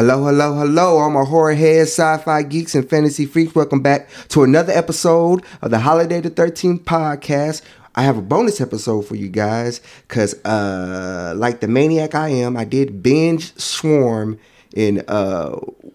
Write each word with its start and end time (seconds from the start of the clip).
Hello, 0.00 0.24
hello, 0.24 0.54
hello. 0.54 0.96
All 0.96 1.10
my 1.10 1.24
horror 1.24 1.52
heads, 1.52 1.90
sci-fi 1.90 2.42
geeks, 2.44 2.74
and 2.74 2.88
fantasy 2.88 3.26
freaks. 3.26 3.54
Welcome 3.54 3.82
back 3.82 4.08
to 4.28 4.42
another 4.42 4.72
episode 4.72 5.44
of 5.60 5.70
the 5.70 5.80
Holiday 5.80 6.22
the 6.22 6.30
13th 6.30 6.84
podcast. 6.84 7.60
I 7.94 8.04
have 8.04 8.16
a 8.16 8.22
bonus 8.22 8.62
episode 8.62 9.02
for 9.02 9.14
you 9.14 9.28
guys 9.28 9.82
because, 10.08 10.42
uh, 10.46 11.34
like 11.36 11.60
the 11.60 11.68
maniac 11.68 12.14
I 12.14 12.30
am, 12.30 12.56
I 12.56 12.64
did 12.64 13.02
binge 13.02 13.54
Swarm 13.58 14.38
in 14.74 15.04
uh, 15.06 15.50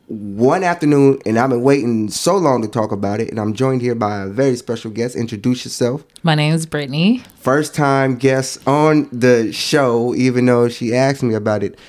one 0.06 0.64
afternoon, 0.64 1.20
and 1.26 1.40
I've 1.40 1.50
been 1.50 1.64
waiting 1.64 2.08
so 2.12 2.38
long 2.38 2.62
to 2.62 2.68
talk 2.68 2.92
about 2.92 3.22
it. 3.22 3.32
And 3.32 3.40
I'm 3.40 3.56
joined 3.56 3.82
here 3.82 3.96
by 3.96 4.22
a 4.22 4.28
very 4.28 4.56
special 4.56 4.92
guest. 4.92 5.16
Introduce 5.16 5.66
yourself. 5.66 6.06
My 6.22 6.36
name 6.36 6.54
is 6.54 6.68
Brittany. 6.68 7.24
First 7.38 7.74
time 7.74 8.18
guest 8.18 8.68
on 8.68 9.10
the 9.12 9.52
show, 9.52 10.14
even 10.14 10.46
though 10.46 10.70
she 10.70 10.94
asked 10.94 11.24
me 11.24 11.34
about 11.34 11.64
it 11.64 11.80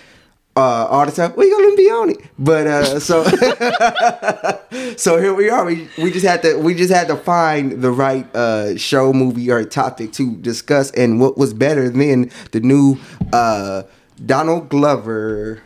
uh, 0.56 0.87
all 0.91 1.05
the 1.05 1.12
time. 1.12 1.34
We 1.37 1.51
gonna 1.51 1.77
be 1.77 1.91
on 1.91 2.10
it, 2.10 2.19
but 2.38 2.66
uh, 2.66 3.01
so 3.01 3.24
so 4.96 5.20
here 5.20 5.34
we 5.34 5.51
are. 5.51 5.65
We, 5.65 5.88
we 5.98 6.10
just 6.10 6.24
had 6.24 6.42
to 6.42 6.59
we 6.59 6.74
just 6.74 6.92
had 6.92 7.09
to 7.09 7.16
find 7.16 7.82
the 7.82 7.91
right 7.91 8.27
uh, 8.34 8.77
show, 8.77 9.12
movie, 9.12 9.51
or 9.51 9.62
topic 9.65 10.12
to 10.15 10.34
discuss. 10.37 10.91
And 10.92 11.20
what 11.20 11.37
was 11.37 11.52
better 11.52 11.91
than 11.91 12.30
the 12.52 12.60
new 12.60 12.96
uh, 13.32 13.82
Donald 14.24 14.71
Glover 14.71 15.63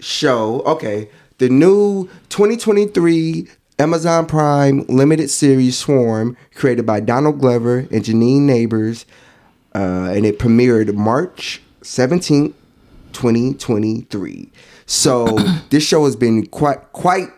show? 0.00 0.60
Okay, 0.62 1.08
the 1.38 1.48
new 1.48 2.08
2023 2.30 3.48
Amazon 3.78 4.26
Prime 4.26 4.84
limited 4.88 5.30
series 5.30 5.78
Swarm, 5.78 6.36
created 6.54 6.86
by 6.86 7.00
Donald 7.00 7.38
Glover 7.40 7.78
and 7.78 8.02
Janine 8.04 8.42
Nabers, 8.42 9.04
uh, 9.74 10.12
and 10.12 10.26
it 10.26 10.40
premiered 10.40 10.92
March 10.94 11.62
17th. 11.82 12.54
2023. 13.14 14.50
So 14.86 15.26
this 15.70 15.86
show 15.86 16.04
has 16.04 16.16
been 16.16 16.46
quite 16.46 16.92
quite 16.92 17.30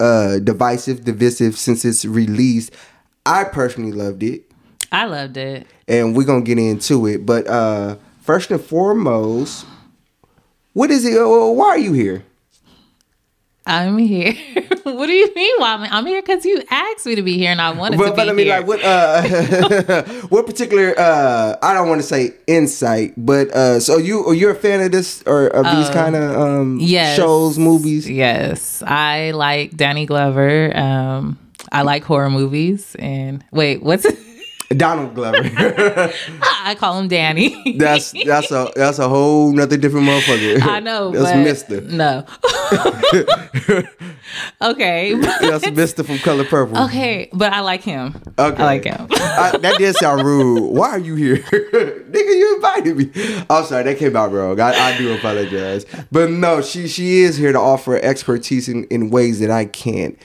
uh, 0.00 0.38
divisive, 0.40 1.04
divisive 1.04 1.56
since 1.56 1.84
its 1.84 2.04
release. 2.04 2.70
I 3.24 3.44
personally 3.44 3.92
loved 3.92 4.22
it. 4.22 4.50
I 4.90 5.04
loved 5.04 5.36
it. 5.36 5.66
And 5.86 6.16
we're 6.16 6.24
gonna 6.24 6.42
get 6.42 6.58
into 6.58 7.06
it. 7.06 7.24
But 7.24 7.46
uh, 7.46 7.96
first 8.22 8.50
and 8.50 8.60
foremost, 8.60 9.66
what 10.72 10.90
is 10.90 11.04
it? 11.04 11.18
Why 11.20 11.68
are 11.68 11.78
you 11.78 11.92
here? 11.92 12.24
I'm 13.68 13.98
here. 13.98 14.32
what 14.82 15.06
do 15.06 15.12
you 15.12 15.32
mean? 15.34 15.54
Why 15.58 15.74
I'm, 15.74 15.82
I'm 15.92 16.06
here? 16.06 16.22
Because 16.22 16.44
you 16.44 16.62
asked 16.70 17.04
me 17.04 17.14
to 17.14 17.22
be 17.22 17.36
here, 17.36 17.50
and 17.50 17.60
I 17.60 17.70
wanted 17.70 17.98
but, 17.98 18.06
to 18.06 18.12
be 18.12 18.16
here. 18.16 18.24
but 18.24 18.28
I 18.28 18.32
mean, 18.32 18.46
here. 18.46 18.56
like, 18.56 18.66
what? 18.66 18.82
Uh, 18.82 20.02
what 20.28 20.46
particular? 20.46 20.98
Uh, 20.98 21.56
I 21.62 21.74
don't 21.74 21.88
want 21.88 22.00
to 22.00 22.06
say 22.06 22.32
insight, 22.46 23.12
but 23.16 23.48
uh, 23.50 23.78
so 23.78 23.98
you 23.98 24.24
are 24.26 24.34
you're 24.34 24.52
a 24.52 24.54
fan 24.54 24.80
of 24.80 24.90
this 24.90 25.22
or 25.26 25.48
of 25.48 25.64
these 25.76 25.90
kind 25.90 26.16
of 26.16 26.36
um 26.36 26.78
yes. 26.80 27.16
shows, 27.16 27.58
movies? 27.58 28.08
Yes, 28.08 28.82
I 28.82 29.32
like 29.32 29.76
Danny 29.76 30.06
Glover. 30.06 30.74
Um, 30.74 31.38
I 31.70 31.82
like 31.82 32.04
horror 32.04 32.30
movies. 32.30 32.96
And 32.98 33.44
wait, 33.50 33.82
what's 33.82 34.04
it? 34.04 34.18
Donald 34.76 35.14
Glover. 35.14 35.38
I 36.42 36.76
call 36.78 36.98
him 36.98 37.08
Danny. 37.08 37.76
that's 37.78 38.12
that's 38.26 38.50
a 38.50 38.70
that's 38.76 38.98
a 38.98 39.08
whole 39.08 39.50
nother 39.52 39.78
different 39.78 40.06
motherfucker. 40.06 40.60
I 40.62 40.80
know. 40.80 41.10
That's 41.18 41.36
Mister. 41.36 41.80
No. 41.80 42.24
okay. 44.62 45.14
That's 45.14 45.70
Mister 45.70 46.04
from 46.04 46.18
Color 46.18 46.44
Purple. 46.44 46.84
Okay, 46.84 47.30
but 47.32 47.52
I 47.52 47.60
like 47.60 47.82
him. 47.82 48.20
Okay. 48.38 48.62
I 48.62 48.66
like 48.66 48.84
him. 48.84 49.06
I, 49.10 49.56
that 49.58 49.78
did 49.78 49.96
sound 49.96 50.22
rude. 50.22 50.70
Why 50.74 50.90
are 50.90 50.98
you 50.98 51.14
here, 51.14 51.38
nigga? 51.38 52.12
You 52.12 52.56
invited 52.56 52.96
me. 52.96 53.10
I'm 53.48 53.64
sorry, 53.64 53.84
that 53.84 53.96
came 53.98 54.16
out 54.16 54.32
wrong. 54.32 54.60
I, 54.60 54.72
I 54.72 54.98
do 54.98 55.14
apologize, 55.14 55.86
but 56.12 56.30
no, 56.30 56.60
she 56.60 56.88
she 56.88 57.20
is 57.20 57.36
here 57.36 57.52
to 57.52 57.58
offer 57.58 57.96
expertise 57.96 58.68
in, 58.68 58.84
in 58.84 59.08
ways 59.08 59.40
that 59.40 59.50
I 59.50 59.64
can't. 59.64 60.18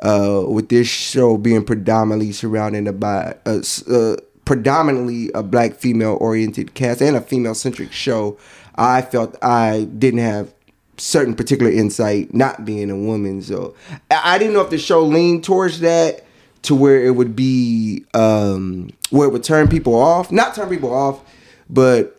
Uh, 0.00 0.44
with 0.46 0.68
this 0.68 0.86
show 0.86 1.36
being 1.36 1.64
predominantly 1.64 2.30
surrounded 2.30 3.00
by 3.00 3.36
uh, 3.46 3.60
uh, 3.90 4.16
predominantly 4.44 5.30
a 5.34 5.42
black 5.42 5.74
female 5.74 6.16
oriented 6.20 6.74
cast 6.74 7.02
and 7.02 7.16
a 7.16 7.20
female 7.20 7.54
centric 7.54 7.90
show, 7.92 8.38
I 8.76 9.02
felt 9.02 9.36
I 9.42 9.88
didn't 9.98 10.20
have 10.20 10.54
certain 10.98 11.34
particular 11.34 11.70
insight 11.70 12.32
not 12.32 12.64
being 12.64 12.90
a 12.90 12.96
woman. 12.96 13.42
So 13.42 13.74
I 14.10 14.38
didn't 14.38 14.54
know 14.54 14.60
if 14.60 14.70
the 14.70 14.78
show 14.78 15.02
leaned 15.02 15.44
towards 15.44 15.80
that 15.80 16.24
to 16.62 16.74
where 16.74 17.04
it 17.04 17.12
would 17.12 17.36
be 17.36 18.04
um 18.14 18.90
where 19.10 19.28
it 19.28 19.32
would 19.32 19.44
turn 19.44 19.68
people 19.68 19.94
off. 19.94 20.30
Not 20.30 20.54
turn 20.54 20.68
people 20.68 20.94
off, 20.94 21.20
but 21.68 22.18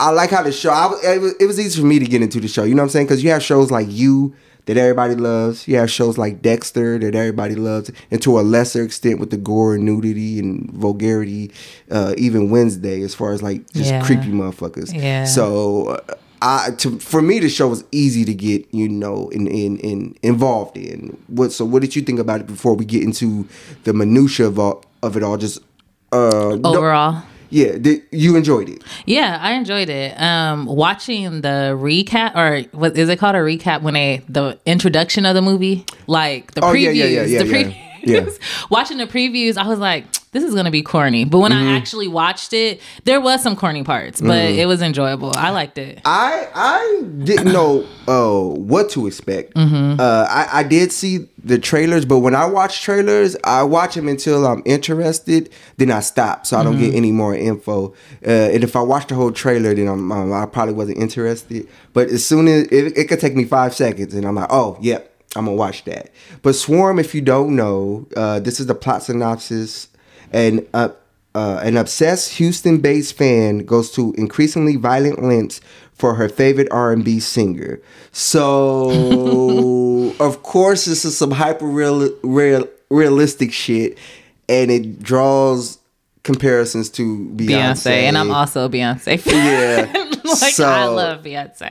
I 0.00 0.10
like 0.10 0.30
how 0.30 0.42
the 0.42 0.52
show. 0.52 0.70
I, 0.70 0.92
it 1.40 1.46
was 1.46 1.60
easy 1.60 1.80
for 1.80 1.86
me 1.86 1.98
to 1.98 2.04
get 2.04 2.20
into 2.20 2.40
the 2.40 2.48
show. 2.48 2.64
You 2.64 2.74
know 2.74 2.82
what 2.82 2.86
I'm 2.86 2.90
saying? 2.90 3.06
Because 3.06 3.22
you 3.22 3.30
have 3.30 3.42
shows 3.42 3.70
like 3.70 3.86
You 3.88 4.34
that 4.66 4.76
everybody 4.76 5.14
loves. 5.14 5.68
You 5.68 5.76
have 5.76 5.90
shows 5.90 6.16
like 6.18 6.40
Dexter 6.42 6.98
that 6.98 7.14
everybody 7.14 7.54
loves, 7.54 7.90
and 8.10 8.20
to 8.22 8.38
a 8.38 8.42
lesser 8.42 8.82
extent 8.82 9.20
with 9.20 9.30
the 9.30 9.36
gore 9.36 9.74
and 9.74 9.84
nudity 9.84 10.38
and 10.38 10.70
vulgarity. 10.72 11.50
Uh, 11.90 12.14
even 12.16 12.50
Wednesday, 12.50 13.02
as 13.02 13.14
far 13.14 13.32
as 13.32 13.42
like 13.42 13.70
just 13.72 13.90
Yeah. 13.90 14.02
creepy 14.04 14.28
motherfuckers. 14.28 14.92
Yeah. 14.94 15.24
So. 15.24 15.88
Uh, 15.88 16.14
I 16.42 16.72
to 16.78 16.98
for 16.98 17.22
me 17.22 17.38
the 17.38 17.48
show 17.48 17.68
was 17.68 17.84
easy 17.90 18.22
to 18.26 18.34
get 18.34 18.66
you 18.70 18.86
know 18.86 19.28
in 19.30 19.46
in, 19.46 19.78
in 19.78 20.14
involved 20.22 20.76
in. 20.76 21.16
What 21.28 21.52
so 21.52 21.64
what 21.64 21.80
did 21.80 21.96
you 21.96 22.02
think 22.02 22.18
about 22.18 22.40
it 22.40 22.46
before 22.46 22.74
we 22.74 22.84
get 22.84 23.02
into 23.02 23.48
the 23.84 23.94
minutia 23.94 24.48
of 24.48 24.58
all, 24.58 24.84
of 25.02 25.16
it 25.16 25.22
all? 25.22 25.38
Just 25.38 25.60
uh, 26.12 26.56
don't- 26.56 26.66
Overall. 26.66 27.22
Yeah, 27.54 27.78
did, 27.78 28.02
you 28.10 28.36
enjoyed 28.36 28.68
it. 28.68 28.82
Yeah, 29.06 29.38
I 29.40 29.52
enjoyed 29.52 29.88
it. 29.88 30.20
Um, 30.20 30.66
watching 30.66 31.40
the 31.42 31.76
recap, 31.78 32.34
or 32.34 32.68
what 32.76 32.98
is 32.98 33.08
it 33.08 33.20
called 33.20 33.36
a 33.36 33.38
recap 33.38 33.82
when 33.82 33.94
they 33.94 34.22
the 34.28 34.58
introduction 34.66 35.24
of 35.24 35.36
the 35.36 35.42
movie, 35.42 35.86
like 36.08 36.52
the 36.54 36.64
Oh, 36.64 36.72
previews, 36.72 36.96
yeah, 36.96 37.04
yeah, 37.04 37.22
yeah, 37.22 37.22
yeah, 37.22 37.42
the 37.44 37.44
previews. 37.44 37.76
Yeah. 38.02 38.26
watching 38.70 38.98
the 38.98 39.06
previews, 39.06 39.56
I 39.56 39.68
was 39.68 39.78
like, 39.78 40.04
this 40.34 40.44
is 40.44 40.54
gonna 40.54 40.70
be 40.70 40.82
corny. 40.82 41.24
But 41.24 41.38
when 41.38 41.52
Mm-hmm. 41.52 41.68
I 41.68 41.76
actually 41.76 42.08
watched 42.08 42.52
it, 42.52 42.82
there 43.04 43.20
was 43.20 43.42
some 43.42 43.56
corny 43.56 43.82
parts, 43.84 44.20
but 44.20 44.28
Mm. 44.52 44.58
it 44.58 44.66
was 44.66 44.82
enjoyable. 44.82 45.32
I 45.34 45.48
liked 45.50 45.78
it. 45.78 46.00
I 46.04 46.46
I 46.54 47.02
didn't 47.24 47.52
know 47.52 47.86
uh, 48.06 48.54
what 48.54 48.90
to 48.90 49.06
expect. 49.06 49.54
Mm-hmm. 49.54 49.98
Uh, 49.98 50.26
I 50.28 50.60
I 50.60 50.62
did 50.64 50.92
see 50.92 51.26
the 51.42 51.58
trailers, 51.58 52.04
but 52.04 52.18
when 52.18 52.34
I 52.34 52.44
watch 52.46 52.82
trailers, 52.82 53.36
I 53.44 53.62
watch 53.62 53.94
them 53.94 54.08
until 54.08 54.46
I'm 54.46 54.62
interested. 54.66 55.48
Then 55.78 55.90
I 55.90 56.00
stop, 56.00 56.44
so 56.46 56.58
I 56.58 56.62
don't 56.62 56.74
Mm-hmm. 56.74 56.84
get 56.90 56.94
any 56.94 57.12
more 57.12 57.34
info. 57.34 57.94
Uh, 58.26 58.30
and 58.54 58.62
if 58.64 58.74
I 58.76 58.80
watch 58.82 59.06
the 59.06 59.14
whole 59.14 59.30
trailer, 59.32 59.72
then 59.74 59.86
I'm, 59.88 60.10
um, 60.12 60.32
I 60.32 60.44
probably 60.46 60.74
wasn't 60.74 60.98
interested. 60.98 61.68
But 61.92 62.08
as 62.08 62.24
soon 62.26 62.48
as 62.48 62.64
it, 62.68 62.98
it 62.98 63.04
could 63.08 63.20
take 63.20 63.36
me 63.36 63.44
five 63.44 63.72
seconds, 63.74 64.12
and 64.14 64.26
I'm 64.26 64.34
like, 64.34 64.48
oh 64.50 64.76
yep. 64.80 65.12
I'm 65.36 65.46
gonna 65.46 65.56
watch 65.56 65.84
that. 65.86 66.10
But 66.42 66.54
Swarm, 66.54 67.00
if 67.00 67.12
you 67.12 67.20
don't 67.20 67.56
know, 67.56 68.06
uh, 68.16 68.38
this 68.38 68.60
is 68.60 68.66
the 68.66 68.74
plot 68.74 69.02
synopsis. 69.02 69.88
And 70.32 70.66
uh, 70.74 70.90
uh, 71.34 71.60
an 71.62 71.76
obsessed 71.76 72.34
Houston-based 72.34 73.16
fan 73.16 73.58
goes 73.58 73.90
to 73.92 74.14
increasingly 74.16 74.76
violent 74.76 75.22
lengths 75.22 75.60
for 75.92 76.14
her 76.14 76.28
favorite 76.28 76.68
R&B 76.70 77.20
singer. 77.20 77.80
So, 78.12 80.14
of 80.20 80.42
course, 80.42 80.84
this 80.84 81.04
is 81.04 81.16
some 81.16 81.32
hyper 81.32 81.66
real, 81.66 82.10
real, 82.22 82.68
realistic 82.90 83.52
shit, 83.52 83.98
and 84.48 84.70
it 84.70 85.02
draws 85.02 85.78
comparisons 86.22 86.88
to 86.90 87.30
Beyonce. 87.36 87.48
Beyonce, 87.48 87.90
and 87.90 88.18
I'm 88.18 88.30
also 88.30 88.66
a 88.66 88.68
Beyonce 88.68 89.20
fan. 89.20 89.90
Yeah. 89.94 90.10
like 90.42 90.54
So- 90.54 90.68
I 90.68 90.84
love 90.86 91.22
Beyonce. 91.22 91.70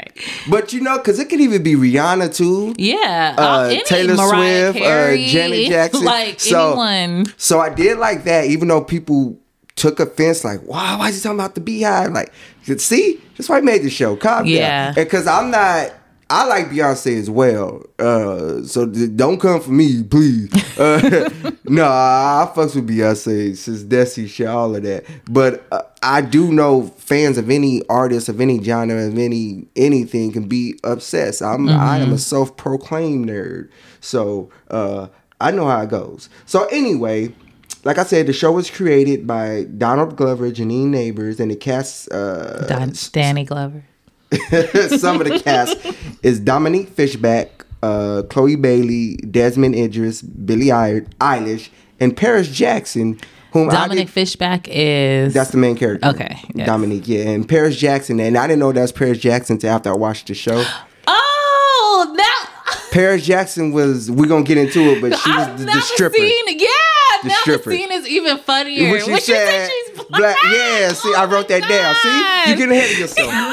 But 0.50 0.74
you 0.74 0.82
know, 0.82 0.98
because 0.98 1.20
it 1.20 1.30
could 1.30 1.42
even 1.42 1.64
be 1.64 1.76
Rihanna 1.76 2.36
too. 2.36 2.74
Yeah, 2.78 3.36
Uh, 3.38 3.70
any 3.72 3.84
Taylor 3.84 4.16
Mariah 4.16 4.72
Swift, 4.72 4.86
uh, 4.86 5.16
Janet 5.18 5.68
Jackson. 5.70 6.06
like 6.06 6.40
So- 6.40 6.80
anyone. 6.80 7.26
So 7.38 7.60
I 7.60 7.70
did 7.70 7.98
like 7.98 8.24
that, 8.26 8.46
even 8.46 8.68
though 8.68 8.82
people 8.82 9.38
took 9.76 10.00
offense, 10.00 10.44
like, 10.44 10.62
wow, 10.64 11.00
why 11.00 11.10
is 11.10 11.16
he 11.16 11.22
talking 11.22 11.40
about 11.40 11.56
the 11.56 11.62
beehive? 11.62 12.12
Like, 12.12 12.32
see, 12.78 13.20
that's 13.38 13.50
why 13.50 13.58
I 13.58 13.62
made 13.62 13.82
the 13.82 13.90
show. 13.90 14.16
Calm 14.16 14.46
Yeah. 14.46 14.86
down. 14.94 14.94
Because 15.04 15.26
I'm 15.26 15.50
not, 15.50 15.92
I 16.30 16.46
like 16.48 16.70
Beyonce 16.70 17.18
as 17.20 17.30
well. 17.30 17.84
Uh, 18.00 18.64
so 18.64 18.86
don't 18.86 19.40
come 19.40 19.62
for 19.62 19.72
me, 19.72 20.04
please. 20.04 20.52
Uh, 20.80 21.30
no, 21.66 21.86
I 21.86 22.52
fucks 22.56 22.76
with 22.76 22.90
Beyonce 22.90 23.56
since 23.56 23.84
Desi 23.84 24.28
shit, 24.28 24.48
all 24.48 24.76
of 24.76 24.84
that. 24.84 25.06
But 25.30 25.66
uh, 25.72 25.82
I 26.02 26.22
do 26.22 26.52
know 26.52 26.84
fans 26.98 27.38
of 27.38 27.50
any 27.50 27.86
artist, 27.88 28.30
of 28.30 28.42
any 28.42 28.64
genre, 28.64 29.06
of 29.08 29.18
any 29.18 29.68
anything 29.76 30.32
can 30.32 30.48
be 30.48 30.80
obsessed. 30.84 31.42
I'm 31.42 31.70
I 31.70 31.98
am 32.00 32.14
a 32.14 32.18
self-proclaimed 32.18 33.28
nerd. 33.30 33.70
So 34.02 34.50
uh, 34.72 35.08
I 35.40 35.52
know 35.52 35.68
how 35.68 35.82
it 35.82 35.90
goes. 35.90 36.30
So 36.46 36.66
anyway, 36.66 37.34
like 37.84 37.98
I 37.98 38.04
said, 38.04 38.28
the 38.28 38.34
show 38.34 38.52
was 38.52 38.72
created 38.72 39.28
by 39.28 39.66
Donald 39.78 40.16
Glover, 40.16 40.50
Janine 40.52 40.88
Nabers, 40.90 41.40
and 41.40 41.52
the 41.52 41.56
cast. 41.56 42.12
Uh, 42.12 42.66
Don- 42.68 42.94
Danny 43.12 43.44
Glover. 43.46 43.84
some 44.98 45.22
of 45.22 45.28
the 45.28 45.40
cast 45.44 45.78
is 46.24 46.40
Dominique 46.40 46.90
Fishback, 46.90 47.66
uh, 47.82 48.24
Chloe 48.30 48.56
Bailey, 48.56 49.18
Damson 49.18 49.74
Idris, 49.74 50.22
Billie 50.22 50.72
Eil- 50.72 51.02
Eilish, 51.20 51.70
and 52.00 52.16
Paris 52.16 52.50
Jackson, 52.50 53.20
whom 53.52 53.70
Dominic 53.70 54.08
did, 54.08 54.14
Fishback 54.14 54.68
is 54.70 55.34
that's 55.34 55.52
the 55.52 55.58
main 55.58 55.76
character. 55.76 56.08
Okay, 56.10 56.40
yes. 56.56 56.66
Dominique, 56.66 57.08
yeah, 57.08 57.30
and 57.30 57.48
Paris 57.48 57.76
Jackson, 57.78 58.20
and 58.20 58.38
I 58.38 58.48
didn't 58.48 58.60
know 58.60 58.72
that 58.72 58.82
was 58.82 58.92
Paris 58.92 59.20
Jackson 59.20 59.56
until 59.56 59.72
after 59.72 59.90
I 59.90 59.96
watched 59.96 60.28
the 60.28 60.34
show. 60.34 60.64
Oh, 61.06 62.14
that 62.18 62.88
Paris 62.92 63.26
Jackson 63.26 63.72
was. 63.72 64.10
We're 64.10 64.28
gonna 64.28 64.44
get 64.44 64.58
into 64.58 64.80
it, 64.92 65.02
but 65.02 65.16
she 65.18 65.30
was 65.30 65.48
I've 65.48 65.60
the, 65.60 65.66
the 65.66 65.82
stripper. 65.82 66.16
seen. 66.16 66.60
Yeah, 66.60 66.68
The 67.22 67.28
now 67.30 67.36
stripper. 67.42 67.70
the 67.70 67.78
scene 67.78 67.92
is 67.92 68.08
even 68.08 68.38
funnier. 68.40 68.90
When 68.90 69.02
she 69.04 69.12
When 69.12 69.20
she 69.20 69.32
said, 69.34 69.70
she's 69.70 69.98
black. 70.06 70.10
black, 70.10 70.38
yeah. 70.52 70.90
See, 70.90 71.14
I 71.16 71.26
Oh 71.26 71.26
wrote 71.26 71.48
that 71.50 71.62
down. 71.70 71.96
See, 71.96 72.08
you 72.10 72.24
God. 72.24 72.58
getting 72.58 72.72
ahead 72.76 72.92
of 72.94 73.00
yourself. 73.00 73.30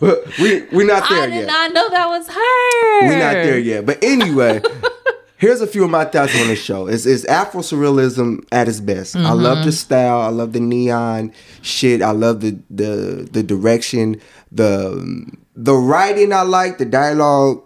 we 0.00 0.10
we 0.40 0.60
we 0.72 0.84
not 0.84 1.08
there 1.08 1.18
yet. 1.18 1.22
I 1.22 1.26
did 1.26 1.34
yet. 1.36 1.46
not 1.46 1.72
know 1.74 1.88
that 1.90 2.06
was 2.08 2.28
her. 2.28 3.06
We're 3.08 3.18
not 3.18 3.32
there 3.34 3.58
yet. 3.58 3.86
But 3.86 4.02
anyway, 4.02 4.60
here's 5.38 5.60
a 5.60 5.66
few 5.66 5.84
of 5.84 5.90
my 5.90 6.04
thoughts 6.04 6.38
on 6.40 6.48
the 6.48 6.56
show. 6.56 6.86
It's, 6.86 7.06
it's 7.06 7.24
Afro 7.26 7.60
surrealism 7.60 8.44
at 8.52 8.68
its 8.68 8.80
best. 8.80 9.16
I 9.16 9.32
love 9.32 9.58
Mm-hmm. 9.58 9.66
the 9.66 9.72
style. 9.72 10.20
I 10.20 10.28
love 10.28 10.52
the 10.52 10.60
neon 10.60 11.32
shit. 11.62 12.02
I 12.02 12.10
love 12.12 12.40
the 12.40 12.58
the 12.70 13.28
the 13.30 13.42
direction. 13.42 14.20
The 14.52 15.30
the 15.56 15.74
writing 15.74 16.32
I 16.32 16.42
like. 16.42 16.78
The 16.78 16.84
dialogue 16.86 17.62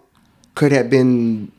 could 0.55 0.71
have 0.71 0.89
been. 0.89 1.51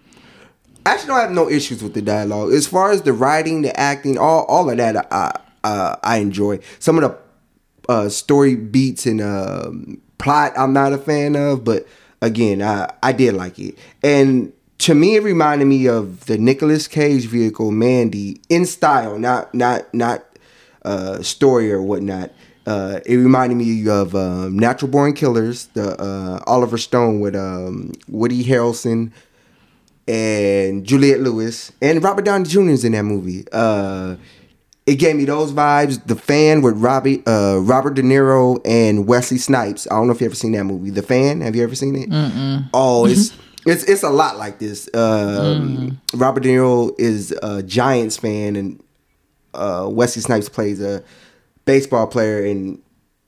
Actually, 0.86 1.08
don't 1.08 1.20
have 1.20 1.30
no 1.32 1.48
issues 1.50 1.82
with 1.82 1.92
the 1.94 2.02
dialogue. 2.02 2.52
As 2.52 2.66
far 2.66 2.90
as 2.90 3.02
the 3.02 3.12
writing, 3.12 3.62
the 3.62 3.78
acting, 3.78 4.16
all 4.18 4.44
all 4.44 4.70
of 4.70 4.76
that, 4.78 4.96
I 5.12 5.38
uh, 5.62 5.96
I 6.02 6.16
enjoy. 6.18 6.58
Some 6.78 6.98
of 6.98 7.02
the 7.02 7.92
uh, 7.92 8.08
story 8.08 8.54
beats 8.56 9.04
and 9.06 9.20
um, 9.20 10.00
plot 10.20 10.52
I'm 10.56 10.72
not 10.72 10.92
a 10.92 10.98
fan 10.98 11.34
of, 11.34 11.64
but 11.64 11.86
again, 12.22 12.62
I 12.62 12.92
I 13.02 13.12
did 13.12 13.34
like 13.34 13.58
it. 13.58 13.76
And 14.02 14.52
to 14.78 14.94
me, 14.94 15.16
it 15.16 15.22
reminded 15.22 15.66
me 15.66 15.86
of 15.86 16.26
the 16.26 16.38
Nicolas 16.38 16.86
Cage 16.88 17.26
vehicle 17.26 17.70
Mandy 17.70 18.40
in 18.48 18.66
style, 18.66 19.18
not 19.18 19.52
not 19.54 19.92
not 19.92 20.24
uh, 20.84 21.22
story 21.22 21.72
or 21.72 21.82
whatnot. 21.82 22.30
Uh, 22.66 23.00
it 23.06 23.16
reminded 23.16 23.56
me 23.56 23.88
of 23.88 24.14
um, 24.14 24.58
Natural 24.58 24.90
Born 24.90 25.14
Killers, 25.14 25.66
the 25.74 26.00
uh, 26.00 26.40
Oliver 26.46 26.78
Stone 26.78 27.20
with 27.20 27.34
um, 27.34 27.92
Woody 28.06 28.44
Harrelson 28.44 29.12
and 30.06 30.84
Juliette 30.84 31.20
Lewis 31.20 31.72
and 31.80 32.02
Robert 32.02 32.24
Downey 32.24 32.44
Jr. 32.44 32.70
is 32.70 32.84
in 32.84 32.92
that 32.92 33.04
movie. 33.04 33.44
It 34.86 34.96
gave 34.96 35.16
me 35.16 35.24
those 35.24 35.52
vibes. 35.52 36.04
The 36.04 36.16
Fan 36.16 36.62
with 36.62 36.76
Robbie, 36.78 37.22
uh, 37.26 37.58
Robert 37.58 37.94
De 37.94 38.02
Niro 38.02 38.60
and 38.64 39.06
Wesley 39.06 39.38
Snipes. 39.38 39.86
I 39.90 39.94
don't 39.94 40.06
know 40.06 40.12
if 40.12 40.20
you 40.20 40.26
ever 40.26 40.34
seen 40.34 40.52
that 40.52 40.64
movie. 40.64 40.90
The 40.90 41.02
Fan. 41.02 41.42
Have 41.42 41.54
you 41.54 41.62
ever 41.62 41.74
seen 41.74 41.94
it? 41.96 42.08
Oh, 42.72 43.06
it's 43.06 43.32
it's 43.66 43.84
it's 43.84 44.02
a 44.02 44.10
lot 44.10 44.36
like 44.38 44.58
this. 44.58 44.88
Um, 44.94 46.00
Robert 46.14 46.42
De 46.42 46.48
Niro 46.48 46.98
is 46.98 47.32
a 47.42 47.62
Giants 47.62 48.16
fan, 48.16 48.56
and 48.56 48.82
uh, 49.54 49.86
Wesley 49.90 50.22
Snipes 50.22 50.48
plays 50.48 50.80
a 50.80 51.04
baseball 51.66 52.06
player, 52.06 52.44
and 52.44 52.80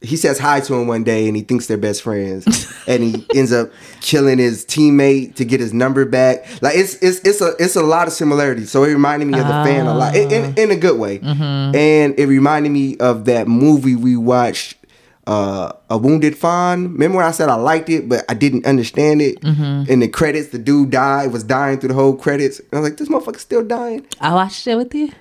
he 0.03 0.17
says 0.17 0.39
hi 0.39 0.61
to 0.61 0.75
him 0.75 0.87
one 0.87 1.05
day, 1.05 1.27
and 1.27 1.37
he 1.37 1.43
thinks 1.43 1.67
they're 1.67 1.77
best 1.77 2.03
friends, 2.03 2.73
and 2.87 3.03
he 3.03 3.27
ends 3.35 3.53
up 3.53 3.71
killing 4.01 4.39
his 4.39 4.65
teammate 4.65 5.37
to 5.37 5.45
get 5.45 5.61
his 5.61 5.73
number 5.73 6.05
back. 6.05 6.47
Like 6.61 6.77
it's 6.77 6.95
it's 6.97 7.21
it's 7.21 7.41
a 7.41 7.55
it's 7.59 7.77
a 7.77 7.83
lot 7.83 8.07
of 8.07 8.13
similarities. 8.13 8.71
So 8.71 8.85
it 8.85 8.93
reminded 8.93 9.27
me 9.27 9.39
of 9.39 9.47
the 9.47 9.53
fan 9.53 9.87
a 9.87 9.95
lot, 9.95 10.17
in, 10.17 10.31
in, 10.31 10.45
ah. 10.45 10.61
in 10.61 10.71
a 10.71 10.77
good 10.77 10.99
way, 10.99 11.19
mm-hmm. 11.19 11.77
and 11.77 12.19
it 12.19 12.27
reminded 12.27 12.71
me 12.71 12.97
of 12.99 13.25
that 13.27 13.49
movie 13.49 13.97
we 13.97 14.17
watched. 14.17 14.77
Uh, 15.25 15.73
a 15.89 15.97
wounded 15.97 16.37
fawn. 16.37 16.95
Remember 16.95 17.19
when 17.19 17.25
I 17.25 17.31
said 17.31 17.49
I 17.49 17.55
liked 17.55 17.89
it, 17.89 18.09
but 18.09 18.25
I 18.29 18.35
didn't 18.35 18.67
understand 18.67 19.23
it. 19.23 19.41
Mm-hmm. 19.41 19.89
In 19.89 20.01
the 20.01 20.09
credits, 20.09 20.49
the 20.49 20.59
dude 20.59 20.91
died, 20.91 21.31
was 21.31 21.45
dying 21.45 21.79
through 21.79 21.91
the 21.91 21.95
whole 21.95 22.17
credits. 22.17 22.61
I 22.73 22.81
was 22.81 22.89
like, 22.89 22.99
this 22.99 23.09
motherfucker's 23.09 23.43
still 23.43 23.63
dying. 23.63 24.05
I 24.21 24.35
watched 24.35 24.67
it 24.67 24.75
with 24.75 24.93
you. 24.93 25.13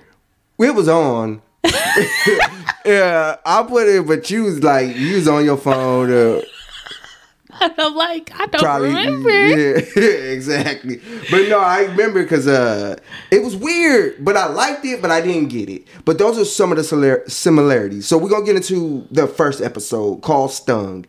It 0.58 0.74
was 0.74 0.88
on. 0.88 1.40
yeah, 2.84 3.36
I 3.44 3.62
put 3.68 3.88
it, 3.88 4.06
but 4.06 4.30
you 4.30 4.44
was 4.44 4.62
like, 4.62 4.96
you 4.96 5.16
was 5.16 5.28
on 5.28 5.44
your 5.44 5.56
phone. 5.56 6.12
Uh, 6.12 6.42
I'm 7.60 7.94
like, 7.94 8.32
I 8.34 8.46
don't 8.46 8.60
probably, 8.60 8.88
remember. 8.88 9.30
yeah, 9.30 9.78
exactly. 10.32 11.00
But 11.30 11.48
no, 11.48 11.60
I 11.60 11.82
remember 11.82 12.22
because 12.22 12.48
uh, 12.48 12.96
it 13.30 13.42
was 13.42 13.54
weird, 13.56 14.24
but 14.24 14.36
I 14.36 14.46
liked 14.46 14.84
it, 14.84 15.00
but 15.00 15.10
I 15.10 15.20
didn't 15.20 15.48
get 15.48 15.68
it. 15.68 15.86
But 16.04 16.18
those 16.18 16.38
are 16.38 16.44
some 16.44 16.72
of 16.72 16.78
the 16.78 17.22
similarities. 17.28 18.06
So 18.06 18.18
we're 18.18 18.30
gonna 18.30 18.46
get 18.46 18.56
into 18.56 19.06
the 19.10 19.26
first 19.26 19.60
episode 19.60 20.22
called 20.22 20.50
"Stung." 20.50 21.06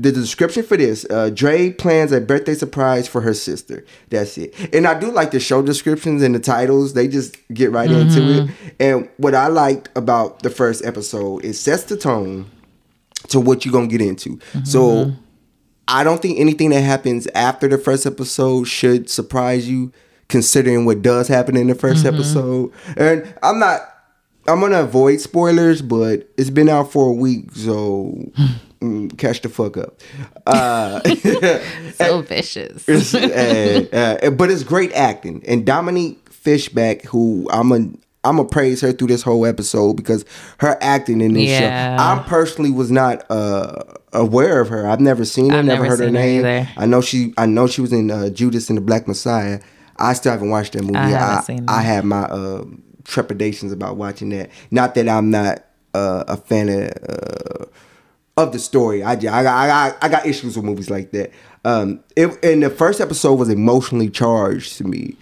The 0.00 0.12
description 0.12 0.62
for 0.62 0.78
this: 0.78 1.04
uh, 1.10 1.30
Dre 1.30 1.72
plans 1.72 2.10
a 2.10 2.20
birthday 2.20 2.54
surprise 2.54 3.06
for 3.06 3.20
her 3.20 3.34
sister. 3.34 3.84
That's 4.08 4.38
it. 4.38 4.54
And 4.74 4.86
I 4.86 4.98
do 4.98 5.10
like 5.10 5.30
the 5.30 5.40
show 5.40 5.60
descriptions 5.60 6.22
and 6.22 6.34
the 6.34 6.40
titles; 6.40 6.94
they 6.94 7.06
just 7.06 7.36
get 7.52 7.70
right 7.70 7.90
into 7.90 8.20
mm-hmm. 8.20 8.50
it. 8.50 8.74
And 8.80 9.08
what 9.18 9.34
I 9.34 9.48
liked 9.48 9.90
about 9.94 10.42
the 10.42 10.50
first 10.50 10.84
episode 10.86 11.44
is 11.44 11.60
sets 11.60 11.82
the 11.84 11.98
tone 11.98 12.50
to 13.28 13.40
what 13.40 13.64
you're 13.64 13.72
gonna 13.72 13.88
get 13.88 14.00
into. 14.00 14.38
So 14.64 14.80
mm-hmm. 14.80 15.22
I 15.86 16.04
don't 16.04 16.22
think 16.22 16.38
anything 16.38 16.70
that 16.70 16.82
happens 16.82 17.26
after 17.34 17.66
the 17.66 17.76
first 17.76 18.06
episode 18.06 18.64
should 18.64 19.10
surprise 19.10 19.68
you, 19.68 19.92
considering 20.28 20.84
what 20.84 21.02
does 21.02 21.26
happen 21.26 21.56
in 21.56 21.66
the 21.66 21.74
1st 21.74 22.04
mm-hmm. 22.04 22.14
episode. 22.14 22.72
And 22.96 23.34
I'm 23.42 23.58
not, 23.58 23.80
I'm 24.48 24.60
gonna 24.60 24.82
avoid 24.82 25.20
spoilers, 25.20 25.82
but 25.82 26.28
it's 26.36 26.50
been 26.50 26.68
out 26.68 26.90
for 26.92 27.08
a 27.10 27.12
week, 27.12 27.52
so 27.52 28.14
mm, 28.80 29.16
catch 29.18 29.42
the 29.42 29.48
fuck 29.48 29.76
up. 29.76 30.00
Uh, 30.46 31.00
So 31.94 32.22
vicious. 32.22 32.84
it's, 32.88 33.14
uh, 33.14 34.18
uh, 34.22 34.30
but 34.30 34.50
it's 34.50 34.62
great 34.64 34.92
acting, 34.92 35.42
and 35.46 35.64
Dominique 35.66 36.30
Fishback, 36.32 37.02
who 37.04 37.48
I'm 37.52 37.72
a. 37.72 37.76
I'm 38.22 38.36
gonna 38.36 38.48
praise 38.48 38.82
her 38.82 38.92
through 38.92 39.08
this 39.08 39.22
whole 39.22 39.46
episode 39.46 39.94
because 39.94 40.26
her 40.58 40.76
acting 40.82 41.22
in 41.22 41.32
this 41.32 41.48
Yeah. 41.48 41.96
show. 41.96 42.02
I 42.20 42.22
personally 42.28 42.70
was 42.70 42.90
not 42.90 43.24
uh, 43.30 43.76
aware 44.12 44.60
of 44.60 44.68
her. 44.68 44.86
I've 44.86 45.00
never 45.00 45.24
seen 45.24 45.48
her, 45.50 45.58
I've 45.58 45.64
never, 45.64 45.84
never 45.84 45.96
heard 45.96 46.04
her 46.04 46.10
name. 46.10 46.40
either. 46.40 46.68
I 46.76 46.84
know 46.84 47.00
she. 47.00 47.32
I 47.38 47.46
know 47.46 47.66
she 47.66 47.80
was 47.80 47.94
in 47.94 48.10
uh, 48.10 48.28
Judas 48.28 48.68
and 48.68 48.76
the 48.76 48.82
Black 48.82 49.08
Messiah. 49.08 49.60
I 49.96 50.12
still 50.12 50.32
haven't 50.32 50.50
watched 50.50 50.74
that 50.74 50.82
movie. 50.82 50.96
I 50.98 51.08
haven't 51.08 51.70
I, 51.70 51.78
I 51.78 51.80
have 51.82 52.04
my 52.04 52.22
uh, 52.24 52.64
trepidations 53.04 53.72
about 53.72 53.96
watching 53.96 54.28
that. 54.30 54.50
Not 54.70 54.94
that 54.94 55.08
I'm 55.08 55.30
not 55.30 55.64
uh, 55.94 56.24
a 56.28 56.36
fan 56.36 56.68
of. 56.68 56.90
Uh, 57.08 57.64
of 58.36 58.52
the 58.52 58.58
story. 58.58 59.02
I, 59.02 59.12
I, 59.12 59.16
got- 59.16 59.34
I, 59.34 59.66
got, 59.66 59.98
I 60.00 60.08
got 60.08 60.24
issues 60.24 60.56
with 60.56 60.64
movies 60.64 60.88
like 60.88 61.10
that. 61.10 61.30
Um, 61.62 62.02
it, 62.16 62.42
and 62.42 62.62
the 62.62 62.70
first 62.70 62.98
episode 62.98 63.34
was 63.34 63.50
emotionally 63.50 64.08
charged 64.08 64.78
to 64.78 64.84
me. 64.84 65.14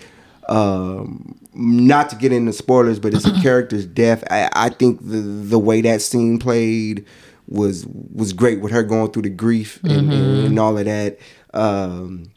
Um, 0.49 1.37
not 1.53 2.11
to 2.11 2.17
get 2.17 2.33
into 2.33 2.53
spoilers, 2.53 3.01
but 3.01 3.15
it's 3.15 3.25
a 3.27 3.41
character's 3.43 3.87
death. 3.87 4.23
I, 4.31 4.49
I 4.53 4.69
think 4.69 5.01
the 5.03 5.17
the 5.19 5.59
way 5.59 5.81
that 5.81 6.01
scene 6.01 6.39
played 6.39 7.07
was 7.49 7.87
was 7.89 8.33
great 8.33 8.61
with 8.61 8.71
her 8.71 8.85
going 8.85 9.11
through 9.11 9.23
the 9.23 9.31
grief 9.31 9.83
and, 9.83 10.13
and, 10.13 10.47
and 10.47 10.59
all 10.61 10.79
of 10.79 10.85
that. 10.85 11.19
Um, 11.55 12.31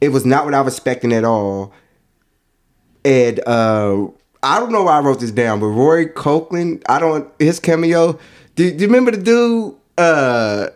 it 0.00 0.08
was 0.08 0.26
not 0.26 0.46
what 0.46 0.54
I 0.54 0.62
was 0.62 0.74
expecting 0.74 1.12
at 1.12 1.24
all. 1.24 1.72
And 3.04 3.38
uh, 3.46 4.08
I 4.46 4.60
don't 4.60 4.70
know 4.70 4.84
why 4.84 4.96
I 4.98 5.00
wrote 5.00 5.18
this 5.20 5.32
down, 5.32 5.58
but 5.60 5.66
Rory 5.66 6.06
Copeland, 6.06 6.84
I 6.88 6.98
don't 7.00 7.28
his 7.40 7.58
cameo. 7.58 8.12
Do, 8.54 8.70
do 8.70 8.80
you 8.80 8.86
remember 8.86 9.10
the 9.10 9.18
dude, 9.22 9.74
uh, 9.98 10.68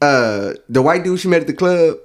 uh, 0.00 0.52
the 0.68 0.80
white 0.82 1.02
dude 1.02 1.18
she 1.18 1.26
met 1.28 1.40
at 1.40 1.46
the 1.48 1.52
club? 1.52 1.98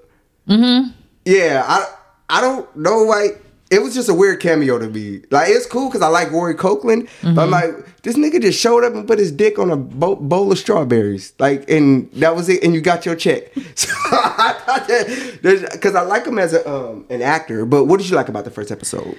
Mm-hmm. 0.47 0.89
Yeah, 1.25 1.63
I 1.65 1.85
I 2.29 2.41
don't 2.41 2.75
know 2.75 3.03
why. 3.03 3.29
It 3.69 3.81
was 3.81 3.95
just 3.95 4.07
a 4.09 4.13
weird 4.13 4.39
cameo 4.39 4.77
to 4.77 4.87
me. 4.87 5.21
Like 5.31 5.49
it's 5.49 5.65
cool 5.65 5.89
because 5.89 6.01
I 6.01 6.07
like 6.07 6.31
Rory 6.31 6.53
Copeland, 6.55 7.07
but 7.23 7.39
I'm 7.39 7.49
like, 7.51 8.01
this 8.03 8.15
nigga 8.15 8.39
just 8.41 8.59
showed 8.59 8.83
up 8.83 8.93
and 8.93 9.07
put 9.07 9.17
his 9.17 9.31
dick 9.31 9.57
on 9.57 9.71
a 9.71 9.77
bo- 9.77 10.15
bowl 10.15 10.51
of 10.51 10.59
strawberries, 10.59 11.33
like, 11.39 11.67
and 11.69 12.11
that 12.13 12.35
was 12.35 12.49
it, 12.49 12.63
and 12.63 12.73
you 12.75 12.81
got 12.81 13.05
your 13.05 13.15
check. 13.15 13.51
So 13.75 13.89
I 14.11 14.53
thought 14.65 14.87
that 14.87 15.69
because 15.71 15.95
I 15.95 16.01
like 16.01 16.25
him 16.25 16.37
as 16.39 16.53
a 16.53 16.67
um, 16.69 17.05
an 17.09 17.21
actor. 17.21 17.65
But 17.65 17.85
what 17.85 17.99
did 17.99 18.09
you 18.09 18.15
like 18.15 18.29
about 18.29 18.45
the 18.45 18.51
first 18.51 18.71
episode? 18.71 19.17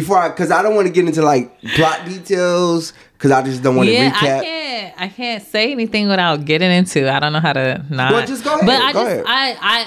Before 0.00 0.18
I, 0.18 0.28
because 0.28 0.50
I 0.50 0.62
don't 0.62 0.74
want 0.74 0.86
to 0.88 0.92
get 0.92 1.06
into 1.06 1.22
like 1.22 1.58
plot 1.74 2.04
details, 2.06 2.92
because 3.14 3.30
I 3.30 3.42
just 3.42 3.62
don't 3.62 3.76
want 3.76 3.88
to 3.88 3.92
yeah, 3.94 4.10
recap. 4.10 4.38
I 4.40 4.44
can't. 4.44 4.94
I 4.98 5.08
can't 5.08 5.42
say 5.42 5.72
anything 5.72 6.08
without 6.08 6.44
getting 6.44 6.70
into. 6.70 7.10
I 7.10 7.18
don't 7.18 7.32
know 7.32 7.40
how 7.40 7.54
to 7.54 7.82
not. 7.90 8.12
Well, 8.12 8.26
just 8.26 8.44
go 8.44 8.54
ahead, 8.56 8.66
But 8.66 8.80
I 8.82 8.92
go 8.92 9.04
just, 9.04 9.12
ahead. 9.12 9.24
I, 9.26 9.56
I, 9.60 9.86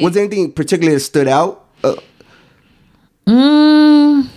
Was 0.04 0.14
there 0.14 0.24
anything 0.24 0.52
particularly 0.52 0.94
that 0.96 1.00
stood 1.00 1.26
out? 1.28 1.66
Uh, 1.82 1.96
Mm, 3.26 4.28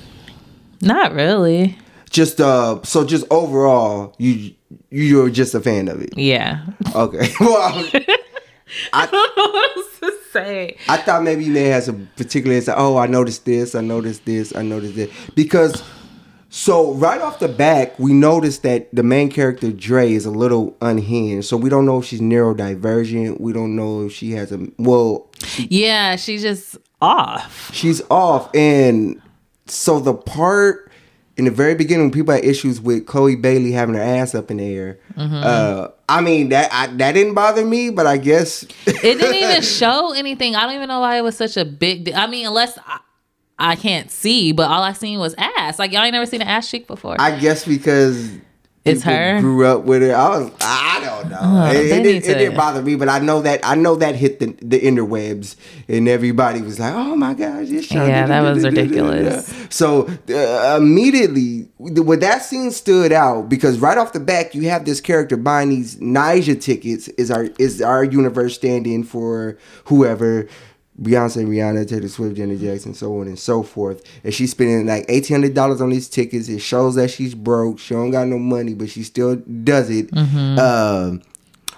not 0.82 1.13
really. 1.13 1.77
just 2.10 2.39
uh, 2.41 2.79
so 2.84 3.05
just 3.05 3.25
overall, 3.32 4.13
you 4.17 4.53
you're 4.89 5.29
just 5.29 5.53
a 5.55 5.60
fan 5.62 5.88
of 5.88 6.01
it. 6.01 6.17
Yeah. 6.17 6.65
Okay. 6.96 7.29
well, 7.39 7.58
I, 7.60 8.17
was- 8.82 8.89
I 8.94 9.06
don't 9.12 9.38
know 9.38 9.51
what 9.51 9.77
else 9.77 10.00
to 10.00 10.13
say. 10.32 10.77
I 10.89 10.98
thought 10.98 11.24
maybe 11.24 11.44
you 11.46 11.51
may 11.53 11.65
have 11.65 11.84
some 11.84 12.10
particular. 12.15 12.60
Say, 12.62 12.74
oh, 12.75 12.98
I 12.98 13.08
noticed 13.08 13.46
this. 13.46 13.75
I 13.75 13.82
noticed 13.82 14.25
this. 14.25 14.56
I 14.56 14.62
noticed 14.62 14.96
this 14.96 15.10
because. 15.36 15.84
So 16.56 16.94
right 16.94 17.20
off 17.20 17.39
the 17.39 17.48
back, 17.48 17.98
we 17.98 18.13
noticed 18.13 18.62
that 18.62 18.94
the 18.94 19.01
main 19.01 19.32
character 19.32 19.72
Dre 19.72 20.12
is 20.13 20.24
a 20.27 20.30
little 20.30 20.77
unhinged. 20.82 21.48
So 21.48 21.58
we 21.58 21.68
don't 21.68 21.84
know 21.88 21.98
if 21.98 22.06
she's 22.06 22.22
neurodivergent. 22.22 23.39
We 23.42 23.53
don't 23.53 23.75
know 23.75 24.06
if 24.06 24.13
she 24.13 24.34
has 24.34 24.51
a 24.51 24.68
well. 24.77 25.32
Yeah, 25.58 26.15
she's 26.15 26.44
just 26.44 26.77
off. 27.01 27.72
she's 27.74 28.03
off 28.12 28.53
and 28.56 29.20
so 29.65 30.00
the 30.00 30.13
part 30.13 30.92
in 31.38 31.46
the 31.46 31.51
very 31.51 31.74
beginning 31.75 32.06
when 32.06 32.12
people 32.12 32.34
had 32.36 32.46
issues 32.46 32.80
with 32.80 33.06
chloe 33.08 33.36
bailey 33.36 33.72
having 33.72 33.96
her 33.96 34.01
ass 34.01 34.34
up 34.36 34.50
in 34.51 34.58
the 34.58 34.63
air 34.75 35.00
uh 35.18 35.88
I 36.10 36.22
mean 36.22 36.50
that 36.50 36.70
I, 36.72 36.88
that 36.88 37.14
didn't 37.14 37.34
bother 37.34 37.66
me, 37.66 37.90
but 37.90 38.06
I 38.06 38.18
guess 38.18 38.64
it 38.86 39.02
didn't 39.02 39.36
even 39.36 39.62
show 39.62 40.14
anything. 40.14 40.56
I 40.56 40.64
don't 40.64 40.76
even 40.76 40.90
know 40.90 41.00
why 41.00 41.18
it 41.18 41.22
was 41.22 41.38
such 41.38 41.58
a 41.58 41.66
big. 41.66 42.06
Di- 42.06 42.14
I 42.14 42.28
mean, 42.28 42.46
unless 42.46 42.78
I, 42.78 43.00
I 43.58 43.76
can't 43.76 44.12
see, 44.12 44.52
but 44.52 44.70
all 44.70 44.84
I 44.84 44.94
seen 44.94 45.20
was 45.20 45.34
ass. 45.38 45.80
Like 45.80 45.92
y'all 45.92 46.04
ain't 46.04 46.14
never 46.14 46.26
seen 46.26 46.42
an 46.42 46.48
ass 46.48 46.70
cheek 46.70 46.88
before. 46.88 47.16
I 47.20 47.40
guess 47.40 47.66
because 47.66 48.32
It's 48.86 49.04
her? 49.04 49.40
Grew 49.40 49.66
up 49.66 49.84
with 49.84 50.04
it. 50.04 50.12
I 50.12 50.30
was. 50.30 50.52
I 50.60 51.00
don't 51.02 51.30
know. 51.30 51.40
Oh, 51.42 51.72
it, 51.72 51.78
it, 51.78 52.04
didn't, 52.04 52.30
it 52.30 52.38
didn't 52.38 52.58
bother 52.58 52.82
me, 52.82 52.96
but 52.96 53.08
I 53.08 53.20
know 53.20 53.42
that 53.42 53.62
I 53.63 53.75
know 53.75 53.96
that 53.96 54.16
hit 54.16 54.40
the 54.40 54.48
the 54.62 54.80
interwebs, 54.80 55.56
and 55.88 56.10
everybody 56.10 56.62
was 56.62 56.80
like, 56.80 56.94
"Oh 56.94 57.16
my 57.16 57.34
gosh, 57.34 57.70
this 57.70 57.86
show." 57.86 58.06
Yeah, 58.06 58.28
that 58.28 58.42
was 58.42 58.63
ridiculous. 58.66 59.54
So 59.70 60.10
uh, 60.30 60.78
immediately, 60.82 61.70
when 61.78 62.20
that 62.20 62.44
scene 62.44 62.72
stood 62.72 63.13
out 63.13 63.48
because 63.48 63.80
right 63.80 63.98
off 63.98 64.12
the 64.12 64.20
back, 64.20 64.54
you 64.54 64.68
have 64.70 64.84
this 64.84 65.00
character 65.00 65.38
buying 65.38 65.70
these 65.70 66.02
Ni'Jah 66.02 66.60
tickets. 66.60 67.08
Is 67.10 67.32
our 67.32 67.46
is 67.58 67.82
our 67.82 68.04
universe 68.04 68.56
stand-in 68.56 69.06
for 69.06 69.58
whoever. 69.86 70.50
Beyonce, 71.02 71.46
Rihanna, 71.46 71.88
Taylor 71.88 72.08
Swift, 72.08 72.36
Janet 72.36 72.60
Jackson, 72.60 72.94
so 72.94 73.20
on 73.20 73.28
and 73.28 73.40
so 73.40 73.64
forth. 73.64 74.04
And 74.24 74.34
she's 74.34 74.52
spending 74.52 74.86
like 74.86 75.06
eighteen 75.10 75.36
hundred 75.36 75.56
dollars 75.56 75.82
on 75.82 75.90
these 75.90 76.08
tickets. 76.08 76.48
It 76.50 76.60
shows 76.60 76.96
that 76.96 77.10
she's 77.10 77.34
broke. 77.34 77.80
She 77.80 77.94
don't 77.96 78.12
got 78.12 78.28
no 78.28 78.38
money, 78.38 78.74
but 78.74 78.90
she 78.90 79.04
still 79.04 79.36
does 79.36 79.90
it. 79.90 80.12
Mm-hmm. 80.12 80.60
Um, 80.60 81.22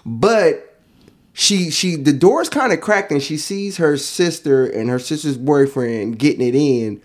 but 0.05 0.81
she 1.31 1.69
she 1.69 1.95
the 1.95 2.13
door's 2.13 2.49
kind 2.49 2.73
of 2.73 2.81
cracked, 2.81 3.11
and 3.11 3.23
she 3.23 3.37
sees 3.37 3.77
her 3.77 3.97
sister 3.97 4.65
and 4.65 4.89
her 4.89 4.99
sister's 4.99 5.37
boyfriend 5.37 6.19
getting 6.19 6.45
it 6.45 6.55
in, 6.55 7.01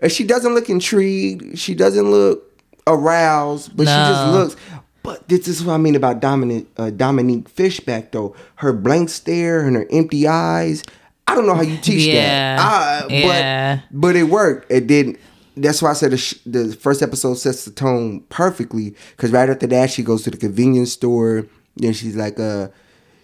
and 0.00 0.10
she 0.10 0.24
doesn't 0.24 0.54
look 0.54 0.68
intrigued. 0.68 1.58
She 1.58 1.74
doesn't 1.74 2.10
look 2.10 2.60
aroused, 2.86 3.76
but 3.76 3.84
she 3.84 3.94
just 3.94 4.32
looks. 4.32 4.56
But 5.04 5.28
this 5.28 5.48
is 5.48 5.64
what 5.64 5.74
I 5.74 5.78
mean 5.78 5.96
about 5.96 6.20
Dominic 6.20 6.66
uh, 6.76 6.90
Dominique 6.90 7.48
Fishback 7.48 8.12
though. 8.12 8.36
Her 8.56 8.72
blank 8.72 9.10
stare 9.10 9.66
and 9.66 9.76
her 9.76 9.86
empty 9.90 10.26
eyes. 10.28 10.82
I 11.32 11.34
don't 11.34 11.46
know 11.46 11.54
how 11.54 11.62
you 11.62 11.78
teach 11.78 12.06
Yeah. 12.06 12.56
that. 12.56 13.04
Uh, 13.04 13.06
Yeah. 13.10 13.80
But 13.90 14.00
but 14.00 14.16
it 14.16 14.24
worked. 14.24 14.70
It 14.70 14.86
didn't. 14.86 15.18
That's 15.56 15.82
why 15.82 15.90
I 15.90 15.94
said 15.94 16.12
the, 16.12 16.16
sh- 16.18 16.38
the 16.46 16.72
first 16.74 17.02
episode 17.02 17.34
sets 17.34 17.64
the 17.64 17.70
tone 17.70 18.20
perfectly. 18.28 18.94
Because 19.16 19.32
right 19.32 19.48
after 19.50 19.66
that, 19.66 19.90
she 19.90 20.02
goes 20.02 20.22
to 20.24 20.30
the 20.30 20.36
convenience 20.38 20.92
store. 20.92 21.46
Then 21.76 21.92
she's 21.92 22.16
like, 22.16 22.38
"Uh, 22.40 22.68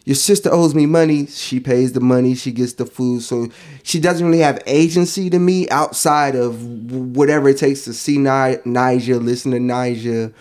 your 0.05 0.15
sister 0.15 0.53
owes 0.53 0.75
me 0.75 0.85
money. 0.87 1.27
She 1.27 1.59
pays 1.61 1.93
the 1.93 2.01
money. 2.01 2.35
She 2.35 2.51
gets 2.53 2.75
the 2.75 2.85
food. 2.87 3.23
So 3.23 3.49
she 3.83 3.99
doesn't 4.01 4.27
really 4.27 4.43
have 4.43 4.59
agency 4.67 5.29
to 5.31 5.39
me 5.39 5.69
outside 5.71 6.35
of 6.35 6.63
whatever 6.91 7.49
it 7.51 7.59
takes 7.59 7.83
to 7.85 7.93
see 7.95 8.17
Ni- 8.19 8.57
Nigel, 8.65 9.21
listen 9.21 9.53
to 9.53 9.61
Nigel. 9.61 10.33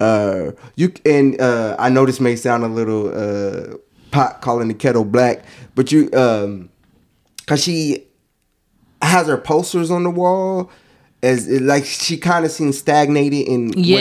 Uh, 0.00 0.52
you 0.76 0.92
and 1.06 1.40
uh, 1.40 1.76
I 1.78 1.88
know 1.90 2.04
this 2.06 2.20
may 2.20 2.36
sound 2.36 2.64
a 2.64 2.68
little 2.68 3.08
uh, 3.14 3.76
pot 4.10 4.40
calling 4.42 4.68
the 4.68 4.74
kettle 4.74 5.04
black, 5.04 5.44
but 5.74 5.90
you 5.92 6.10
um, 6.14 6.68
cause 7.46 7.62
she 7.62 8.06
has 9.02 9.26
her 9.26 9.36
posters 9.38 9.90
on 9.90 10.02
the 10.04 10.10
wall 10.10 10.70
as 11.22 11.48
it, 11.48 11.62
like 11.62 11.86
she 11.86 12.18
kind 12.18 12.44
of 12.44 12.50
seems 12.50 12.76
stagnated 12.76 13.48
in 13.48 13.68
whatever. 13.68 13.80
yeah, 13.80 13.94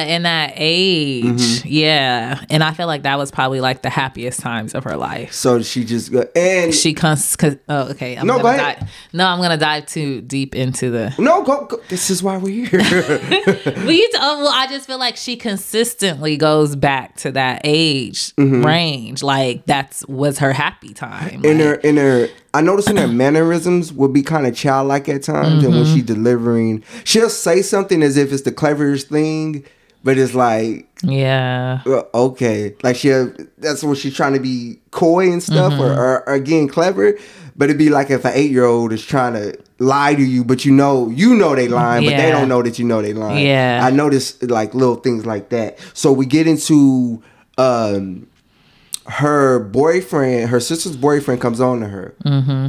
whatever. 0.00 0.10
in 0.12 0.22
that 0.22 0.52
age. 0.56 1.24
Mm-hmm. 1.24 1.68
Yeah, 1.68 2.42
and 2.48 2.64
I 2.64 2.72
feel 2.72 2.86
like 2.86 3.02
that 3.02 3.18
was 3.18 3.30
probably 3.30 3.60
like 3.60 3.82
the 3.82 3.90
happiest 3.90 4.40
times 4.40 4.74
of 4.74 4.84
her 4.84 4.96
life. 4.96 5.34
So 5.34 5.60
she 5.60 5.84
just 5.84 6.10
go 6.10 6.26
and 6.34 6.74
She 6.74 6.94
cons. 6.94 7.36
Cause, 7.36 7.56
oh, 7.68 7.90
okay. 7.90 8.16
I'm 8.16 8.26
No, 8.26 8.38
go 8.40 8.48
ahead. 8.48 8.78
dive, 8.80 8.90
no, 9.12 9.26
I'm 9.26 9.42
gonna 9.42 9.58
dive 9.58 9.84
too 9.84 10.22
deep 10.22 10.54
into 10.54 10.90
the. 10.90 11.14
no 11.18 11.42
go, 11.44 11.66
go. 11.66 11.80
This 11.90 12.08
is 12.08 12.22
why 12.22 12.38
we're 12.38 12.66
here. 12.66 12.80
T- 12.80 14.10
oh, 14.16 14.42
well, 14.44 14.52
I 14.52 14.66
just 14.68 14.86
feel 14.86 14.98
like 14.98 15.16
she 15.18 15.36
consistently 15.36 16.38
goes 16.38 16.76
back 16.76 17.16
to 17.18 17.32
that 17.32 17.60
age 17.64 18.34
Mm-hmm. 18.36 18.64
range. 18.64 19.22
Like 19.22 19.66
that's 19.66 20.06
was 20.06 20.38
her 20.38 20.54
happy 20.54 20.94
time. 20.94 21.44
in 21.44 21.58
Like, 21.58 21.66
her 21.66 21.74
in 21.74 21.96
her 21.98 22.28
I 22.54 22.60
noticed 22.62 22.88
in 22.88 22.96
her 22.96 23.08
mannerisms 23.24 23.92
would 23.92 24.12
be 24.12 24.22
kind 24.22 24.46
of 24.46 24.54
childlike 24.56 25.08
at 25.08 25.22
times 25.24 25.64
and 25.64 25.74
when 25.74 25.84
Mm-hmm. 25.84 26.06
delivering 26.06 26.82
she'll 27.04 27.28
say 27.28 27.60
something 27.62 28.02
as 28.02 28.16
if 28.16 28.32
it's 28.32 28.42
the 28.42 28.52
cleverest 28.52 29.08
thing 29.08 29.64
but 30.02 30.16
it's 30.18 30.34
like 30.34 30.88
yeah. 31.02 31.80
uh, 31.86 32.02
okay 32.14 32.74
like 32.82 32.96
she 32.96 33.08
that's 33.58 33.82
when 33.82 33.94
she's 33.94 34.14
trying 34.14 34.34
to 34.34 34.40
be 34.40 34.78
coy 34.90 35.30
and 35.32 35.42
stuff 35.42 35.72
Mm-hmm. 35.72 35.82
or, 35.82 35.92
or, 35.92 36.28
or 36.28 36.34
again 36.34 36.68
clever 36.68 37.18
but 37.56 37.64
it'd 37.70 37.78
be 37.78 37.88
like 37.90 38.10
if 38.10 38.24
an 38.24 38.32
eight 38.34 38.50
year 38.50 38.64
old 38.64 38.92
is 38.92 39.04
trying 39.04 39.34
to 39.34 39.58
lie 39.78 40.14
to 40.14 40.22
you 40.22 40.44
but 40.44 40.64
you 40.64 40.72
know 40.72 41.08
you 41.10 41.34
know 41.34 41.54
they 41.54 41.68
lying 41.68 42.04
but 42.04 42.16
they 42.16 42.30
don't 42.30 42.48
know 42.48 42.62
that 42.62 42.78
you 42.78 42.84
know 42.84 43.00
they 43.02 43.12
lying 43.12 43.46
Yeah. 43.46 43.80
I 43.82 43.90
noticed 43.90 44.42
like 44.44 44.74
little 44.74 44.96
things 44.96 45.24
like 45.26 45.48
that 45.50 45.78
so 45.94 46.12
we 46.12 46.26
get 46.26 46.46
into 46.46 47.22
um 47.58 48.26
her 49.06 49.58
boyfriend, 49.58 50.48
her 50.48 50.60
sister's 50.60 50.96
boyfriend, 50.96 51.40
comes 51.40 51.60
on 51.60 51.80
to 51.80 51.88
her, 51.88 52.14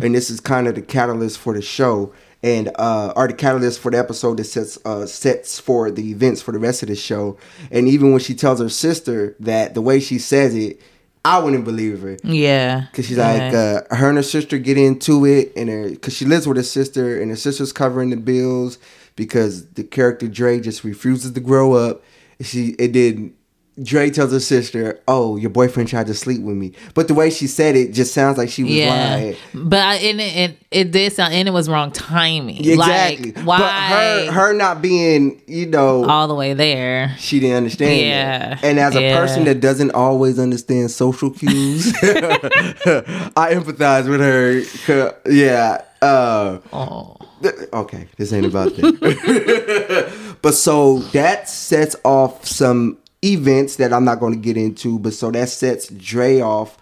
and 0.04 0.14
this 0.14 0.30
is 0.30 0.40
kind 0.40 0.68
of 0.68 0.76
the 0.76 0.82
catalyst 0.82 1.40
for 1.40 1.54
the 1.54 1.62
show, 1.62 2.14
and 2.44 2.72
uh, 2.76 3.14
or 3.16 3.28
the 3.28 3.34
catalyst 3.34 3.80
for 3.80 3.92
the 3.92 3.98
episode 3.98 4.38
that 4.38 4.44
sets 4.44 4.78
uh, 4.86 5.06
sets 5.06 5.60
for 5.60 5.90
the 5.90 6.12
events 6.12 6.42
for 6.42 6.52
the 6.52 6.60
rest 6.60 6.84
of 6.84 6.90
the 6.90 6.96
show. 6.96 7.38
And 7.72 7.88
even 7.88 8.12
when 8.12 8.20
she 8.20 8.36
tells 8.36 8.60
her 8.60 8.70
sister 8.70 9.36
that 9.40 9.74
the 9.74 9.82
way 9.82 10.00
she 10.00 10.20
says 10.20 10.56
it, 10.56 10.82
I 11.24 11.40
wouldn't 11.40 11.66
believe 11.66 12.02
her. 12.02 12.18
Yeah. 12.24 12.86
Cause 12.94 13.08
she's 13.08 13.18
yeah. 13.18 13.32
like, 13.32 13.54
uh, 13.54 13.96
her 13.96 14.10
and 14.10 14.18
her 14.18 14.24
sister 14.24 14.60
get 14.60 14.78
into 14.78 15.26
it, 15.26 15.54
and 15.56 15.70
her, 15.70 15.96
cause 15.96 16.16
she 16.16 16.26
lives 16.26 16.48
with 16.48 16.58
her 16.58 16.64
sister, 16.64 17.20
and 17.20 17.32
her 17.32 17.38
sister's 17.38 17.74
covering 17.74 18.12
the 18.12 18.18
bills 18.18 18.78
because 19.16 19.68
the 19.70 19.84
character 19.84 20.28
Dre 20.28 20.60
just 20.60 20.84
refuses 20.84 21.32
to 21.32 21.40
grow 21.40 21.74
up. 21.74 22.04
She 22.42 22.76
it 22.78 22.92
did. 22.92 23.34
Dre 23.84 24.10
tells 24.10 24.32
her 24.32 24.40
sister, 24.40 25.02
"Oh, 25.08 25.36
your 25.36 25.50
boyfriend 25.50 25.90
tried 25.90 26.08
to 26.08 26.14
sleep 26.14 26.42
with 26.42 26.56
me," 26.56 26.72
but 26.94 27.08
the 27.10 27.14
way 27.14 27.30
she 27.30 27.46
said 27.48 27.76
it 27.76 27.92
just 27.94 28.14
sounds 28.14 28.38
like 28.38 28.50
she 28.50 28.64
was 28.64 28.72
yeah. 28.72 28.90
lying. 28.90 29.36
But 29.54 29.80
I, 29.80 29.96
and 29.96 30.22
it, 30.22 30.38
it, 30.38 30.58
it 30.72 30.92
did 30.92 31.12
sound, 31.12 31.34
and 31.34 31.48
it 31.48 31.52
was 31.52 31.68
wrong 31.68 31.92
timing. 31.92 32.64
Exactly. 32.66 33.34
Like, 33.34 33.46
why? 33.46 33.60
But 33.60 34.26
her 34.28 34.32
her 34.32 34.54
not 34.54 34.82
being, 34.82 35.42
you 35.48 35.66
know, 35.66 36.06
all 36.06 36.28
the 36.30 36.36
way 36.36 36.54
there. 36.54 37.14
she 37.18 37.40
didn't 37.42 37.58
understand. 37.58 38.00
Yeah. 38.00 38.50
that. 38.56 38.64
And 38.64 38.80
as 38.80 38.96
a 38.96 39.02
Yeah. 39.02 39.20
person 39.20 39.44
that 39.46 39.60
doesn't 39.60 39.92
always 39.92 40.40
understand 40.40 40.92
social 40.92 41.30
cues, 41.30 41.94
I 42.04 43.54
empathize 43.54 44.08
with 44.10 44.22
her. 44.22 45.14
Yeah. 45.30 45.82
Uh, 46.02 46.60
Oh. 46.72 47.18
okay, 47.74 48.08
this 48.18 48.32
ain't 48.32 48.46
about 48.46 48.76
that. 48.76 50.38
but 50.42 50.54
so 50.54 51.00
that 51.14 51.50
sets 51.50 51.96
off 52.04 52.46
some 52.46 52.98
events 53.34 53.78
that 53.78 53.92
I'm 53.94 54.06
not 54.06 54.20
going 54.20 54.34
to 54.34 54.40
get 54.40 54.58
into. 54.58 55.00
But 55.00 55.14
so 55.14 55.32
that 55.32 55.50
sets 55.50 55.88
Dre 55.90 56.40
off 56.42 56.78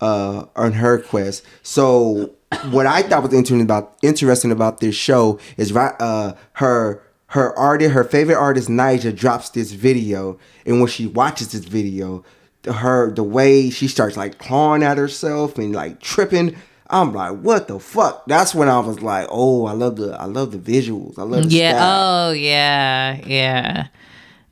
uh, 0.00 0.46
on 0.56 0.72
her 0.74 0.98
quest. 0.98 1.44
So 1.62 2.32
what 2.70 2.86
I 2.86 3.02
thought 3.02 3.22
was 3.22 3.32
interesting 3.32 3.62
about 3.62 3.96
interesting 4.02 4.52
about 4.52 4.80
this 4.80 4.94
show 4.94 5.38
is 5.56 5.72
right 5.72 5.94
uh, 6.00 6.34
her 6.54 7.02
her 7.28 7.56
artist 7.58 7.92
her 7.92 8.04
favorite 8.04 8.36
artist 8.36 8.68
Ni'Jah 8.68 9.12
drops 9.16 9.50
this 9.50 9.72
video, 9.72 10.38
and 10.64 10.78
when 10.80 10.88
she 10.88 11.06
watches 11.06 11.52
this 11.52 11.64
video, 11.64 12.24
her 12.72 13.12
the 13.12 13.22
way 13.24 13.68
she 13.70 13.88
starts 13.88 14.16
like 14.16 14.38
clawing 14.38 14.82
at 14.82 14.98
herself 14.98 15.58
and 15.58 15.72
like 15.74 16.00
tripping. 16.00 16.56
I'm 16.88 17.12
like, 17.12 17.40
what 17.40 17.66
the 17.66 17.80
fuck? 17.80 18.24
That's 18.26 18.54
when 18.54 18.68
I 18.68 18.78
was 18.78 19.02
like, 19.02 19.26
oh, 19.28 19.66
I 19.66 19.72
love 19.72 19.96
the 19.96 20.12
I 20.20 20.26
love 20.26 20.52
the 20.52 20.58
visuals. 20.58 21.18
I 21.18 21.22
love 21.22 21.42
the 21.50 21.56
Yeah. 21.56 21.72
style. 21.72 22.28
Oh, 22.28 22.32
yeah. 22.32 23.20
Yeah. 23.26 23.86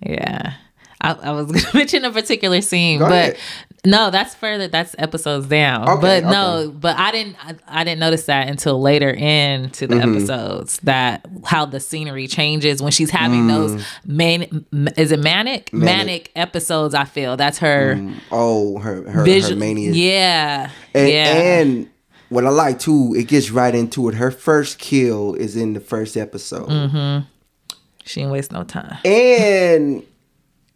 Yeah. 0.00 0.55
I, 1.04 1.28
I 1.28 1.30
was 1.32 1.46
going 1.52 1.61
to 1.64 1.76
mention 1.76 2.04
a 2.04 2.11
particular 2.12 2.61
scene, 2.61 2.99
Go 2.99 3.06
but 3.06 3.12
ahead. 3.12 3.38
no, 3.84 4.11
that's 4.11 4.34
further. 4.34 4.68
That's 4.68 4.94
episodes 4.99 5.46
down. 5.46 5.88
Okay, 5.88 6.00
but 6.00 6.25
no, 6.25 6.73
but 6.75 6.96
I 6.96 7.11
didn't. 7.12 7.37
I, 7.44 7.54
I 7.68 7.84
didn't 7.84 8.00
notice 8.00 8.26
that 8.26 8.49
until 8.49 8.80
later 8.80 9.11
into 9.11 9.87
the 9.87 9.96
Mm-hmm. 9.96 10.16
episodes 10.16 10.78
that 10.84 11.26
how 11.44 11.66
the 11.66 11.80
scenery 11.80 12.26
changes 12.26 12.82
when 12.82 12.92
she's 12.92 13.11
having 13.11 13.46
those 13.46 13.84
man. 14.06 14.64
Is 14.96 15.12
it 15.12 15.20
manic? 15.20 15.66
Mm. 15.70 15.78
Manic. 15.80 16.06
manic? 16.06 16.30
episodes. 16.37 16.94
I 16.94 17.04
feel 17.04 17.37
that's 17.37 17.58
her 17.58 18.00
Oh, 18.30 18.78
her 18.78 19.02
her, 19.11 19.25
her 19.25 19.56
mania. 19.56 19.92
Yeah. 19.92 20.70
And, 20.94 21.08
yeah. 21.08 21.26
and 21.61 21.90
what 22.30 22.46
I 22.46 22.50
like 22.50 22.78
too, 22.78 23.14
it 23.16 23.28
gets 23.28 23.50
right 23.50 23.75
into 23.75 24.08
it. 24.08 24.14
Her 24.14 24.30
first 24.30 24.78
kill 24.78 25.34
is 25.34 25.56
in 25.56 25.75
the 25.75 25.80
first 25.80 26.16
episode. 26.16 26.68
Mm-hmm. 26.68 27.26
she 28.04 28.20
didn't 28.20 28.32
waste 28.32 28.50
no 28.52 28.64
time. 28.64 28.99
And 29.04 30.02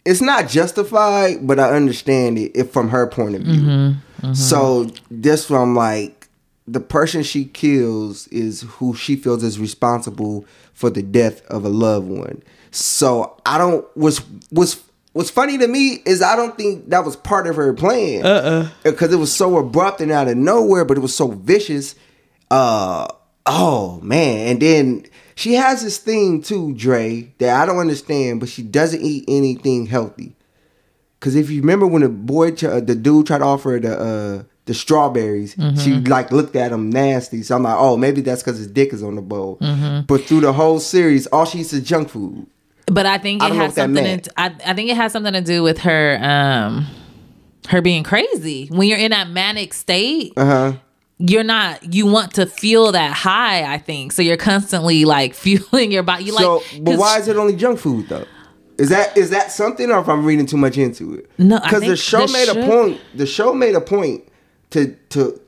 it's 0.08 0.22
not 0.22 0.48
justified, 0.48 1.46
but 1.46 1.60
I 1.60 1.76
understand 1.76 2.38
it 2.38 2.52
if 2.54 2.72
from 2.72 2.88
her 2.88 3.06
point 3.06 3.34
of 3.34 3.42
view. 3.42 3.60
Mm-hmm. 3.60 4.32
So 4.32 4.90
this 5.10 5.46
from 5.46 5.74
like, 5.74 6.28
the 6.66 6.80
person 6.80 7.22
she 7.22 7.44
kills 7.44 8.26
is 8.28 8.62
who 8.62 8.94
she 8.94 9.16
feels 9.16 9.42
is 9.42 9.58
responsible 9.58 10.46
for 10.72 10.88
the 10.88 11.02
death 11.02 11.44
of 11.46 11.64
a 11.64 11.68
loved 11.68 12.08
one. 12.08 12.42
So 12.70 13.36
I 13.44 13.58
don't 13.58 13.86
what's 13.94 14.18
what's 14.50 14.82
what's 15.12 15.30
funny 15.30 15.58
to 15.58 15.68
me 15.68 16.02
is 16.06 16.22
I 16.22 16.36
don't 16.36 16.56
think 16.56 16.88
that 16.88 17.04
was 17.04 17.16
part 17.16 17.46
of 17.46 17.56
her 17.56 17.74
plan. 17.74 18.24
Uh 18.24 18.70
Because 18.84 19.12
it 19.12 19.16
was 19.16 19.32
so 19.32 19.58
abrupt 19.58 20.00
and 20.00 20.10
out 20.10 20.28
of 20.28 20.36
nowhere, 20.38 20.84
but 20.86 20.96
it 20.96 21.00
was 21.00 21.14
so 21.14 21.28
vicious. 21.32 21.94
Uh 22.50 23.08
oh 23.44 24.00
man. 24.02 24.48
And 24.48 24.60
then 24.62 25.06
she 25.38 25.54
has 25.54 25.82
this 25.84 25.98
thing 25.98 26.42
too, 26.42 26.74
Dre, 26.74 27.32
that 27.38 27.62
I 27.62 27.64
don't 27.64 27.78
understand, 27.78 28.40
but 28.40 28.48
she 28.48 28.62
doesn't 28.62 29.00
eat 29.00 29.24
anything 29.28 29.86
healthy. 29.86 30.34
Cause 31.20 31.34
if 31.36 31.48
you 31.50 31.60
remember 31.60 31.86
when 31.86 32.02
the 32.02 32.08
boy, 32.08 32.48
uh, 32.62 32.80
the 32.80 32.94
dude 32.94 33.26
tried 33.28 33.38
to 33.38 33.44
offer 33.44 33.70
her 33.72 33.80
the 33.80 33.98
uh, 33.98 34.42
the 34.66 34.74
strawberries, 34.74 35.54
Mm-hmm. 35.54 35.78
she 35.78 35.94
like 36.10 36.30
looked 36.32 36.56
at 36.56 36.72
him 36.72 36.90
nasty. 36.90 37.42
So 37.42 37.56
I'm 37.56 37.62
like, 37.62 37.76
oh, 37.78 37.96
maybe 37.96 38.20
that's 38.20 38.42
because 38.42 38.58
his 38.58 38.66
dick 38.66 38.92
is 38.92 39.02
on 39.02 39.14
the 39.14 39.22
bowl. 39.22 39.58
Mm-hmm. 39.60 40.06
But 40.06 40.24
through 40.24 40.40
the 40.40 40.52
whole 40.52 40.78
series, 40.80 41.26
all 41.28 41.44
she 41.46 41.60
eats 41.60 41.72
is 41.72 41.82
junk 41.84 42.08
food. 42.10 42.46
But 42.86 43.06
I 43.06 43.18
think 43.18 43.42
it 43.42 43.48
don't 43.48 43.56
has 43.58 43.74
something. 43.74 44.20
To, 44.20 44.30
I, 44.40 44.46
I 44.66 44.74
think 44.74 44.90
it 44.90 44.96
has 44.96 45.12
something 45.12 45.32
to 45.34 45.40
do 45.40 45.62
with 45.62 45.78
her, 45.78 46.18
um, 46.22 46.86
her 47.68 47.80
being 47.82 48.02
crazy. 48.02 48.66
When 48.68 48.88
you're 48.88 48.98
in 48.98 49.10
that 49.12 49.28
manic 49.30 49.72
state, 49.74 50.32
Uh 50.36 50.44
huh. 50.44 50.72
You're 51.18 51.42
not. 51.44 51.92
You 51.94 52.06
want 52.06 52.34
to 52.34 52.46
feel 52.46 52.92
that 52.92 53.12
high. 53.12 53.72
I 53.72 53.78
think 53.78 54.12
so. 54.12 54.22
You're 54.22 54.36
constantly 54.36 55.04
like 55.04 55.34
fueling 55.44 55.90
your 55.92 56.02
body. 56.02 56.24
You 56.24 56.32
So, 56.32 56.56
like, 56.56 56.84
but 56.84 56.98
why 56.98 57.18
is 57.18 57.28
it 57.28 57.36
only 57.36 57.56
junk 57.56 57.78
food 57.80 58.08
though? 58.08 58.24
Is 58.78 58.90
that 58.90 59.16
is 59.16 59.30
that 59.30 59.50
something, 59.50 59.90
or 59.90 59.98
if 60.00 60.08
I'm 60.08 60.24
reading 60.24 60.46
too 60.46 60.56
much 60.56 60.78
into 60.78 61.14
it? 61.14 61.28
No, 61.38 61.58
because 61.58 61.82
the 61.82 61.96
show 61.96 62.26
the 62.26 62.32
made 62.32 62.46
show- 62.46 62.60
a 62.62 62.66
point. 62.66 63.00
The 63.14 63.26
show 63.26 63.52
made 63.52 63.74
a 63.74 63.80
point 63.80 64.28
to 64.70 64.94
to 65.10 65.40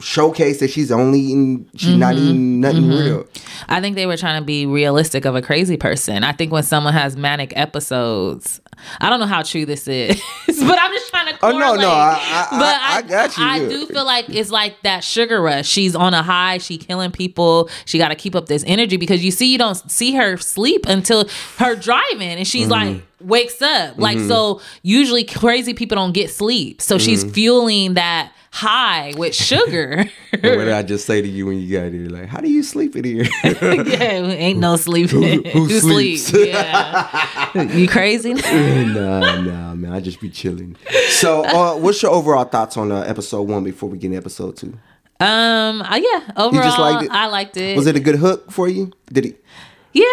showcase 0.00 0.60
that 0.60 0.70
she's 0.70 0.90
only 0.92 1.20
eating. 1.20 1.68
She's 1.76 1.96
not 1.96 2.14
Mm-hmm. 2.14 2.24
eating 2.24 2.60
nothing 2.60 2.88
real. 2.88 3.26
I 3.68 3.80
think 3.80 3.96
they 3.96 4.06
were 4.06 4.16
trying 4.16 4.40
to 4.40 4.44
be 4.46 4.64
realistic 4.64 5.24
of 5.24 5.34
a 5.34 5.42
crazy 5.42 5.76
person. 5.76 6.24
I 6.24 6.32
think 6.32 6.52
when 6.52 6.62
someone 6.62 6.94
has 6.94 7.16
manic 7.16 7.52
episodes, 7.56 8.60
I 9.00 9.10
don't 9.10 9.20
know 9.20 9.26
how 9.26 9.42
true 9.42 9.66
this 9.66 9.86
is, 9.88 10.20
but 10.46 10.78
I'm 10.78 10.92
just 10.92 11.10
trying 11.10 11.32
to. 11.34 11.38
Oh, 11.42 11.52
no, 11.52 11.74
no, 11.74 11.90
I- 11.90 12.18
I- 12.50 12.58
but 12.58 12.62
I- 12.80 12.96
I 12.98 13.02
got 13.02 13.36
you. 13.36 13.44
I 13.44 13.58
do 13.68 13.86
feel 13.86 14.04
like 14.04 14.28
it's 14.28 14.50
like 14.50 14.80
that 14.82 15.04
sugar 15.04 15.40
rush. 15.40 15.68
She's 15.68 15.94
on 15.94 16.14
a 16.14 16.22
high. 16.22 16.58
She 16.58 16.78
killing 16.78 17.10
people. 17.10 17.68
She 17.84 17.98
got 17.98 18.08
to 18.08 18.14
keep 18.14 18.34
up 18.34 18.46
this 18.46 18.64
energy 18.66 18.96
because 18.96 19.24
you 19.24 19.30
see, 19.30 19.50
you 19.52 19.58
don't 19.58 19.76
see 19.90 20.14
her 20.14 20.36
sleep 20.36 20.86
until 20.86 21.28
her 21.58 21.74
driving, 21.76 22.22
and 22.30 22.46
she's 22.46 22.68
Mm-hmm. 22.68 22.94
like 22.94 23.02
wakes 23.20 23.60
up. 23.62 23.98
Like 23.98 24.18
so, 24.20 24.60
usually 24.82 25.24
crazy 25.24 25.74
people 25.74 25.96
don't 25.96 26.12
get 26.12 26.30
sleep, 26.30 26.80
so 26.82 26.98
she's 26.98 27.24
Mm-hmm. 27.24 27.32
fueling 27.32 27.94
that 27.94 28.32
high 28.50 29.12
with 29.16 29.34
sugar. 29.50 30.04
what 30.30 30.40
did 30.42 30.68
I 30.70 30.82
just 30.82 31.04
say 31.06 31.20
to 31.22 31.28
you 31.28 31.46
when 31.46 31.58
you 31.60 31.78
got 31.78 31.92
here? 31.92 32.08
Like, 32.08 32.28
how 32.28 32.40
do 32.40 32.50
you 32.50 32.62
sleep 32.62 32.96
in 32.96 33.04
here? 33.04 33.26
yeah, 33.44 34.00
ain't 34.02 34.58
no 34.58 34.76
sleeping. 34.76 35.44
who 35.44 35.64
Who 35.66 35.80
sleeps? 35.80 36.24
sleep? 36.26 36.48
Yeah. 36.48 37.62
you 37.74 37.86
crazy? 37.88 38.34
nah, 38.94 39.40
nah, 39.40 39.74
man. 39.74 39.92
I 39.92 40.00
just 40.00 40.20
be 40.20 40.30
chilling. 40.30 40.76
So, 41.08 41.44
uh, 41.44 41.76
what's 41.76 42.02
your 42.02 42.12
overall 42.12 42.44
thoughts 42.44 42.76
on 42.76 42.92
uh, 42.92 43.00
episode 43.00 43.42
one 43.42 43.64
before 43.64 43.88
we 43.88 43.98
get 43.98 44.08
into 44.08 44.18
episode 44.18 44.56
two? 44.56 44.78
Um. 45.20 45.82
uh, 45.82 45.96
yeah. 45.96 46.30
Overall, 46.36 46.62
just 46.62 46.78
liked 46.78 47.04
it? 47.04 47.10
I 47.10 47.26
liked 47.26 47.56
it. 47.56 47.76
Was 47.76 47.86
it 47.86 47.96
a 47.96 48.00
good 48.00 48.16
hook 48.16 48.50
for 48.50 48.68
you? 48.68 48.92
Did 49.12 49.26
it? 49.26 49.44
Yeah. 49.92 50.04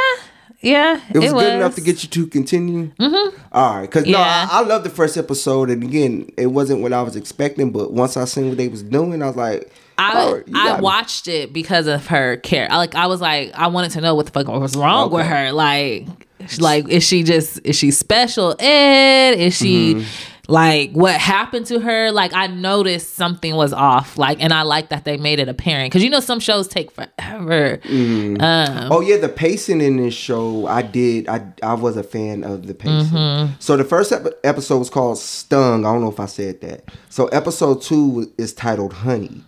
Yeah. 0.62 1.00
It 1.14 1.20
was 1.20 1.32
good 1.32 1.54
enough 1.54 1.76
to 1.76 1.82
get 1.82 2.02
you 2.02 2.10
to 2.10 2.28
continue. 2.28 2.92
Mm-hmm. 3.00 3.42
All 3.52 3.76
right, 3.76 3.82
because 3.84 4.08
no, 4.08 4.18
I, 4.18 4.48
I 4.50 4.62
love 4.62 4.84
the 4.84 4.90
first 4.90 5.16
episode, 5.16 5.70
and 5.70 5.84
again, 5.84 6.30
it 6.38 6.48
wasn't 6.48 6.82
what 6.82 6.92
I 6.92 7.04
was 7.04 7.16
expecting. 7.16 7.72
But 7.72 7.94
once 7.94 8.18
I 8.18 8.26
seen 8.26 8.50
what 8.50 8.58
they 8.58 8.68
was 8.68 8.82
doing, 8.82 9.22
I 9.22 9.28
was 9.28 9.36
like, 9.36 9.72
I 9.98 10.42
I 10.54 10.76
me. 10.78 10.82
watched 10.82 11.28
it 11.28 11.54
because 11.54 11.88
of 11.88 12.08
her 12.08 12.38
care. 12.38 12.68
I, 12.70 12.78
like 12.78 12.96
I 12.96 13.08
was 13.08 13.22
like 13.22 13.52
I 13.54 13.68
wanted 13.68 13.92
to 13.92 14.02
know 14.02 14.16
what 14.16 14.26
the 14.26 14.32
fuck 14.32 14.48
was 14.48 14.76
wrong 14.76 15.12
with 15.12 15.26
her. 15.26 15.52
Like 15.52 16.25
like 16.60 16.88
is 16.90 17.04
she 17.04 17.24
just 17.24 17.60
is 17.64 17.76
she 17.76 17.92
special 17.92 18.56
ed? 18.60 19.36
Is 19.38 19.56
she 19.58 19.96
Mm-hmm. 19.96 20.52
like 20.52 20.92
what 20.92 21.16
happened 21.20 21.66
to 21.68 21.80
her? 21.80 22.12
Like 22.12 22.34
I 22.34 22.48
noticed 22.48 23.16
something 23.16 23.56
was 23.56 23.74
off. 23.74 24.18
Like 24.18 24.42
and 24.44 24.54
I 24.54 24.62
like 24.64 24.90
that 24.90 25.06
they 25.06 25.18
made 25.18 25.40
it 25.40 25.48
apparent 25.50 25.92
because 25.92 26.04
you 26.04 26.10
know 26.10 26.20
some 26.20 26.40
shows 26.40 26.68
take 26.68 26.92
forever. 26.92 27.78
Mm-hmm. 27.84 28.42
Um, 28.42 28.92
Oh 28.92 29.02
yeah, 29.02 29.18
the 29.18 29.30
pacing 29.30 29.82
in 29.82 29.98
this 29.98 30.14
show, 30.14 30.68
I 30.68 30.82
did. 30.84 31.28
I 31.28 31.42
I 31.64 31.74
was 31.74 31.98
a 31.98 32.04
fan 32.04 32.44
of 32.44 32.68
the 32.68 32.74
pacing. 32.76 33.18
Mm-hmm. 33.18 33.54
So 33.60 33.76
the 33.78 33.84
first 33.84 34.12
ep- 34.12 34.28
episode 34.44 34.80
was 34.80 34.90
called 34.90 35.18
"Stung." 35.18 35.86
I 35.86 35.92
don't 35.94 36.02
know 36.02 36.12
if 36.12 36.20
I 36.20 36.28
said 36.28 36.62
that. 36.62 36.92
So 37.10 37.28
episode 37.28 37.82
two 37.82 38.32
is 38.38 38.54
titled 38.54 38.94
"Honey," 38.94 39.42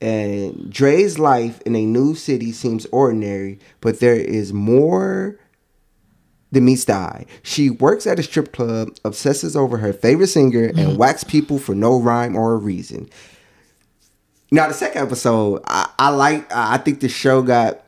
and 0.00 0.70
Dre's 0.72 1.18
life 1.18 1.60
in 1.66 1.74
a 1.74 1.84
new 1.84 2.14
city 2.14 2.52
seems 2.52 2.86
ordinary, 2.92 3.58
but 3.80 4.00
there 4.00 4.14
is 4.16 4.52
more 4.52 5.36
than 6.54 6.64
meets 6.64 6.84
the 6.86 6.94
eye. 6.94 7.26
She 7.42 7.68
works 7.70 8.06
at 8.06 8.18
a 8.18 8.22
strip 8.22 8.52
club, 8.52 8.96
obsesses 9.04 9.54
over 9.54 9.76
her 9.78 9.92
favorite 9.92 10.28
singer, 10.28 10.72
and 10.76 10.96
whacks 10.96 11.24
people 11.24 11.58
for 11.58 11.74
no 11.74 12.00
rhyme 12.00 12.36
or 12.36 12.56
reason. 12.56 13.10
Now 14.50 14.68
the 14.68 14.74
second 14.74 15.02
episode, 15.02 15.62
I, 15.66 15.90
I 15.98 16.08
like. 16.10 16.50
I 16.54 16.78
think 16.78 17.00
the 17.00 17.08
show 17.08 17.42
got 17.42 17.80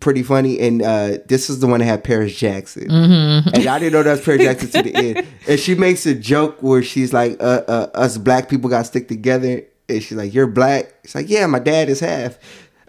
pretty 0.00 0.22
funny, 0.22 0.60
and 0.60 0.82
uh, 0.82 1.18
this 1.26 1.48
is 1.48 1.60
the 1.60 1.66
one 1.66 1.80
that 1.80 1.86
had 1.86 2.04
Paris 2.04 2.36
Jackson, 2.36 2.90
and 2.90 3.66
I 3.66 3.78
didn't 3.78 3.94
know 3.94 4.02
that 4.02 4.10
was 4.10 4.20
Paris 4.20 4.42
Jackson 4.42 4.70
to 4.70 4.82
the 4.90 4.94
end. 5.16 5.26
And 5.48 5.58
she 5.58 5.74
makes 5.74 6.04
a 6.04 6.14
joke 6.14 6.62
where 6.62 6.82
she's 6.82 7.12
like, 7.14 7.40
uh, 7.40 7.62
uh, 7.66 7.90
"Us 7.94 8.18
black 8.18 8.50
people 8.50 8.68
got 8.68 8.80
to 8.80 8.84
stick 8.84 9.08
together," 9.08 9.62
and 9.88 10.02
she's 10.02 10.18
like, 10.18 10.34
"You're 10.34 10.46
black." 10.46 10.92
It's 11.04 11.14
like, 11.14 11.30
"Yeah, 11.30 11.46
my 11.46 11.58
dad 11.58 11.88
is 11.88 12.00
half." 12.00 12.38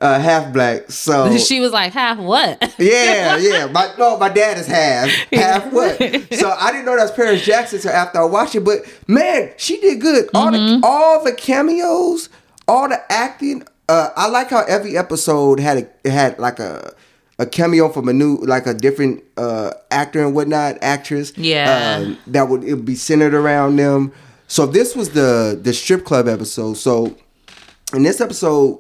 Uh, 0.06 0.20
half 0.20 0.54
black, 0.54 0.92
so 0.92 1.36
she 1.50 1.60
was 1.60 1.72
like 1.72 1.92
half 1.94 2.18
what? 2.20 2.62
yeah, 2.80 3.38
yeah. 3.38 3.66
My 3.68 3.92
no, 3.98 4.18
my 4.18 4.30
dad 4.30 4.58
is 4.58 4.68
half. 4.68 5.10
Half 5.34 5.72
what? 5.74 5.98
So 6.34 6.50
I 6.52 6.72
didn't 6.72 6.86
know 6.86 6.96
that 6.96 7.04
was 7.04 7.12
Paris 7.12 7.44
Jackson 7.46 7.78
until 7.78 7.92
after 7.92 8.20
I 8.22 8.26
watched 8.26 8.56
it. 8.56 8.62
But 8.64 8.80
man, 9.08 9.52
she 9.58 9.80
did 9.82 10.00
good. 10.02 10.30
All 10.34 10.52
Mm-hmm. 10.52 10.82
the 10.82 10.88
all 10.88 11.24
the 11.24 11.34
cameos, 11.34 12.30
all 12.68 12.88
the 12.90 13.02
acting. 13.12 13.64
Uh, 13.90 14.10
I 14.16 14.28
like 14.28 14.50
how 14.50 14.64
every 14.66 14.98
episode 14.98 15.60
had 15.60 15.90
a 16.04 16.10
had 16.10 16.38
like 16.40 16.60
a 16.60 16.94
a 17.40 17.46
cameo 17.46 17.90
from 17.90 18.08
a 18.08 18.14
new 18.14 18.38
like 18.38 18.66
a 18.68 18.74
different 18.74 19.24
uh 19.38 19.72
actor 19.92 20.24
and 20.24 20.36
whatnot, 20.36 20.78
actress. 20.82 21.34
Yeah. 21.38 21.98
um, 22.02 22.18
that 22.28 22.48
would 22.50 22.64
it 22.64 22.74
would 22.76 22.86
be 22.86 22.96
centered 22.96 23.34
around 23.34 23.76
them. 23.78 24.12
So 24.48 24.66
this 24.68 24.96
was 24.96 25.10
the 25.12 25.60
the 25.62 25.74
strip 25.74 26.06
club 26.06 26.28
episode. 26.28 26.76
So 26.78 27.16
in 27.94 28.04
this 28.04 28.22
episode. 28.22 28.80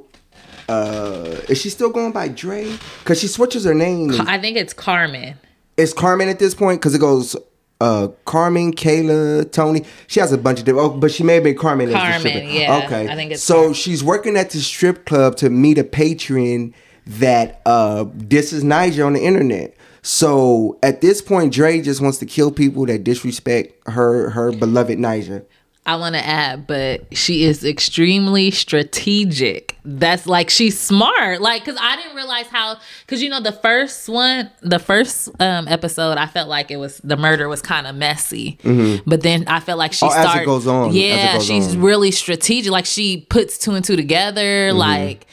Uh, 0.68 1.42
is 1.48 1.62
she 1.62 1.70
still 1.70 1.90
going 1.92 2.12
by 2.12 2.28
Dre? 2.28 2.78
Cause 3.04 3.20
she 3.20 3.28
switches 3.28 3.64
her 3.66 3.74
name. 3.74 4.12
I 4.22 4.40
think 4.40 4.58
it's 4.58 4.74
Carmen. 4.74 5.36
it's 5.78 5.94
Carmen 5.94 6.28
at 6.30 6.40
this 6.40 6.56
point 6.56 6.82
because 6.82 6.96
it 6.96 7.00
goes 7.00 7.36
uh 7.82 8.08
Carmen, 8.26 8.74
Kayla, 8.74 9.52
Tony. 9.52 9.84
She 10.08 10.20
has 10.22 10.32
a 10.32 10.38
bunch 10.38 10.60
of 10.60 10.66
different, 10.66 10.94
oh, 10.94 10.98
but 10.98 11.12
she 11.12 11.24
may 11.24 11.36
have 11.36 11.44
been 11.44 11.58
Carmen. 11.58 11.92
Carmen, 11.92 12.50
yeah. 12.50 12.82
Okay, 12.86 13.08
I 13.10 13.16
think 13.16 13.32
it's 13.34 13.44
so 13.44 13.56
Carmen. 13.56 13.74
she's 13.74 14.04
working 14.04 14.38
at 14.38 14.50
the 14.52 14.60
strip 14.60 15.06
club 15.06 15.36
to 15.38 15.50
meet 15.50 15.78
a 15.78 15.84
patron 15.84 16.74
that 17.06 17.62
uh 17.66 18.06
this 18.14 18.52
is 18.54 18.64
Ni'Jah 18.64 19.06
on 19.06 19.14
the 19.14 19.24
internet. 19.24 19.76
So 20.02 20.80
at 20.84 21.02
this 21.02 21.22
point, 21.22 21.52
Dre 21.54 21.82
just 21.82 22.00
wants 22.00 22.20
to 22.20 22.26
kill 22.26 22.52
people 22.52 22.86
that 22.86 23.04
disrespect 23.04 23.88
her 23.90 24.30
her 24.32 24.52
beloved 24.52 24.98
Ni'Jah. 24.98 25.44
I 25.88 25.98
want 25.98 26.16
to 26.16 26.26
add, 26.26 26.66
but 26.66 27.16
she 27.16 27.44
is 27.44 27.64
extremely 27.64 28.50
strategic. 28.52 29.78
That's 29.86 30.26
like 30.26 30.50
she's 30.50 30.80
smart. 30.80 31.42
Like, 31.42 31.64
cause 31.64 31.78
I 31.80 31.96
didn't 31.96 32.16
realize 32.16 32.48
how. 32.48 32.78
Cause 33.08 33.22
you 33.22 33.30
know 33.30 33.40
the 33.40 33.52
first 33.52 34.10
one, 34.10 34.50
the 34.62 34.80
first 34.80 35.30
um 35.40 35.68
episode, 35.68 36.18
I 36.18 36.26
felt 36.28 36.50
like 36.50 36.72
it 36.72 36.78
was 36.78 36.98
the 37.04 37.18
murder 37.18 37.48
was 37.48 37.62
kind 37.62 37.86
of 37.88 37.96
messy. 37.96 38.58
But 39.06 39.22
then 39.22 39.46
I 39.48 39.60
felt 39.60 39.78
like 39.78 39.94
she 39.94 40.06
Mm-hmm. 40.06 40.28
Oh, 40.28 40.30
as 40.34 40.42
it 40.42 40.46
goes 40.46 40.68
on, 40.68 40.94
Yeah, 40.94 41.34
goes 41.36 41.46
she's 41.46 41.76
on. 41.76 41.82
really 41.82 42.12
strategic. 42.12 42.72
Like 42.72 42.86
she 42.86 43.22
puts 43.30 43.58
two 43.58 43.72
and 43.74 43.84
two 43.86 43.96
together. 43.96 44.70
Mm-hmm. 44.70 44.78
Like. 44.78 45.28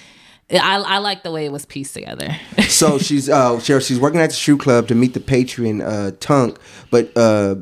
I, 0.51 0.77
I 0.87 0.99
like 0.99 1.23
the 1.23 1.31
way 1.31 1.47
it 1.47 1.53
was 1.53 1.65
pieced 1.65 1.95
together. 1.95 2.29
so 2.69 2.99
she's 2.99 3.31
uh 3.31 3.59
she's 3.59 3.99
working 3.99 4.21
at 4.21 4.29
the 4.31 4.37
shoe 4.37 4.59
club 4.59 4.87
to 4.88 4.95
meet 4.95 5.15
the 5.15 5.21
patron 5.21 5.81
uh 5.81 6.11
Tunk, 6.21 6.59
but 6.91 7.11
uh 7.17 7.55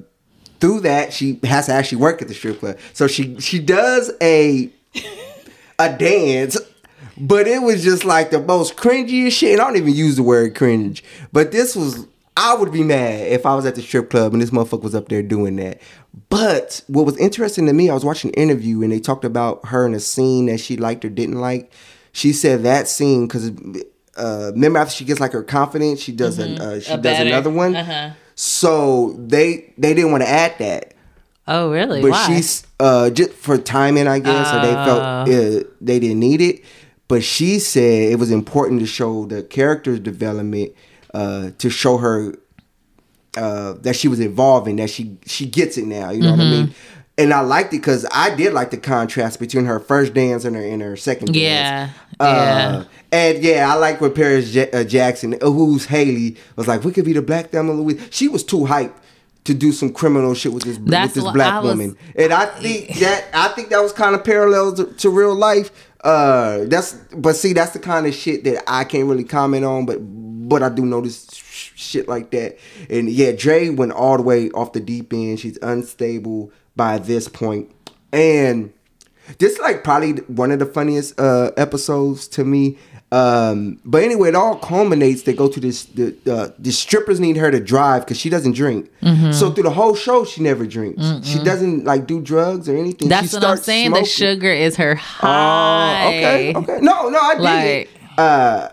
through 0.60 0.80
that 0.80 1.12
she 1.12 1.40
has 1.44 1.66
to 1.66 1.72
actually 1.72 1.98
work 1.98 2.20
at 2.22 2.28
the 2.28 2.34
strip 2.34 2.60
club. 2.60 2.78
So 2.92 3.06
she 3.06 3.38
she 3.40 3.58
does 3.58 4.12
a 4.20 4.70
a 5.78 5.96
dance, 5.96 6.58
but 7.16 7.46
it 7.46 7.62
was 7.62 7.82
just 7.82 8.04
like 8.04 8.30
the 8.30 8.40
most 8.40 8.76
cringiest 8.76 9.32
shit. 9.32 9.52
And 9.52 9.60
I 9.60 9.64
don't 9.64 9.76
even 9.76 9.94
use 9.94 10.16
the 10.16 10.22
word 10.22 10.54
cringe, 10.54 11.02
but 11.32 11.52
this 11.52 11.74
was 11.74 12.06
I 12.36 12.54
would 12.54 12.72
be 12.72 12.82
mad 12.82 13.26
if 13.28 13.44
I 13.44 13.54
was 13.54 13.66
at 13.66 13.74
the 13.74 13.82
strip 13.82 14.08
club 14.10 14.32
and 14.32 14.40
this 14.40 14.50
motherfucker 14.50 14.82
was 14.82 14.94
up 14.94 15.08
there 15.08 15.22
doing 15.22 15.56
that. 15.56 15.80
But 16.28 16.82
what 16.86 17.04
was 17.04 17.16
interesting 17.18 17.66
to 17.66 17.72
me, 17.72 17.90
I 17.90 17.94
was 17.94 18.04
watching 18.04 18.30
an 18.30 18.34
interview 18.34 18.82
and 18.82 18.92
they 18.92 19.00
talked 19.00 19.24
about 19.24 19.66
her 19.66 19.84
in 19.86 19.94
a 19.94 20.00
scene 20.00 20.46
that 20.46 20.58
she 20.58 20.76
liked 20.76 21.04
or 21.04 21.08
didn't 21.10 21.40
like. 21.40 21.72
She 22.12 22.32
said 22.32 22.62
that 22.62 22.88
scene 22.88 23.26
because 23.26 23.50
uh, 24.16 24.50
remember 24.52 24.78
after 24.78 24.94
she 24.94 25.04
gets 25.04 25.20
like 25.20 25.32
her 25.32 25.42
confidence, 25.42 26.00
she 26.00 26.12
does 26.12 26.38
an, 26.38 26.60
uh, 26.60 26.80
she 26.80 26.92
A 26.92 26.98
does 26.98 27.20
another 27.20 27.50
one. 27.50 27.76
uh-huh. 27.76 28.10
So 28.42 29.12
they 29.18 29.74
they 29.76 29.92
didn't 29.92 30.12
want 30.12 30.22
to 30.22 30.28
add 30.30 30.54
that, 30.60 30.94
oh, 31.46 31.70
really? 31.70 32.00
but 32.00 32.12
Why? 32.12 32.26
she's 32.26 32.66
uh 32.80 33.10
just 33.10 33.32
for 33.32 33.58
timing, 33.58 34.08
I 34.08 34.18
guess, 34.18 34.50
or 34.54 34.60
they 34.60 34.72
felt 34.82 35.02
uh, 35.02 35.68
they 35.82 35.98
didn't 36.00 36.20
need 36.20 36.40
it. 36.40 36.64
But 37.06 37.22
she 37.22 37.58
said 37.58 38.10
it 38.12 38.18
was 38.18 38.30
important 38.30 38.80
to 38.80 38.86
show 38.86 39.26
the 39.26 39.42
character's 39.42 40.00
development, 40.00 40.72
uh, 41.12 41.50
to 41.58 41.68
show 41.68 41.98
her 41.98 42.34
uh, 43.36 43.74
that 43.82 43.96
she 43.96 44.08
was 44.08 44.20
evolving, 44.22 44.76
that 44.76 44.88
she 44.88 45.18
she 45.26 45.44
gets 45.44 45.76
it 45.76 45.84
now. 45.86 46.08
You 46.10 46.22
know 46.22 46.30
what 46.30 46.40
I 46.40 46.44
Mm-hmm. 46.44 46.50
mean? 46.50 46.74
And 47.20 47.34
I 47.34 47.40
liked 47.40 47.72
it 47.74 47.78
because 47.78 48.06
I 48.12 48.34
did 48.34 48.52
like 48.52 48.70
the 48.70 48.76
contrast 48.78 49.38
between 49.40 49.66
her 49.66 49.78
first 49.78 50.14
dance 50.14 50.44
and 50.44 50.56
her 50.56 50.62
and 50.62 50.80
her 50.80 50.96
second 50.96 51.36
Yeah, 51.36 51.86
dance. 51.86 51.92
Uh, 52.20 52.84
and 53.12 53.42
yeah, 53.42 53.70
I 53.70 53.76
like 53.76 54.00
what 54.00 54.14
Paris 54.14 54.54
Ja- 54.54 54.66
uh, 54.72 54.84
Jackson, 54.84 55.36
who's 55.42 55.84
Haley, 55.86 56.36
was 56.56 56.66
like. 56.66 56.82
We 56.84 56.92
could 56.92 57.04
be 57.04 57.12
the 57.12 57.22
Black 57.22 57.50
Thelma 57.50 57.72
Louise. 57.72 58.00
She 58.10 58.28
was 58.28 58.42
too 58.44 58.64
hype 58.66 58.96
to 59.44 59.54
do 59.54 59.72
some 59.72 59.92
criminal 59.92 60.34
shit 60.34 60.52
with 60.52 60.64
this 60.64 60.78
That's 60.78 61.14
with 61.14 61.24
this 61.24 61.32
black 61.32 61.62
was- 61.62 61.70
woman. 61.72 61.96
And 62.16 62.32
I 62.32 62.46
think 62.46 62.98
that 63.00 63.24
I 63.34 63.48
think 63.48 63.68
that 63.70 63.82
was 63.82 63.92
kind 63.92 64.14
of 64.14 64.24
parallel 64.24 64.74
to, 64.76 64.84
to 64.84 65.10
real 65.10 65.34
life. 65.34 65.70
Uh, 66.02 66.64
that's 66.66 66.92
but 67.14 67.36
see, 67.36 67.52
that's 67.52 67.72
the 67.72 67.78
kind 67.78 68.06
of 68.06 68.14
shit 68.14 68.44
that 68.44 68.62
I 68.66 68.84
can't 68.84 69.06
really 69.08 69.24
comment 69.24 69.64
on, 69.66 69.84
but 69.84 69.98
but 70.00 70.62
I 70.62 70.68
do 70.70 70.86
notice 70.86 71.28
sh- 71.34 71.72
shit 71.76 72.08
like 72.08 72.30
that. 72.30 72.58
And 72.88 73.10
yeah, 73.10 73.32
Dre 73.32 73.68
went 73.68 73.92
all 73.92 74.16
the 74.16 74.22
way 74.22 74.50
off 74.50 74.72
the 74.72 74.80
deep 74.80 75.12
end. 75.12 75.40
She's 75.40 75.58
unstable 75.62 76.52
by 76.76 76.98
this 76.98 77.28
point, 77.28 77.70
and 78.12 78.72
this 79.38 79.52
is 79.54 79.58
like 79.60 79.84
probably 79.84 80.12
one 80.28 80.50
of 80.50 80.58
the 80.58 80.66
funniest 80.66 81.18
uh 81.20 81.50
episodes 81.56 82.26
to 82.28 82.44
me. 82.44 82.78
Um, 83.12 83.80
but 83.84 84.04
anyway, 84.04 84.28
it 84.28 84.34
all 84.36 84.56
culminates. 84.56 85.22
They 85.22 85.32
go 85.32 85.48
to 85.48 85.58
this. 85.58 85.84
The 85.86 86.14
uh, 86.30 86.50
the 86.60 86.70
strippers 86.70 87.18
need 87.18 87.36
her 87.38 87.50
to 87.50 87.58
drive 87.58 88.04
because 88.04 88.18
she 88.18 88.30
doesn't 88.30 88.52
drink. 88.52 88.88
Mm-hmm. 89.02 89.32
So 89.32 89.50
through 89.50 89.64
the 89.64 89.70
whole 89.70 89.96
show, 89.96 90.24
she 90.24 90.42
never 90.42 90.64
drinks. 90.64 91.02
She 91.26 91.42
doesn't 91.42 91.84
like 91.84 92.06
do 92.06 92.20
drugs 92.20 92.68
or 92.68 92.76
anything. 92.76 93.08
That's 93.08 93.30
she 93.30 93.36
what 93.36 93.44
I'm 93.44 93.56
saying. 93.56 93.90
The 93.90 94.04
sugar 94.04 94.52
is 94.52 94.76
her 94.76 94.92
Oh, 94.92 94.96
high. 95.26 96.06
okay, 96.06 96.54
okay. 96.54 96.78
No, 96.80 97.08
no, 97.08 97.18
I 97.20 97.34
dig 97.34 97.42
Like- 97.42 97.64
it. 97.66 97.88
Uh, 98.16 98.68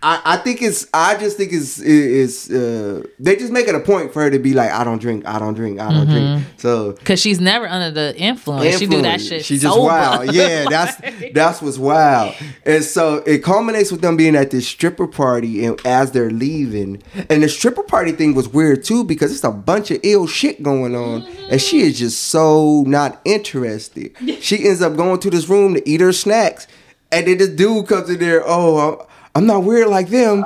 I, 0.00 0.20
I 0.24 0.36
think 0.36 0.62
it's. 0.62 0.86
I 0.94 1.16
just 1.16 1.36
think 1.36 1.52
it's. 1.52 1.80
Is 1.80 2.48
uh, 2.50 3.02
they 3.18 3.34
just 3.34 3.50
make 3.50 3.66
it 3.66 3.74
a 3.74 3.80
point 3.80 4.12
for 4.12 4.22
her 4.22 4.30
to 4.30 4.38
be 4.38 4.54
like, 4.54 4.70
I 4.70 4.84
don't 4.84 5.00
drink, 5.00 5.26
I 5.26 5.40
don't 5.40 5.54
drink, 5.54 5.80
I 5.80 5.92
don't 5.92 6.06
drink. 6.06 6.46
So 6.56 6.92
Cause 7.04 7.18
she's 7.20 7.40
never 7.40 7.66
under 7.66 7.90
the 7.90 8.16
influence. 8.16 8.78
She 8.78 8.86
do 8.86 9.02
that 9.02 9.20
shit. 9.20 9.44
She 9.44 9.58
just 9.58 9.74
sober. 9.74 9.88
wild. 9.88 10.32
Yeah, 10.32 10.66
that's 10.70 11.00
that's 11.34 11.60
what's 11.60 11.78
wild. 11.78 12.36
And 12.64 12.84
so 12.84 13.16
it 13.26 13.42
culminates 13.42 13.90
with 13.90 14.00
them 14.00 14.16
being 14.16 14.36
at 14.36 14.52
this 14.52 14.68
stripper 14.68 15.08
party 15.08 15.64
and 15.64 15.84
as 15.84 16.12
they're 16.12 16.30
leaving. 16.30 17.02
And 17.28 17.42
the 17.42 17.48
stripper 17.48 17.82
party 17.82 18.12
thing 18.12 18.34
was 18.34 18.48
weird 18.48 18.84
too 18.84 19.02
because 19.02 19.32
it's 19.34 19.42
a 19.42 19.50
bunch 19.50 19.90
of 19.90 19.98
ill 20.04 20.28
shit 20.28 20.62
going 20.62 20.94
on. 20.94 21.22
And 21.50 21.60
she 21.60 21.80
is 21.80 21.98
just 21.98 22.22
so 22.24 22.82
not 22.86 23.20
interested. 23.24 24.14
She 24.40 24.66
ends 24.68 24.80
up 24.80 24.94
going 24.96 25.18
to 25.20 25.30
this 25.30 25.48
room 25.48 25.74
to 25.74 25.88
eat 25.88 26.00
her 26.00 26.12
snacks. 26.12 26.68
And 27.10 27.26
then 27.26 27.38
this 27.38 27.48
dude 27.48 27.88
comes 27.88 28.08
in 28.08 28.20
there, 28.20 28.42
oh, 28.46 28.76
I'm- 28.76 29.06
I'm 29.38 29.46
not 29.46 29.62
weird 29.64 29.88
like 29.88 30.08
them. 30.08 30.44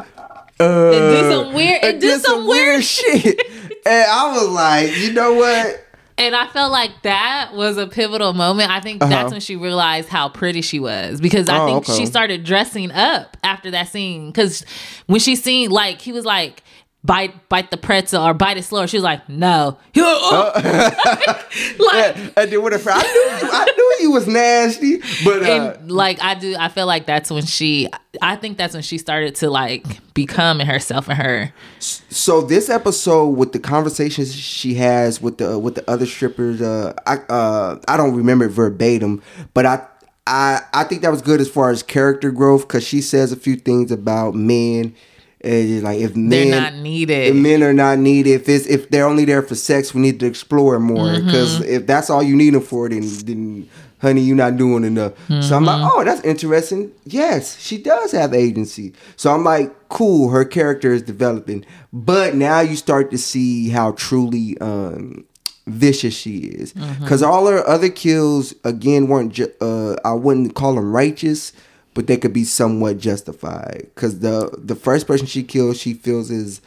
Uh, 0.61 0.91
do 0.91 1.31
some 1.31 1.55
weird- 1.55 1.83
and 1.83 1.93
and 1.95 2.01
do 2.01 2.09
did 2.09 2.21
some 2.21 2.47
weird 2.47 2.67
weird 2.69 2.85
shit. 2.85 3.41
and 3.87 4.07
I 4.11 4.33
was 4.33 4.49
like, 4.49 4.97
you 4.99 5.13
know 5.13 5.35
what? 5.35 5.85
And 6.19 6.37
I 6.37 6.47
felt 6.49 6.71
like 6.71 6.91
that 7.03 7.53
was 7.55 7.79
a 7.79 7.87
pivotal 7.87 8.33
moment. 8.35 8.71
I 8.71 8.81
think 8.81 9.03
Uh-huh. 9.03 9.11
that's 9.11 9.33
when 9.33 9.41
she 9.41 9.57
realized 9.57 10.09
how 10.09 10.29
pretty 10.29 10.61
she 10.61 10.79
was 10.79 11.21
because 11.21 11.49
I 11.49 11.59
Oh, 11.59 11.67
think 11.67 11.77
okay. 11.89 11.97
she 11.99 12.07
started 12.07 12.45
dressing 12.45 12.93
up 12.93 13.37
after 13.43 13.71
that 13.73 13.89
scene. 13.89 14.27
Because 14.31 14.65
when 15.07 15.21
she 15.21 15.35
seen 15.37 15.71
like 15.71 16.01
he 16.03 16.13
was 16.13 16.25
like 16.27 16.63
bite 17.03 17.49
bite 17.49 17.71
the 17.73 17.77
pretzel 17.79 18.23
or 18.23 18.35
bite 18.35 18.59
it 18.59 18.63
slower, 18.65 18.87
she 18.87 18.99
was 18.99 19.03
like 19.05 19.27
no. 19.29 19.79
He 19.95 20.03
was 20.03 20.23
like, 20.55 20.65
oh. 20.65 21.45
like 21.81 22.17
And, 22.17 22.33
and 22.37 22.53
then 22.53 22.61
I 22.87 23.03
knew 23.03 23.39
you, 23.41 23.51
I 23.51 23.65
knew 23.77 23.82
you 24.03 24.11
was 24.11 24.27
nasty, 24.27 24.99
but 25.25 25.43
uh, 25.43 25.47
and 25.47 25.91
like 25.91 26.23
I 26.23 26.35
do, 26.35 26.55
I 26.59 26.69
feel 26.69 26.87
like 26.87 27.07
that's 27.07 27.31
when 27.31 27.45
she. 27.47 27.89
I 28.21 28.37
think 28.37 28.59
that's 28.59 28.75
when 28.75 28.83
she 28.83 28.99
started 28.99 29.35
to 29.37 29.49
like 29.51 29.85
become 30.15 30.61
in 30.61 30.67
herself 30.67 31.09
and 31.09 31.17
her. 31.19 31.53
so 31.79 32.43
this 32.43 32.69
episode 32.69 33.29
with 33.31 33.53
the 33.53 33.59
conversations 33.59 34.35
she 34.35 34.75
has 34.75 35.21
with 35.23 35.39
the 35.39 35.59
with 35.59 35.77
the 35.77 35.91
other 35.91 36.05
strippers, 36.07 36.61
uh, 36.61 36.93
I 37.07 37.17
uh, 37.33 37.79
I 37.89 37.97
don't 37.97 38.15
remember 38.15 38.45
it 38.47 38.51
verbatim, 38.51 39.23
but 39.55 39.65
I. 39.67 39.87
I, 40.25 40.61
I 40.73 40.85
think 40.85 41.03
that 41.03 41.11
was 41.11 41.21
good 41.21 41.41
as 41.41 41.49
far 41.51 41.71
as 41.71 41.83
character 41.83 42.31
growth 42.31 42.69
because 42.69 42.87
she 42.87 43.01
says 43.01 43.33
a 43.33 43.37
few 43.37 43.57
things 43.57 43.91
about 43.91 44.37
men 44.37 44.95
and 45.41 45.83
like 45.83 45.99
if 45.99 46.15
men 46.15 46.29
They're 46.29 46.61
not 46.61 46.75
needed. 46.75 47.27
if 47.27 47.35
men 47.35 47.61
are 47.65 47.73
not 47.73 47.99
needed 47.99 48.31
if 48.31 48.49
it's 48.49 48.65
if 48.69 48.89
they're 48.89 49.05
only 49.09 49.25
there 49.25 49.43
for 49.43 49.57
sex 49.57 49.93
we 49.93 50.01
need 50.01 50.21
to 50.21 50.27
explore 50.27 50.79
more 50.79 51.07
Mm-hmm. 51.09 51.27
because 51.27 51.61
if 51.63 51.89
that's 51.89 52.09
all 52.09 52.23
you 52.23 52.37
need 52.37 52.55
them 52.55 52.63
for 52.63 52.89
then 52.89 53.01
then 53.25 53.69
honey 54.03 54.21
you're 54.21 54.37
not 54.37 54.57
doing 54.59 54.85
enough. 54.85 55.13
So 55.29 55.35
i'm 55.35 55.41
Mm-hmm. 55.41 55.65
like 55.65 55.93
oh 55.95 56.05
that's 56.05 56.21
interesting. 56.23 56.93
Yes 57.05 57.59
she 57.59 57.79
does 57.79 58.13
have 58.13 58.35
agency. 58.35 58.93
So 59.17 59.33
i'm 59.33 59.45
like 59.45 59.73
cool 59.89 60.29
her 60.31 60.45
character 60.45 60.93
is 60.93 61.03
developing. 61.03 61.65
But 61.93 62.35
now 62.35 62.61
you 62.61 62.77
start 62.77 63.11
to 63.13 63.19
see 63.19 63.71
how 63.71 63.93
truly 63.93 64.59
um 64.61 65.25
vicious 65.67 66.15
she 66.15 66.39
is. 66.39 66.73
Mm-hmm. 66.75 67.03
because 67.05 67.23
all 67.23 67.47
her 67.47 67.67
other 67.67 67.89
kills 67.89 68.53
again 68.65 69.07
weren't 69.07 69.33
ju- 69.33 69.53
uh 69.61 69.95
i 70.05 70.13
wouldn't 70.13 70.55
call 70.55 70.75
them 70.75 70.91
righteous 70.93 71.53
but 71.95 72.07
they 72.09 72.17
could 72.17 72.33
be 72.33 72.43
somewhat 72.45 72.97
justified. 72.99 73.83
Because 73.95 74.19
the 74.21 74.51
the 74.59 74.75
first 74.75 75.07
person 75.07 75.27
she 75.27 75.43
kills 75.45 75.79
she 75.79 75.93
feels 75.95 76.31
is 76.31 76.61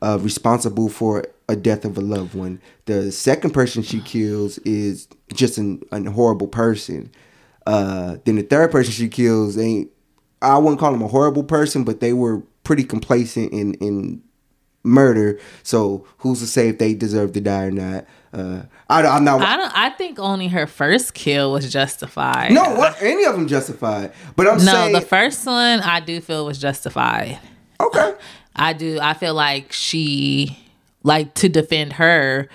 uh, 0.00 0.16
responsible 0.22 0.88
for 0.88 1.24
a 1.48 1.56
death 1.56 1.84
of 1.84 1.96
a 1.96 2.00
loved 2.00 2.34
one. 2.34 2.60
The 2.84 3.10
second 3.10 3.50
person 3.50 3.82
she 3.82 4.00
kills 4.00 4.58
is 4.58 5.08
just 5.32 5.58
an, 5.58 5.82
an 5.92 6.06
horrible 6.06 6.48
person. 6.48 7.10
Uh, 7.66 8.16
then 8.24 8.36
the 8.36 8.42
third 8.42 8.70
person 8.70 8.92
she 8.92 9.08
kills 9.08 9.58
ain't 9.58 9.90
I 10.40 10.58
wouldn't 10.58 10.78
call 10.78 10.92
them 10.92 11.02
a 11.02 11.08
horrible 11.08 11.42
person, 11.42 11.84
but 11.84 12.00
they 12.00 12.12
were 12.12 12.42
pretty 12.64 12.84
complacent 12.84 13.52
in 13.52 13.74
in 13.74 14.22
murder. 14.84 15.38
So 15.62 16.06
who's 16.18 16.40
to 16.40 16.46
say 16.46 16.68
if 16.68 16.78
they 16.78 16.94
deserve 16.94 17.32
to 17.32 17.40
die 17.40 17.64
or 17.64 17.70
not? 17.70 18.06
Uh, 18.32 18.62
I, 18.88 19.02
I'm 19.02 19.24
not. 19.24 19.40
I 19.40 19.56
don't. 19.56 19.72
I 19.76 19.90
think 19.90 20.18
only 20.18 20.48
her 20.48 20.66
first 20.66 21.14
kill 21.14 21.52
was 21.52 21.70
justified. 21.72 22.52
no, 22.52 22.74
what 22.74 23.00
any 23.02 23.24
of 23.24 23.34
them 23.34 23.48
justified, 23.48 24.12
but 24.36 24.46
I'm 24.46 24.58
no, 24.58 24.72
saying 24.72 24.92
the 24.92 25.00
first 25.00 25.44
one 25.46 25.80
I 25.80 26.00
do 26.00 26.20
feel 26.20 26.46
was 26.46 26.58
justified. 26.58 27.38
okay. 27.80 28.14
I 28.54 28.72
do. 28.72 28.98
I 29.00 29.14
feel 29.14 29.34
like 29.34 29.72
she, 29.72 30.58
like 31.02 31.34
to 31.34 31.48
defend 31.48 31.94
her. 31.94 32.48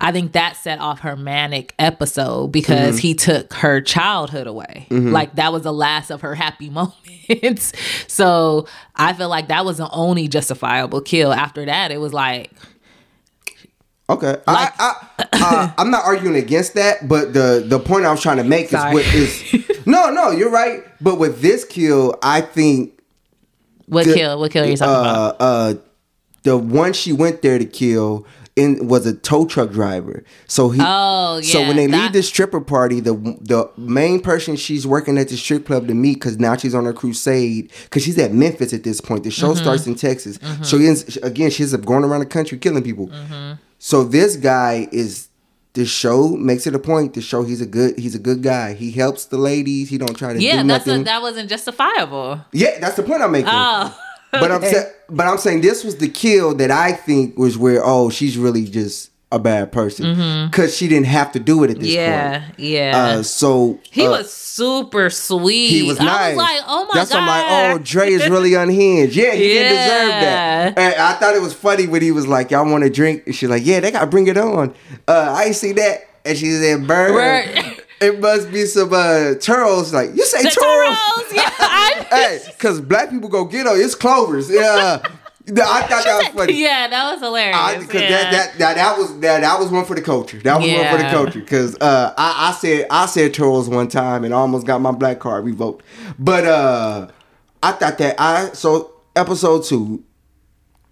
I 0.00 0.10
think 0.10 0.32
that 0.32 0.56
set 0.56 0.80
off 0.80 1.00
her 1.00 1.14
manic 1.14 1.74
episode 1.78 2.48
because 2.48 2.98
he 2.98 3.14
took 3.14 3.52
her 3.54 3.80
childhood 3.80 4.48
away. 4.48 4.88
Like 4.90 5.36
that 5.36 5.52
was 5.52 5.62
the 5.62 5.72
last 5.72 6.10
of 6.10 6.22
her 6.22 6.34
happy 6.34 6.70
moments. 7.30 7.72
so 8.08 8.66
I 8.96 9.12
feel 9.12 9.28
like 9.28 9.46
that 9.48 9.64
was 9.64 9.76
the 9.78 9.88
only 9.90 10.26
justifiable 10.26 11.02
kill. 11.02 11.32
After 11.32 11.64
that, 11.66 11.92
it 11.92 11.98
was 11.98 12.12
like 12.12 12.50
Okay, 14.10 14.36
I, 14.46 14.70
I, 14.78 15.26
uh, 15.32 15.72
I'm 15.78 15.90
not 15.90 16.04
arguing 16.04 16.34
against 16.36 16.74
that, 16.74 17.08
but 17.08 17.32
the 17.32 17.64
the 17.66 17.78
point 17.78 18.04
I 18.04 18.10
was 18.10 18.20
trying 18.20 18.38
to 18.38 18.44
make 18.44 18.68
Sorry. 18.68 18.96
is 18.96 19.06
what 19.06 19.14
is 19.14 19.80
no, 19.86 20.10
no, 20.10 20.30
you're 20.32 20.50
right. 20.50 20.82
But 21.00 21.18
with 21.20 21.40
this 21.40 21.64
kill, 21.64 22.18
I 22.22 22.40
think 22.40 22.98
what 23.86 24.04
the- 24.06 24.14
kill? 24.14 24.38
What 24.40 24.50
kill 24.50 24.64
are 24.64 24.68
you 24.68 24.76
talking 24.76 24.92
about? 25.10 25.40
uh, 25.40 25.44
uh, 25.44 25.74
the 26.42 26.56
one 26.56 26.92
she 26.92 27.12
went 27.12 27.42
there 27.42 27.58
to 27.58 27.64
kill 27.64 28.26
in 28.54 28.86
was 28.86 29.06
a 29.06 29.14
tow 29.14 29.46
truck 29.46 29.70
driver. 29.70 30.22
So 30.46 30.68
he, 30.70 30.80
Oh, 30.84 31.40
yeah, 31.42 31.52
So 31.52 31.60
when 31.60 31.76
they 31.76 31.86
that- 31.86 31.96
leave 32.02 32.12
the 32.12 32.22
stripper 32.22 32.60
party, 32.60 33.00
the 33.00 33.14
the 33.40 33.70
main 33.78 34.20
person 34.20 34.56
she's 34.56 34.86
working 34.86 35.16
at 35.18 35.28
the 35.28 35.36
strip 35.36 35.64
club 35.66 35.86
to 35.88 35.94
meet 35.94 36.14
because 36.14 36.38
now 36.38 36.56
she's 36.56 36.74
on 36.74 36.84
her 36.84 36.92
crusade 36.92 37.72
because 37.84 38.02
she's 38.04 38.18
at 38.18 38.32
Memphis 38.34 38.72
at 38.74 38.82
this 38.84 39.00
point. 39.00 39.24
The 39.24 39.30
show 39.30 39.52
Mm-hmm. 39.52 39.62
starts 39.62 39.86
in 39.86 39.94
Texas. 39.94 40.38
So 40.62 40.76
he 40.78 40.86
ends, 40.88 41.16
again, 41.18 41.50
she's 41.50 41.72
up 41.72 41.84
going 41.86 42.04
around 42.04 42.20
the 42.20 42.26
country 42.26 42.58
killing 42.58 42.82
people. 42.82 43.08
Mm-hmm. 43.08 43.52
So 43.78 44.04
this 44.04 44.36
guy 44.36 44.88
is. 44.92 45.28
The 45.74 45.86
show 45.86 46.28
makes 46.28 46.66
it 46.66 46.74
a 46.74 46.78
point 46.78 47.14
to 47.14 47.22
show 47.22 47.44
he's 47.44 47.62
a 47.62 47.66
good 47.66 47.98
he's 47.98 48.14
a 48.14 48.18
good 48.18 48.42
guy. 48.42 48.74
He 48.74 48.90
helps 48.90 49.24
the 49.24 49.38
ladies. 49.38 49.88
He 49.88 49.96
don't 49.96 50.12
try 50.14 50.34
to 50.34 50.38
Yeah, 50.38 50.60
do 50.60 50.68
that's 50.68 50.84
nothing. 50.86 51.00
a, 51.00 51.04
that 51.04 51.22
wasn't 51.22 51.48
justifiable. 51.48 52.44
yeah, 52.52 52.78
that's 52.78 52.96
the 52.96 53.02
point 53.02 53.22
I'm 53.22 53.32
making. 53.32 53.48
Oh, 53.50 53.96
But 54.32 54.50
I'm 54.50 54.62
saying, 54.62 54.86
but 55.10 55.26
I'm 55.26 55.38
saying 55.38 55.60
this 55.60 55.84
was 55.84 55.96
the 55.96 56.08
kill 56.08 56.54
that 56.56 56.70
I 56.70 56.92
think 56.92 57.36
was 57.38 57.56
where 57.58 57.82
oh 57.84 58.08
she's 58.10 58.36
really 58.38 58.64
just 58.64 59.10
a 59.30 59.38
bad 59.38 59.72
person 59.72 60.48
because 60.50 60.76
she 60.76 60.88
didn't 60.88 61.06
have 61.06 61.32
to 61.32 61.40
do 61.40 61.64
it 61.64 61.70
at 61.70 61.78
this 61.80 61.88
Mm-hmm. 61.88 61.96
yeah, 61.96 62.40
point. 62.46 62.58
yeah. 62.58 62.92
Uh, 63.18 63.22
so 63.22 63.78
he 63.90 64.06
uh, 64.06 64.10
was 64.10 64.30
super 64.32 65.08
sweet. 65.08 65.68
he 65.70 65.82
was 65.88 65.98
nice. 65.98 66.08
I 66.08 66.28
was 66.30 66.36
like, 66.36 66.60
oh 66.66 66.84
my 66.84 66.90
That's 66.94 67.12
god. 67.12 67.26
why 67.26 67.42
I'm 67.46 67.72
like, 67.72 67.80
oh, 67.80 67.84
Dre 67.84 68.10
is 68.10 68.28
really 68.28 68.52
unhinged. 68.62 69.16
Yeah, 69.16 69.32
he 69.32 69.48
didn't 69.48 69.68
deserve 69.72 70.08
that. 70.08 70.78
And 70.78 70.94
I 70.96 71.12
thought 71.14 71.34
it 71.34 71.40
was 71.40 71.54
funny 71.54 71.86
when 71.86 72.02
he 72.02 72.10
was 72.10 72.26
like, 72.26 72.50
y'all 72.50 72.70
want 72.70 72.84
to 72.84 72.90
drink? 72.90 73.22
And 73.26 73.34
she's 73.34 73.48
like, 73.48 73.64
yeah, 73.64 73.80
they 73.80 73.90
got 73.90 74.00
to 74.00 74.06
bring 74.06 74.26
it 74.26 74.36
on. 74.36 74.74
Uh, 75.08 75.34
I 75.34 75.52
see 75.52 75.72
that. 75.72 76.02
And 76.26 76.36
she 76.38 76.52
said, 76.52 76.86
burn. 76.86 77.12
Burn. 77.12 77.74
It 78.02 78.20
must 78.20 78.50
be 78.50 78.66
some 78.66 78.92
uh, 78.92 79.34
turtles. 79.34 79.92
Like, 79.92 80.10
you 80.14 80.24
say 80.24 80.42
The 80.42 80.50
turtles? 80.50 81.32
Yeah. 81.32 81.50
Hey, 82.12 82.40
because 82.46 82.80
black 82.80 83.10
people 83.10 83.28
go 83.28 83.46
get 83.46 83.66
on. 83.66 83.80
It's 83.80 83.94
clovers. 83.94 84.50
Yeah. 84.50 85.00
I 85.48 85.82
thought 85.82 86.04
that 86.04 86.18
was 86.18 86.28
funny. 86.28 86.52
yeah, 86.62 86.88
that 86.88 87.12
was 87.12 87.20
hilarious. 87.20 87.86
Because 87.86 88.02
yeah. 88.02 88.08
that, 88.08 88.30
that 88.30 88.58
that 88.58 88.74
that 88.76 88.98
was 88.98 89.18
that 89.20 89.40
that 89.40 89.58
was 89.58 89.70
one 89.70 89.84
for 89.84 89.96
the 89.96 90.02
culture. 90.02 90.38
That 90.38 90.60
was 90.60 90.70
one 90.70 90.90
for 90.90 91.02
the 91.02 91.10
culture. 91.10 91.40
Because 91.40 91.76
uh, 91.80 92.14
I, 92.16 92.50
I 92.50 92.52
said 92.52 92.86
I 92.90 93.06
said 93.06 93.34
turtles 93.34 93.68
one 93.68 93.88
time 93.88 94.24
and 94.24 94.32
I 94.32 94.36
almost 94.36 94.66
got 94.66 94.80
my 94.80 94.92
black 94.92 95.18
card 95.18 95.44
revoked. 95.44 95.84
But 96.18 96.44
uh, 96.44 97.08
I 97.62 97.72
thought 97.72 97.98
that 97.98 98.20
I 98.20 98.52
so 98.52 98.92
episode 99.16 99.64
two, 99.64 100.04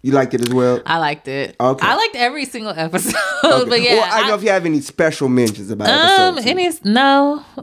you 0.02 0.12
liked 0.12 0.32
it 0.34 0.40
as 0.40 0.48
well. 0.52 0.80
I 0.86 0.98
liked 0.98 1.28
it. 1.28 1.56
Okay. 1.60 1.86
I 1.86 1.94
liked 1.94 2.16
every 2.16 2.44
single 2.46 2.72
episode, 2.74 3.14
Okay. 3.44 3.68
but 3.68 3.82
yeah. 3.82 3.94
well, 3.96 4.12
I 4.12 4.18
don't 4.20 4.28
know 4.28 4.34
if 4.34 4.42
you 4.42 4.50
have 4.50 4.64
any 4.66 4.80
special 4.80 5.28
mentions 5.28 5.70
about 5.70 5.88
um, 5.88 6.38
any 6.38 6.70
no. 6.84 7.44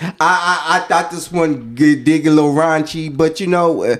I, 0.00 0.10
I 0.20 0.76
I 0.76 0.80
thought 0.88 1.10
this 1.10 1.32
one 1.32 1.74
g- 1.74 1.96
dig 1.96 2.26
a 2.26 2.30
little 2.30 2.52
raunchy, 2.54 3.14
but 3.14 3.40
you 3.40 3.46
know, 3.46 3.82
uh, 3.82 3.96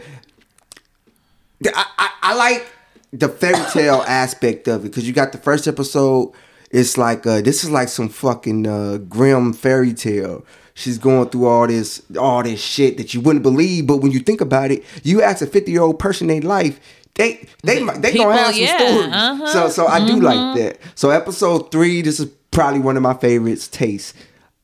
I, 1.75 1.87
I 1.99 2.11
I 2.23 2.35
like 2.35 2.67
the 3.13 3.29
fairy 3.29 3.65
tale 3.73 4.05
aspect 4.07 4.69
of 4.69 4.85
it 4.85 4.89
because 4.91 5.07
you 5.07 5.13
got 5.15 5.33
the 5.33 5.39
first 5.39 5.67
episode. 5.67 6.33
It's 6.71 6.99
like 6.99 7.27
uh, 7.27 7.41
this 7.41 7.65
is 7.65 7.71
like 7.71 7.89
some 7.89 8.09
fucking 8.09 8.67
uh, 8.67 8.99
grim 9.09 9.53
fairy 9.53 9.95
tale. 9.95 10.45
She's 10.75 10.99
going 10.99 11.31
through 11.31 11.47
all 11.47 11.67
this 11.67 12.03
all 12.19 12.43
this 12.43 12.61
shit 12.61 12.99
that 12.99 13.15
you 13.15 13.21
wouldn't 13.23 13.43
believe, 13.43 13.87
but 13.87 13.99
when 13.99 14.13
you 14.13 14.21
think 14.21 14.41
about 14.43 14.71
it, 14.71 14.85
you 15.03 15.23
ask 15.23 15.41
a 15.41 15.47
fifty 15.47 15.73
year 15.73 15.83
old 15.83 15.99
person 15.99 16.29
in 16.29 16.43
life, 16.43 16.79
they 17.17 17.47
they 17.65 17.83
they, 17.83 17.99
they 17.99 18.13
People, 18.13 18.27
gonna 18.27 18.37
have 18.39 18.55
some 18.55 18.63
yeah, 18.63 18.77
stories. 18.79 19.07
uh-huh, 19.13 19.47
So 19.53 19.69
so 19.69 19.87
I 19.87 20.07
do 20.07 20.21
like 20.21 20.57
that. 20.59 20.79
So 20.95 21.11
episode 21.11 21.71
three, 21.73 22.03
this 22.03 22.21
is 22.21 22.31
probably 22.51 22.81
one 22.81 22.97
of 22.97 23.03
my 23.03 23.15
favorites. 23.15 23.69
Taste. 23.69 24.15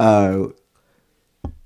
Uh, 0.00 0.48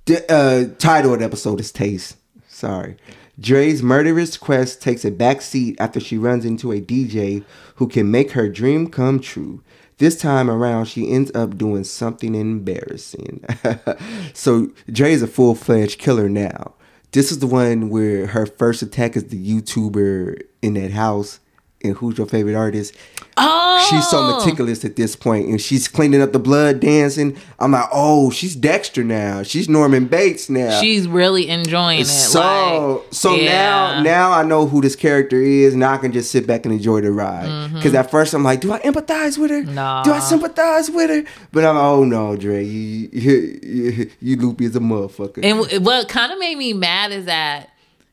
the 0.07 0.25
uh, 0.33 0.75
title 0.79 1.13
of 1.15 1.19
the 1.21 1.25
episode 1.25 1.61
is 1.61 1.73
Taste. 1.73 2.17
Sorry. 2.49 2.97
Dre's 3.39 3.83
murderous 3.83 4.37
quest 4.39 4.81
takes 4.81 5.05
a 5.05 5.11
backseat 5.11 5.77
after 5.79 6.01
she 6.01 6.17
runs 6.17 6.45
into 6.45 6.73
a 6.73 6.81
DJ 6.81 7.45
who 7.75 7.87
can 7.89 8.11
make 8.11 8.31
her 8.33 8.49
dream 8.49 8.89
come 8.89 9.21
true. 9.21 9.63
This 9.99 10.19
time 10.19 10.49
around, 10.51 10.87
she 10.87 11.11
ends 11.11 11.31
up 11.35 11.57
doing 11.59 11.85
something 11.85 12.35
embarrassing. 12.35 13.45
so 14.35 14.71
Dre 14.91 15.13
is 15.13 15.23
a 15.23 15.27
full 15.27 15.55
fledged 15.55 15.99
killer 15.99 16.29
now. 16.29 16.75
This 17.17 17.33
is 17.33 17.39
the 17.39 17.47
one 17.47 17.89
where 17.89 18.27
her 18.27 18.45
first 18.45 18.83
attack 18.83 19.17
is 19.17 19.29
the 19.29 19.43
YouTuber 19.43 20.39
in 20.61 20.75
that 20.75 20.91
house. 20.91 21.41
And 21.87 21.97
who's 21.97 22.19
your 22.19 22.27
favorite 22.27 22.55
artist? 22.55 22.95
Oh, 23.39 23.87
She's 23.91 24.09
so 24.09 24.39
meticulous 24.39 24.85
at 24.85 24.97
this 24.97 25.15
point, 25.15 25.49
and 25.49 25.61
she's 25.61 25.89
cleaning 25.89 26.23
up 26.23 26.33
the 26.33 26.39
blood, 26.39 26.81
dancing. 26.81 27.37
I'm 27.59 27.73
like, 27.73 27.89
oh, 27.93 28.31
she's 28.31 28.57
Dexter 28.57 29.05
now. 29.05 29.43
She's 29.43 29.69
Norman 29.69 30.07
Bates 30.07 30.49
now. 30.49 30.81
She's 30.81 31.07
really 31.07 31.49
enjoying 31.49 32.01
it. 32.01 32.07
so 32.07 33.03
like, 33.05 33.15
so 33.15 33.35
yeah. 33.35 34.01
now 34.03 34.03
now 34.03 34.33
I 34.33 34.43
know 34.43 34.67
who 34.67 34.81
this 34.81 34.97
character 34.97 35.41
is. 35.41 35.75
Now 35.75 35.93
I 35.93 35.99
can 35.99 36.13
just 36.13 36.31
sit 36.31 36.47
back 36.47 36.65
and 36.65 36.75
enjoy 36.75 37.01
the 37.03 37.13
ride. 37.13 37.73
Because 37.73 37.95
at 37.95 38.11
first 38.11 38.35
I'm 38.35 38.43
like, 38.43 38.61
do 38.61 38.73
I 38.73 38.81
empathize 38.81 39.39
with 39.39 39.51
her? 39.51 39.63
Mm-hmm. 39.63 39.75
Nah. 39.75 40.03
Do 40.03 40.13
I 40.13 40.21
sympathize 40.21 40.91
with 40.91 41.11
her? 41.11 41.25
But 41.53 41.65
I'm 41.65 41.77
like, 41.77 41.85
oh 41.85 42.05
no, 42.05 42.37
Dre, 42.37 42.65
you 42.65 43.09
you, 43.13 43.61
you, 43.63 44.11
you 44.21 44.37
loopy 44.37 44.67
as 44.67 44.77
a 44.77 44.81
motherfucker. 44.81 45.45
And 45.45 45.85
what 45.85 46.09
kind 46.09 46.33
of 46.33 46.39
made 46.39 46.57
me 46.57 46.73
mad 46.73 47.13
is 47.13 47.27
that 47.27 47.71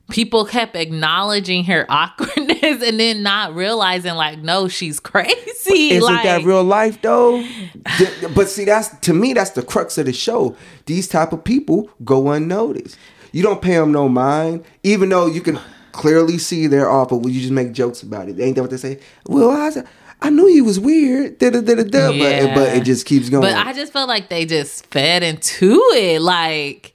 people 0.09 0.45
kept 0.45 0.75
acknowledging 0.75 1.63
her 1.65 1.85
awkwardness 1.89 2.81
and 2.83 2.99
then 2.99 3.23
not 3.23 3.55
realizing, 3.55 4.15
like, 4.15 4.39
no, 4.39 4.67
she's 4.67 4.99
crazy. 4.99 5.91
Isn't 5.91 6.03
like, 6.03 6.23
that 6.23 6.43
real 6.43 6.63
life 6.63 7.01
though? 7.01 7.43
But 8.35 8.49
see, 8.49 8.65
that's 8.65 8.89
to 8.99 9.13
me, 9.13 9.33
that's 9.33 9.51
the 9.51 9.63
crux 9.63 9.97
of 9.97 10.05
the 10.05 10.13
show. 10.13 10.55
These 10.85 11.07
type 11.07 11.33
of 11.33 11.43
people 11.43 11.89
go 12.03 12.31
unnoticed. 12.31 12.97
You 13.31 13.43
don't 13.43 13.61
pay 13.61 13.75
them 13.75 13.91
no 13.91 14.07
mind, 14.07 14.63
even 14.83 15.09
though 15.09 15.25
you 15.25 15.41
can 15.41 15.59
clearly 15.91 16.37
see 16.37 16.67
they're 16.67 16.89
off. 16.89 17.09
But 17.09 17.25
you 17.25 17.39
just 17.39 17.51
make 17.51 17.71
jokes 17.71 18.03
about 18.03 18.29
it. 18.29 18.39
Ain't 18.39 18.55
that 18.55 18.61
what 18.61 18.71
they 18.71 18.77
say? 18.77 18.99
Well, 19.25 19.49
I, 19.49 19.71
I 20.21 20.29
knew 20.29 20.45
he 20.47 20.61
was 20.61 20.79
weird. 20.79 21.39
Da, 21.39 21.49
da, 21.49 21.61
da, 21.61 21.75
da, 21.75 21.83
da. 21.83 22.09
Yeah. 22.09 22.45
But 22.47 22.55
but 22.55 22.77
it 22.77 22.83
just 22.83 23.05
keeps 23.05 23.29
going. 23.29 23.41
But 23.41 23.55
I 23.55 23.73
just 23.73 23.91
felt 23.91 24.07
like 24.07 24.29
they 24.29 24.45
just 24.45 24.85
fed 24.87 25.23
into 25.23 25.81
it. 25.95 26.21
Like, 26.21 26.92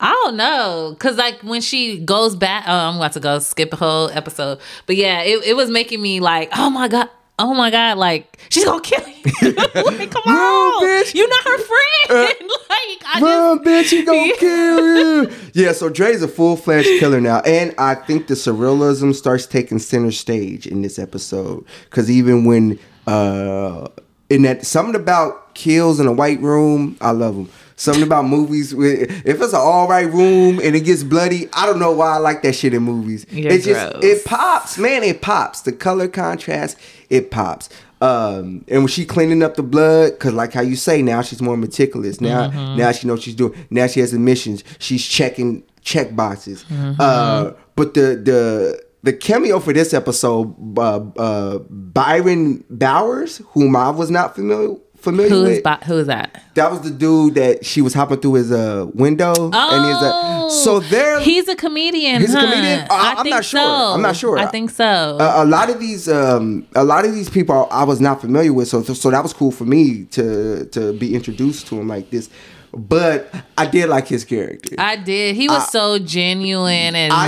I 0.00 0.10
don't 0.24 0.36
know. 0.36 0.96
Cause 0.98 1.16
like 1.18 1.40
when 1.42 1.60
she 1.60 1.98
goes 1.98 2.34
back, 2.34 2.64
oh, 2.66 2.72
I'm 2.72 2.96
about 2.96 3.12
to 3.12 3.20
go 3.20 3.38
skip 3.38 3.72
a 3.74 3.76
whole 3.76 4.08
episode. 4.10 4.58
But 4.86 4.96
yeah, 4.96 5.20
it, 5.22 5.44
it 5.44 5.54
was 5.54 5.70
making 5.70 6.00
me 6.00 6.20
like, 6.20 6.50
oh 6.56 6.70
my 6.70 6.88
God. 6.88 7.08
Oh 7.38 7.54
my 7.54 7.70
God, 7.70 7.96
like 7.96 8.38
she's 8.50 8.66
gonna 8.66 8.82
kill 8.82 9.00
you. 9.08 9.14
like, 9.54 10.10
come 10.10 10.22
Run, 10.26 10.36
on. 10.36 10.84
bitch. 10.84 11.14
You're 11.14 11.26
not 11.28 11.42
her 11.44 11.58
friend. 11.58 12.50
like 12.68 13.02
I 13.06 13.18
Run, 13.22 13.64
just 13.64 13.92
bitch, 13.94 13.98
he 13.98 14.04
gonna 14.04 14.32
kill 14.38 15.24
you. 15.24 15.32
Yeah, 15.54 15.72
so 15.72 15.88
Dre's 15.88 16.22
a 16.22 16.28
full 16.28 16.56
fledged 16.56 17.00
killer 17.00 17.18
now. 17.18 17.40
And 17.40 17.74
I 17.78 17.94
think 17.94 18.26
the 18.26 18.34
surrealism 18.34 19.14
starts 19.14 19.46
taking 19.46 19.78
center 19.78 20.12
stage 20.12 20.66
in 20.66 20.82
this 20.82 20.98
episode. 20.98 21.64
Cause 21.88 22.10
even 22.10 22.44
when 22.44 22.78
uh 23.06 23.88
in 24.28 24.42
that 24.42 24.66
something 24.66 24.94
about 24.94 25.54
kills 25.54 25.98
in 25.98 26.06
a 26.06 26.12
white 26.12 26.40
room, 26.42 26.98
I 27.00 27.12
love 27.12 27.36
them. 27.36 27.48
Something 27.80 28.02
about 28.02 28.26
movies 28.26 28.74
with 28.74 29.10
if 29.26 29.40
it's 29.40 29.54
an 29.54 29.60
all 29.60 29.88
right 29.88 30.06
room 30.12 30.60
and 30.62 30.76
it 30.76 30.80
gets 30.80 31.02
bloody, 31.02 31.48
I 31.54 31.64
don't 31.64 31.78
know 31.78 31.92
why 31.92 32.14
I 32.14 32.18
like 32.18 32.42
that 32.42 32.54
shit 32.54 32.74
in 32.74 32.82
movies. 32.82 33.24
You're 33.30 33.52
it 33.52 33.62
just 33.62 34.04
it 34.04 34.24
pops, 34.24 34.76
man, 34.76 35.02
it 35.02 35.22
pops. 35.22 35.62
The 35.62 35.72
color 35.72 36.06
contrast, 36.06 36.76
it 37.08 37.30
pops. 37.30 37.70
Um, 38.02 38.64
and 38.68 38.80
when 38.82 38.86
she 38.88 39.04
cleaning 39.04 39.42
up 39.42 39.56
the 39.56 39.62
blood, 39.62 40.18
cause 40.18 40.32
like 40.34 40.52
how 40.52 40.60
you 40.62 40.76
say, 40.76 41.00
now 41.02 41.22
she's 41.22 41.40
more 41.42 41.56
meticulous. 41.56 42.20
Now, 42.20 42.48
Mm-hmm. 42.50 42.76
now 42.78 42.92
she 42.92 43.06
knows 43.06 43.18
what 43.18 43.22
she's 43.24 43.34
doing. 43.34 43.54
Now 43.70 43.86
she 43.86 44.00
has 44.00 44.12
admissions. 44.12 44.62
She's 44.78 45.04
checking 45.06 45.62
check 45.82 46.14
boxes. 46.14 46.64
Mm-hmm. 46.64 47.00
Uh, 47.00 47.52
but 47.76 47.94
the 47.94 48.16
the 48.16 48.82
the 49.02 49.12
cameo 49.14 49.58
for 49.58 49.72
this 49.72 49.94
episode, 49.94 50.54
uh, 50.78 51.00
uh, 51.16 51.58
Byron 51.70 52.62
Bowers, 52.68 53.38
whom 53.52 53.74
I 53.76 53.88
was 53.90 54.10
not 54.10 54.34
familiar 54.34 54.76
familiar 55.00 55.30
who 55.30 55.44
is 55.44 55.56
with. 55.56 55.64
bo- 55.64 55.84
who 55.86 55.98
is 55.98 56.06
that? 56.06 56.42
that 56.54 56.70
was 56.70 56.80
the 56.82 56.90
dude 56.90 57.34
that 57.34 57.64
she 57.64 57.80
was 57.82 57.94
hopping 57.94 58.18
through 58.20 58.34
his 58.34 58.52
uh 58.52 58.86
window. 58.94 59.32
and 59.52 59.84
he's 59.86 59.96
Oh, 60.02 60.46
a, 60.46 60.50
so 60.50 60.80
there. 60.80 61.20
He's 61.20 61.48
a 61.48 61.54
comedian. 61.56 62.20
He's 62.20 62.34
a 62.34 62.40
comedian? 62.40 62.86
I- 62.90 63.14
I'm 63.16 63.22
think 63.24 63.34
not 63.34 63.44
sure. 63.44 63.60
so. 63.60 63.66
I'm 63.94 64.02
not 64.02 64.16
sure. 64.16 64.38
I 64.38 64.46
think 64.46 64.70
so. 64.70 65.16
a, 65.20 65.44
a 65.44 65.46
lot 65.46 65.70
of 65.70 65.78
these 65.80 66.08
um 66.08 66.66
a 66.74 66.84
lot 66.84 67.04
of 67.04 67.14
these 67.14 67.28
people 67.30 67.68
I 67.70 67.84
was 67.84 68.00
not 68.00 68.20
familiar 68.20 68.52
with 68.52 68.68
so 68.68 68.82
so 68.82 69.10
that 69.10 69.22
was 69.22 69.32
cool 69.32 69.50
for 69.52 69.64
me 69.64 70.04
to 70.12 70.64
to 70.66 70.92
be 70.94 71.14
introduced 71.14 71.66
to 71.68 71.80
him 71.80 71.88
like 71.88 72.10
this 72.10 72.28
but 72.72 73.34
I 73.58 73.66
did 73.66 73.88
like 73.88 74.06
his 74.06 74.24
character 74.24 74.76
I, 74.78 74.94
did. 74.96 75.34
He 75.34 75.48
was 75.48 75.62
I- 75.64 75.70
so 75.70 75.98
genuine 75.98 76.94
and 76.94 77.12
I- 77.12 77.26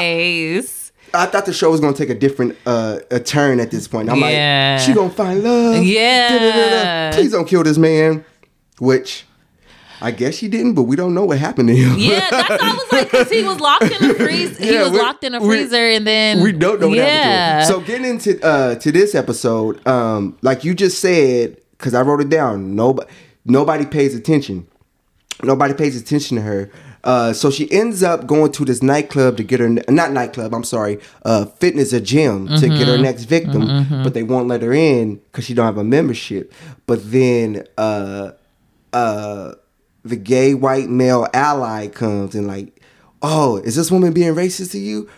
I- 0.00 0.02
nice. 1.12 1.30
thought 1.30 1.46
the 1.46 1.52
show 1.52 1.70
was 1.70 1.80
gonna 1.80 1.96
take 1.96 2.10
a 2.10 2.14
different 2.14 2.56
uh 2.66 2.98
a 3.10 3.20
turn 3.20 3.60
at 3.60 3.70
this 3.70 3.86
point 3.88 4.08
I'm 4.10 4.18
Yeah. 4.18 4.76
like 4.78 4.86
she 4.86 4.92
gonna 4.94 5.10
find 5.10 5.42
love 5.42 5.82
Yeah. 5.84 6.28
Da-da-da-da. 6.38 7.16
please 7.16 7.32
don't 7.32 7.46
kill 7.46 7.62
this 7.62 7.78
man 7.78 8.24
which 8.78 9.24
I 10.00 10.10
guess 10.10 10.34
she 10.34 10.48
didn't 10.48 10.74
but 10.74 10.82
we 10.84 10.96
don't 10.96 11.14
know 11.14 11.24
what 11.26 11.38
happened 11.38 11.68
to 11.68 11.76
him 11.76 11.94
yeah, 11.96 12.28
that's 12.30 12.48
what 12.50 12.60
I 12.62 12.72
was 12.72 12.92
like, 12.92 13.10
because 13.10 13.30
he 13.30 13.44
was 13.44 13.60
locked 13.60 13.84
in 13.84 14.08
the 14.08 14.14
freezer. 14.24 14.64
he 14.64 14.76
was 14.76 14.90
we- 14.90 14.98
locked 14.98 15.22
in 15.24 15.34
a 15.34 15.40
we- 15.40 15.46
freezer, 15.46 15.76
and 15.76 16.04
then 16.06 16.42
we 16.42 16.50
don't 16.52 16.80
know 16.80 16.88
what 16.88 16.96
yeah. 16.98 17.60
happened 17.60 17.68
to 17.68 17.74
him. 17.76 17.80
So 17.80 17.86
getting 17.86 18.10
into 18.10 18.44
uh 18.44 18.74
to 18.76 18.90
this 18.90 19.14
episode, 19.14 19.86
um, 19.86 20.36
like 20.42 20.64
you 20.64 20.74
just 20.74 20.98
said, 20.98 21.60
because 21.78 21.94
I 21.94 22.02
wrote 22.02 22.20
it 22.20 22.30
down. 22.30 22.74
Nobody 22.74 23.08
nobody 23.44 23.86
pays 23.86 24.14
attention. 24.16 24.66
Nobody 25.44 25.72
pays 25.74 26.00
attention 26.00 26.36
to 26.36 26.42
her. 26.42 26.70
Uh, 27.04 27.32
so 27.32 27.50
she 27.50 27.70
ends 27.72 28.02
up 28.02 28.26
going 28.26 28.52
to 28.52 28.64
this 28.64 28.82
nightclub 28.82 29.36
to 29.36 29.42
get 29.42 29.58
her 29.60 29.68
not 29.68 30.12
nightclub. 30.12 30.54
I'm 30.54 30.62
sorry, 30.64 31.00
uh, 31.24 31.46
fitness 31.46 31.92
a 31.92 32.00
gym 32.00 32.46
to 32.48 32.68
get 32.68 32.86
her 32.86 32.96
next 32.98 33.24
victim, 33.24 34.02
but 34.04 34.14
they 34.14 34.22
won't 34.22 34.46
let 34.48 34.62
her 34.62 34.72
in 34.72 35.16
because 35.16 35.44
she 35.44 35.54
don't 35.54 35.66
have 35.66 35.78
a 35.78 35.84
membership. 35.84 36.52
But 36.86 37.10
then 37.10 37.66
uh, 37.76 38.32
uh, 38.92 39.54
the 40.04 40.16
gay 40.16 40.54
white 40.54 40.88
male 40.88 41.26
ally 41.34 41.88
comes 41.88 42.34
and 42.36 42.46
like, 42.46 42.80
oh, 43.20 43.56
is 43.58 43.74
this 43.76 43.90
woman 43.90 44.12
being 44.12 44.34
racist 44.34 44.70
to 44.72 44.78
you? 44.78 45.08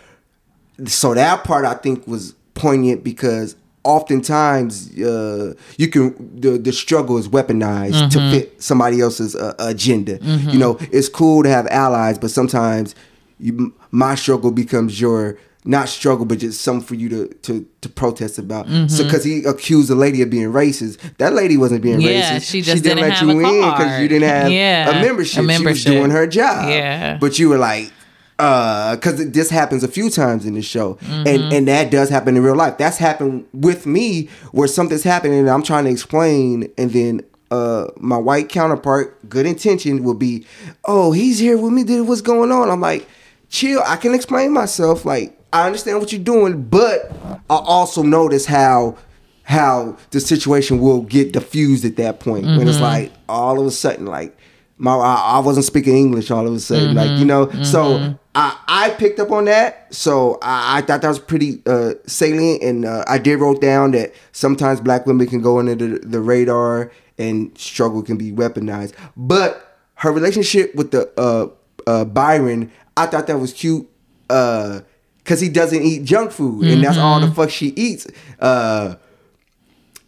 so 0.85 1.13
that 1.13 1.43
part 1.45 1.63
I 1.65 1.73
think 1.75 2.05
was 2.05 2.33
poignant 2.53 3.03
because 3.03 3.55
oftentimes 3.85 4.97
uh, 4.99 5.53
you 5.77 5.87
can 5.87 6.13
the 6.39 6.57
the 6.57 6.71
struggle 6.71 7.17
is 7.17 7.27
weaponized 7.27 8.11
to 8.11 8.19
fit 8.31 8.61
somebody 8.61 9.01
else's 9.01 9.35
uh, 9.35 9.53
agenda. 9.59 10.19
You 10.51 10.59
know, 10.59 10.77
it's 10.91 11.09
cool 11.09 11.43
to 11.43 11.49
have 11.49 11.67
allies, 11.67 12.17
but 12.19 12.31
sometimes 12.31 12.95
you, 13.39 13.73
my 13.91 14.15
struggle 14.15 14.51
becomes 14.51 14.99
your 14.99 15.37
not 15.67 15.89
struggle, 15.89 16.25
but 16.25 16.37
just 16.37 16.61
something 16.61 16.85
for 16.85 16.93
you 16.95 17.09
to 17.09 17.27
to, 17.45 17.65
to 17.81 17.89
protest 17.89 18.37
about. 18.37 18.67
So, 18.89 19.03
because 19.03 19.23
he 19.23 19.43
accused 19.45 19.89
the 19.89 19.95
lady 19.95 20.21
of 20.21 20.29
being 20.29 20.51
racist, 20.51 20.99
that 21.17 21.33
lady 21.33 21.57
wasn't 21.57 21.81
being 21.81 21.99
Yeah, 22.01 22.11
racist. 22.37 22.49
she 22.51 22.61
just 22.61 22.77
she 22.77 22.81
didn't 22.89 23.09
have 23.09 23.27
a 23.29 23.33
because 23.35 23.99
you 24.01 24.07
didn't 24.07 24.29
have 24.29 24.51
Yeah, 24.51 24.89
a 24.89 25.01
membership. 25.01 25.43
a 25.49 25.53
She 25.57 25.65
was 25.65 25.83
doing 25.83 26.11
her 26.11 26.27
job. 26.27 26.69
Yeah. 26.69 27.17
but 27.19 27.39
you 27.39 27.49
were 27.49 27.57
like, 27.57 27.91
uh 28.39 28.95
because 28.95 29.31
this 29.31 29.49
happens 29.49 29.83
a 29.83 29.87
few 29.87 30.09
times 30.09 30.45
in 30.45 30.53
the 30.55 30.61
show 30.61 30.95
Mm-hmm. 30.95 31.27
and 31.27 31.53
and 31.53 31.67
that 31.67 31.89
does 31.91 32.09
happen 32.09 32.35
in 32.35 32.43
real 32.43 32.55
life. 32.55 32.77
That's 32.77 32.97
happened 32.97 33.45
with 33.53 33.85
me 33.85 34.29
where 34.51 34.67
something's 34.67 35.03
happening 35.03 35.39
and 35.39 35.49
i'm 35.49 35.63
trying 35.63 35.85
to 35.85 35.91
explain 35.91 36.71
and 36.77 36.91
then 36.91 37.21
uh 37.51 37.85
my 37.97 38.17
white 38.17 38.49
counterpart 38.49 39.29
good 39.29 39.45
intention 39.45 40.03
will 40.03 40.15
be 40.15 40.45
oh 40.85 41.11
he's 41.13 41.39
here 41.39 41.57
with 41.57 41.71
me 41.71 41.83
dude. 41.83 42.07
What's 42.07 42.21
going 42.21 42.51
on? 42.51 42.69
I'm 42.69 42.81
like 42.81 43.07
chill. 43.49 43.81
I 43.85 43.95
can 43.95 44.13
explain 44.13 44.51
myself. 44.51 45.05
Like 45.05 45.39
i 45.53 45.65
understand 45.65 45.99
what 45.99 46.11
you're 46.11 46.21
doing 46.21 46.63
but 46.63 47.09
i 47.49 47.55
also 47.55 48.01
notice 48.03 48.45
how 48.45 48.97
how 49.43 49.95
the 50.09 50.19
situation 50.19 50.79
will 50.81 51.01
get 51.03 51.31
diffused 51.31 51.85
at 51.85 51.95
that 51.95 52.19
point 52.19 52.45
when 52.45 52.67
it's 52.67 52.79
like 52.81 53.11
all 53.29 53.59
of 53.61 53.65
a 53.65 53.71
sudden 53.71 54.05
like 54.07 54.35
my 54.77 54.91
I, 54.93 55.37
I 55.37 55.39
wasn't 55.39 55.65
speaking 55.65 55.95
English 55.95 56.29
all 56.31 56.45
of 56.45 56.53
a 56.53 56.59
sudden, 56.59 56.95
like 56.95 57.17
you 57.19 57.23
know. 57.23 57.49
So 57.63 58.17
I 58.35 58.57
I 58.67 58.89
picked 58.91 59.19
up 59.19 59.31
on 59.31 59.45
that. 59.45 59.93
So 59.93 60.37
I, 60.41 60.77
I 60.77 60.81
thought 60.81 61.01
that 61.01 61.07
was 61.07 61.19
pretty 61.19 61.61
uh, 61.65 61.93
salient, 62.05 62.61
and 62.61 62.85
uh, 62.85 63.03
I 63.07 63.17
did 63.17 63.39
wrote 63.39 63.61
down 63.61 63.91
that 63.91 64.13
sometimes 64.33 64.81
black 64.81 65.05
women 65.05 65.25
can 65.27 65.41
go 65.41 65.59
under 65.59 65.73
the, 65.75 65.99
the 65.99 66.19
radar 66.21 66.91
and 67.17 67.57
struggle 67.57 68.03
can 68.03 68.17
be 68.17 68.31
weaponized. 68.31 68.93
But 69.15 69.79
her 69.95 70.11
relationship 70.11 70.75
with 70.75 70.91
the 70.91 71.09
uh, 71.17 71.47
uh, 71.87 72.05
Byron, 72.05 72.71
I 72.97 73.05
thought 73.07 73.27
that 73.27 73.39
was 73.39 73.53
cute. 73.53 73.89
Uh, 74.29 74.81
because 75.19 75.41
he 75.41 75.49
doesn't 75.49 75.81
eat 75.81 76.03
junk 76.03 76.31
food, 76.31 76.65
and 76.67 76.83
that's 76.83 76.97
all 76.99 77.19
the 77.19 77.31
fuck 77.31 77.49
she 77.49 77.69
eats. 77.69 78.05
Uh, 78.39 78.93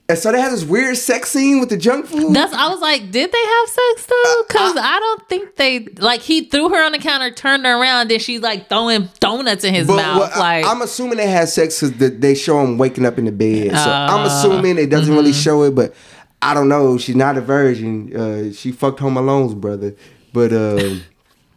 and 0.10 0.17
so 0.17 0.32
they 0.32 0.39
had 0.39 0.54
this 0.54 0.63
weird 0.63 0.96
sex 0.98 1.30
scene 1.32 1.60
with 1.60 1.70
the 1.70 1.76
junk 1.78 2.06
food. 2.06 2.34
That's 2.34 2.54
I 2.54 2.70
was 2.70 2.80
like, 2.80 3.12
did 3.12 3.32
they 3.32 3.46
have 3.46 3.70
sex 3.70 4.06
though? 4.06 4.43
Because 4.48 4.78
I, 4.78 5.00
don't 5.00 5.28
think 5.28 5.56
they 5.58 5.86
like 6.00 6.22
he 6.22 6.46
threw 6.46 6.70
her 6.70 6.82
on 6.84 6.93
the 6.93 7.00
counter, 7.00 7.30
turned 7.32 7.65
her 7.65 7.82
around, 7.82 8.10
then 8.10 8.20
she's 8.20 8.41
like 8.41 8.70
throwing 8.70 9.10
donuts 9.20 9.63
in 9.65 9.74
his 9.74 9.88
But 9.88 9.98
mouth. 9.98 10.20
what- 10.20 10.38
like 10.38 10.65
I, 10.65 10.72
am 10.72 10.82
assuming 10.82 11.17
they 11.17 11.28
had 11.28 11.50
sex 11.50 11.82
because 11.82 12.20
they 12.20 12.36
show 12.36 12.62
him 12.63 12.78
waking 12.78 13.06
up 13.06 13.17
in 13.17 13.26
the 13.26 13.32
bed. 13.32 13.72
So 13.72 13.91
I'm 13.91 14.22
Uh, 14.22 14.28
assuming 14.28 14.78
it 14.78 14.89
doesn't 14.89 15.13
really 15.13 15.32
mm-hmm. 15.32 15.39
show 15.41 15.63
it, 15.63 15.76
but 15.76 15.93
I 16.41 16.54
don't 16.54 16.70
know. 16.70 16.98
She's 16.98 17.15
not 17.15 17.36
a 17.38 17.41
virgin. 17.41 18.15
Uh, 18.15 18.54
she 18.54 18.72
fucked 18.72 19.00
Home 19.00 19.17
Alone's 19.17 19.56
brother, 19.56 19.96
but 20.32 20.54
um, 20.54 21.02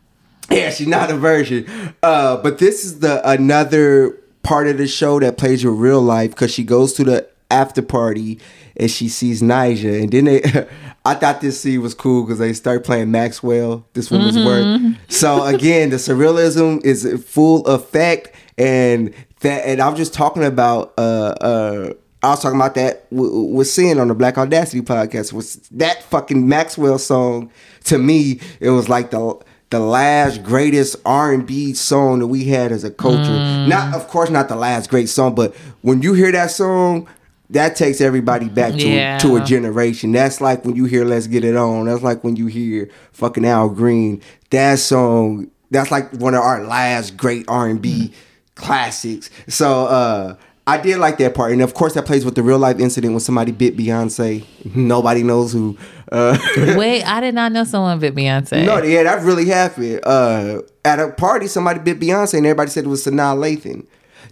yeah, 0.51 0.71
she's 0.71 0.89
not 0.89 1.11
a 1.11 1.17
virgin. 1.17 1.67
Uh, 2.03 2.37
but 2.39 2.59
this 2.59 2.85
is 2.85 2.99
the 2.99 3.27
another 3.29 4.19
part 4.43 4.67
of 4.67 4.79
the 4.79 4.89
show 4.89 5.21
that 5.21 5.37
plays 5.39 5.65
with 5.65 5.75
real 5.75 6.01
life 6.01 6.31
because 6.31 6.51
she 6.53 6.65
goes 6.65 6.95
to 6.95 7.05
the 7.05 7.30
after 7.51 7.83
party 7.83 8.39
and 8.77 8.91
she 8.91 9.09
sees 9.09 9.43
Ni'Jah, 9.43 10.03
and 10.05 10.13
then 10.13 10.25
they. 10.27 10.43
I 11.05 11.15
thought 11.15 11.41
this 11.41 11.59
scene 11.61 11.81
was 11.81 11.95
cool 11.95 12.25
because 12.25 12.39
they 12.39 12.53
start 12.53 12.85
playing 12.85 13.11
Maxwell, 13.11 13.87
this 13.95 14.11
woman's 14.11 14.37
Mm-hmm. 14.37 14.87
work. 14.89 14.97
So 15.09 15.43
again, 15.45 15.89
the 15.91 15.97
surrealism 15.97 16.85
is 16.85 17.07
full 17.27 17.67
effect, 17.67 18.35
and 18.59 19.15
that, 19.41 19.67
and 19.67 19.81
I'm 19.81 19.97
just 19.97 20.13
talking 20.15 20.45
about. 20.45 20.93
uh 20.99 21.35
uh 21.41 21.93
I 22.23 22.29
was 22.29 22.43
talking 22.43 22.59
about 22.61 22.75
that 22.75 23.09
w- 23.09 23.45
with 23.45 23.67
Sin 23.67 23.99
on 23.99 24.09
the 24.09 24.15
Black 24.15 24.37
Audacity 24.37 24.83
podcast. 24.83 25.33
Was 25.33 25.55
that 25.71 26.03
fucking 26.03 26.47
Maxwell 26.47 26.99
song 26.99 27.51
to 27.85 27.97
me? 27.97 28.41
It 28.61 28.69
was 28.69 28.91
like 28.91 29.11
the 29.11 29.39
the 29.71 29.81
last 29.81 30.43
greatest 30.43 30.97
R 31.07 31.33
and 31.33 31.47
B 31.47 31.73
song 31.73 32.19
that 32.19 32.27
we 32.27 32.45
had 32.45 32.73
as 32.73 32.85
a 32.85 32.91
culture. 32.91 33.23
Mm. 33.23 33.69
Not, 33.69 33.95
of 33.95 34.07
course, 34.09 34.29
not 34.29 34.49
the 34.51 34.57
last 34.57 34.91
great 34.91 35.09
song, 35.09 35.35
but 35.35 35.55
when 35.81 36.03
you 36.03 36.13
hear 36.13 36.31
that 36.33 36.51
song, 36.51 37.09
that 37.51 37.77
takes 37.77 38.01
everybody 38.01 38.49
back 38.49 38.73
to 38.75 38.89
Yeah. 38.89 39.19
to 39.19 39.37
a 39.37 39.41
generation. 39.45 40.13
That's 40.13 40.41
like 40.41 40.65
when 40.65 40.77
you 40.77 40.85
hear 40.87 41.05
"Let's 41.05 41.27
Get 41.27 41.45
It 41.45 41.57
On." 41.57 41.87
That's 41.87 42.03
like 42.03 42.23
when 42.25 42.37
you 42.37 42.47
hear 42.47 42.89
fucking 43.13 43.45
Al 43.45 43.69
Green. 43.69 44.21
That 44.51 44.79
song. 44.79 45.49
That's 45.71 45.91
like 45.91 46.13
one 46.15 46.35
of 46.35 46.41
our 46.43 46.65
last 46.65 47.17
great 47.17 47.45
R 47.49 47.69
and 47.69 47.81
B 47.81 48.13
classics. 48.55 49.31
So 49.49 49.87
uh 49.87 50.35
I 50.67 50.79
did 50.79 50.99
like 50.99 51.19
that 51.19 51.35
part, 51.35 51.51
and 51.53 51.63
of 51.63 51.75
course 51.75 51.95
that 51.95 52.05
plays 52.07 52.25
with 52.25 52.37
the 52.37 52.43
real 52.45 52.59
life 52.59 52.79
incident 52.79 53.13
when 53.13 53.21
somebody 53.21 53.51
bit 53.51 53.77
Beyonce. 53.77 54.45
Nobody 54.77 55.23
knows 55.25 55.53
who. 55.53 55.77
Uh, 56.13 56.37
wait, 56.77 57.03
I 57.03 57.21
did 57.21 57.35
not 57.35 57.51
know 57.51 57.65
someone 57.65 57.99
bit 57.99 58.15
Beyonce. 58.15 58.65
no, 58.67 58.81
yeah, 58.83 59.03
that 59.05 59.23
really 59.23 59.47
happened. 59.47 60.01
Uh, 60.05 60.61
at 60.85 61.01
a 61.01 61.09
party, 61.11 61.49
somebody 61.49 61.81
bit 61.81 61.99
Beyonce, 61.99 62.35
and 62.35 62.47
everybody 62.47 62.71
said 62.71 62.85
it 62.85 62.89
was 62.89 63.05
Sanaa 63.05 63.35
Lathan. 63.37 63.85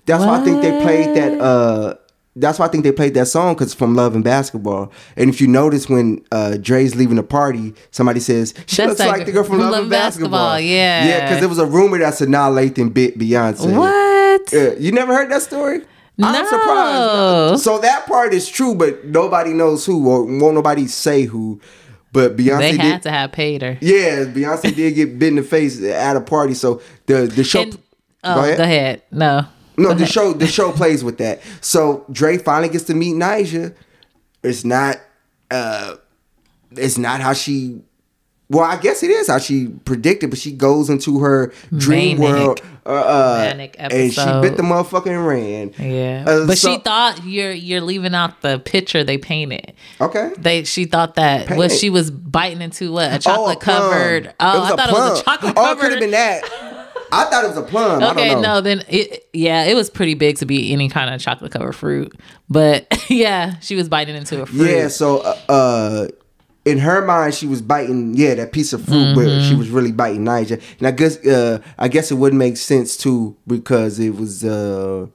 That's 0.07 0.25
why 0.25 0.41
I 0.41 0.45
think 0.45 0.63
they 0.63 0.81
played 0.81 1.17
that. 1.17 1.41
That's 2.41 2.59
why 2.59 2.67
I 2.67 2.69
think 2.69 2.85
they 2.85 2.93
played 2.93 3.15
that 3.15 3.27
song 3.27 3.55
because 3.55 3.75
from 3.75 3.95
Love 3.95 4.15
and 4.15 4.23
Basketball. 4.25 4.93
And 5.17 5.29
if 5.31 5.41
you 5.41 5.49
notice 5.49 5.89
when 5.89 6.25
uh, 6.33 6.57
Dre's 6.61 6.95
leaving 6.95 7.17
the 7.17 7.23
party, 7.23 7.75
somebody 7.91 8.21
says 8.21 8.55
she 8.67 8.77
That's 8.77 8.99
looks 8.99 9.01
like 9.01 9.27
the 9.27 9.33
girl 9.33 9.45
from, 9.45 9.59
Love, 9.61 9.75
and 9.83 9.91
Basketball. 9.91 10.61
yeah. 10.61 11.07
yeah, 11.07 11.21
because 11.27 11.41
there 11.41 11.49
was 11.49 11.59
a 11.59 11.67
rumor 11.67 11.99
that 11.99 12.15
Sanaa 12.15 12.51
Lathan 12.53 12.93
bit 12.95 13.19
Beyonce. 13.19 13.77
What? 13.77 14.55
Uh, 14.55 14.75
you 14.77 14.93
never 14.93 15.15
heard 15.15 15.31
that 15.31 15.43
story? 15.43 15.83
I'm 16.21 16.33
No. 16.33 16.45
surprised. 16.49 17.63
So 17.63 17.79
that 17.79 18.07
part 18.07 18.35
is 18.35 18.49
true, 18.49 18.75
but 18.75 19.05
nobody 19.05 19.53
knows 19.53 19.87
who, 19.87 20.09
or 20.09 20.25
won't 20.25 20.55
nobody 20.55 20.87
say 20.87 21.23
who. 21.25 21.61
But 22.13 22.37
Beyonce 22.37 22.59
They 22.59 22.71
did. 22.73 22.81
had 22.81 23.03
to 23.03 23.11
have 23.11 23.33
paid 23.33 23.63
her. 23.63 23.79
Yeah, 23.81 24.25
Beyonce 24.25 24.75
did 24.75 24.95
get 24.95 25.19
bit 25.19 25.29
in 25.29 25.37
the 25.37 25.43
face 25.43 25.81
at 25.83 26.17
a 26.17 26.21
party. 26.21 26.55
So 26.55 26.81
the 27.07 27.27
the 27.27 27.45
show. 27.45 27.63
And- 27.63 27.79
oh, 28.25 28.35
go 28.57 28.63
ahead. 28.65 29.03
No. 29.13 29.45
No, 29.83 29.95
the 29.95 30.07
show 30.07 30.33
the 30.33 30.47
show 30.47 30.73
plays 30.73 31.05
with 31.05 31.19
that. 31.19 31.41
So 31.61 32.05
Dre 32.11 32.37
finally 32.39 32.69
gets 32.69 32.85
to 32.85 32.95
meet 32.95 33.15
Nija. 33.15 33.75
It's 34.43 34.65
not. 34.65 34.97
uh 35.51 35.97
It's 36.73 36.99
not 36.99 37.21
how 37.21 37.33
she. 37.33 37.81
Well, 38.51 38.65
I 38.65 38.79
guess 38.79 39.03
it 39.03 39.11
is 39.11 39.29
how 39.29 39.39
she 39.39 39.69
predicted, 39.85 40.31
but 40.31 40.39
she 40.39 40.53
goes 40.53 40.89
into 40.89 41.21
her 41.21 41.53
dream 41.77 42.19
Manic. 42.19 42.35
world, 42.41 42.63
uh, 42.87 42.89
uh, 42.89 43.55
and 43.79 44.11
she 44.11 44.25
bit 44.41 44.57
the 44.57 44.63
motherfucker 44.63 45.09
and 45.09 45.27
ran. 45.27 45.75
Yeah. 45.79 46.25
Uh, 46.27 46.47
but 46.47 46.57
so- 46.57 46.73
she 46.73 46.79
thought 46.81 47.23
you're 47.27 47.53
you're 47.53 47.83
leaving 47.83 48.15
out 48.15 48.41
the 48.41 48.59
picture 48.59 49.05
they 49.05 49.19
painted. 49.19 49.75
Okay. 50.01 50.33
They 50.39 50.65
she 50.65 50.87
thought 50.87 51.15
that 51.17 51.47
Paint 51.47 51.59
what 51.59 51.73
she 51.73 51.91
was 51.91 52.11
biting 52.11 52.63
into 52.63 52.91
what 52.91 53.11
a 53.11 53.13
Oh, 53.13 53.17
a 53.17 53.19
chocolate 53.19 53.61
plum. 53.61 53.81
covered. 53.93 54.35
Oh, 54.41 54.63
I 54.63 54.69
thought 54.71 54.89
it 54.89 54.93
was 54.93 55.21
a 55.21 55.23
plum. 55.23 55.25
chocolate 55.25 55.55
Oh, 55.59 55.63
covered. 55.65 55.81
could 55.83 55.91
have 55.93 56.01
been 56.01 56.11
that. 56.13 56.43
I 57.11 57.25
thought 57.25 57.45
it 57.45 57.49
was 57.49 57.57
a 57.57 57.63
plum. 57.63 58.03
I 58.03 58.11
Okay, 58.13 58.29
don't 58.31 58.43
know. 58.43 58.55
no, 58.57 58.61
then 58.61 58.83
it 58.89 59.29
yeah, 59.33 59.65
it 59.65 59.75
was 59.75 59.89
pretty 59.91 60.15
big 60.15 60.37
to 60.39 60.47
be 60.47 60.73
any 60.73 60.89
kind 60.89 61.15
of 61.15 61.21
chocolate 61.21 61.53
covered 61.53 61.73
fruit. 61.75 62.13
But 62.49 62.87
yeah, 63.11 63.59
she 63.61 63.77
was 63.77 63.89
biting 63.89 64.15
into 64.17 64.43
a 64.43 64.47
fruit. 64.47 64.67
Yeah, 64.71 64.89
so 64.89 65.19
uh, 65.21 65.37
uh 65.49 66.09
in 66.65 66.77
her 66.79 67.01
mind 67.07 67.33
she 67.35 67.47
was 67.47 67.63
biting 67.63 68.15
yeah 68.15 68.35
that 68.35 68.53
piece 68.53 68.75
of 68.75 68.85
fruit 68.85 69.15
but 69.15 69.25
Mm-hmm. 69.25 69.41
she 69.41 69.55
was 69.55 69.71
really 69.71 69.93
biting 69.93 70.25
Ni'Jah. 70.25 70.61
And 70.79 70.87
I 70.87 70.91
guess 70.91 71.17
uh 71.27 71.61
I 71.79 71.89
guess 71.89 72.11
it 72.11 72.17
would 72.17 72.35
make 72.35 72.57
sense 72.59 72.97
too 72.97 73.37
because 73.47 73.99
it 73.99 74.15
was 74.15 74.45
uh 74.45 75.07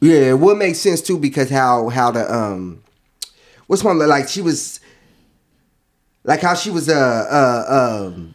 yeah, 0.00 0.30
it 0.30 0.38
would 0.38 0.56
make 0.56 0.74
sense 0.76 1.02
too 1.02 1.18
because 1.18 1.50
how 1.50 1.88
how 1.90 2.10
the 2.10 2.32
um 2.34 2.82
what's 3.66 3.84
one 3.84 3.98
like 3.98 4.28
she 4.28 4.40
was 4.40 4.80
like 6.24 6.40
how 6.40 6.54
she 6.54 6.70
was 6.70 6.88
uh 6.88 6.94
uh 7.30 8.06
um 8.08 8.34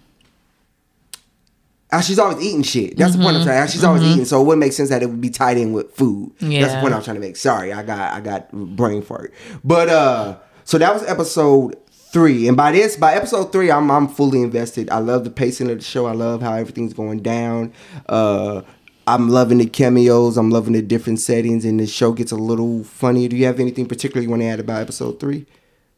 how 1.95 2.01
she's 2.01 2.19
always 2.19 2.45
eating 2.45 2.63
shit. 2.63 2.97
That's 2.97 3.13
the 3.15 3.17
point 3.23 3.35
I'm 3.35 3.41
Mm-hmm. 3.41 3.45
trying. 3.45 3.59
How 3.59 3.65
she's 3.67 3.83
always 3.83 4.03
eating, 4.03 4.25
so 4.25 4.41
it 4.41 4.45
would 4.45 4.59
make 4.59 4.73
sense 4.73 4.89
that 4.89 5.01
it 5.01 5.07
would 5.07 5.21
be 5.21 5.29
tied 5.29 5.57
in 5.57 5.73
with 5.73 5.91
food. 5.95 6.31
That's 6.39 6.73
the 6.73 6.79
point 6.81 6.93
I'm 6.93 7.03
trying 7.03 7.15
to 7.15 7.21
make. 7.21 7.35
Sorry, 7.37 7.73
I 7.73 7.83
got 7.83 8.13
I 8.13 8.19
got 8.21 8.51
brain 8.51 9.01
fart. 9.01 9.33
But 9.63 9.89
uh, 9.89 10.37
so 10.63 10.77
that 10.77 10.93
was 10.93 11.03
episode 11.03 11.75
three, 12.11 12.47
and 12.47 12.55
by 12.55 12.71
this 12.71 12.95
by 12.97 13.13
episode 13.15 13.51
three, 13.51 13.71
I'm 13.71 13.89
I'm 13.91 14.07
fully 14.07 14.41
invested. 14.41 14.89
I 14.89 14.99
love 14.99 15.23
the 15.23 15.29
pacing 15.31 15.69
of 15.71 15.77
the 15.77 15.83
show. 15.83 16.05
I 16.05 16.13
love 16.13 16.41
how 16.41 16.53
everything's 16.53 16.93
going 16.93 17.19
down. 17.21 17.73
Uh, 18.07 18.61
I'm 19.07 19.29
loving 19.29 19.59
the 19.59 19.67
cameos. 19.67 20.35
I'm 20.37 20.49
loving 20.49 20.73
the 20.73 20.81
different 20.81 21.19
settings, 21.19 21.63
and 21.65 21.79
the 21.79 21.85
show 21.87 22.11
gets 22.11 22.31
a 22.31 22.35
little 22.37 22.83
funny. 22.83 23.27
Do 23.27 23.35
you 23.35 23.45
have 23.45 23.59
anything 23.59 23.85
particular 23.85 24.21
you 24.23 24.29
want 24.29 24.41
to 24.41 24.47
add 24.47 24.59
about 24.59 24.81
episode 24.81 25.19
three? 25.19 25.45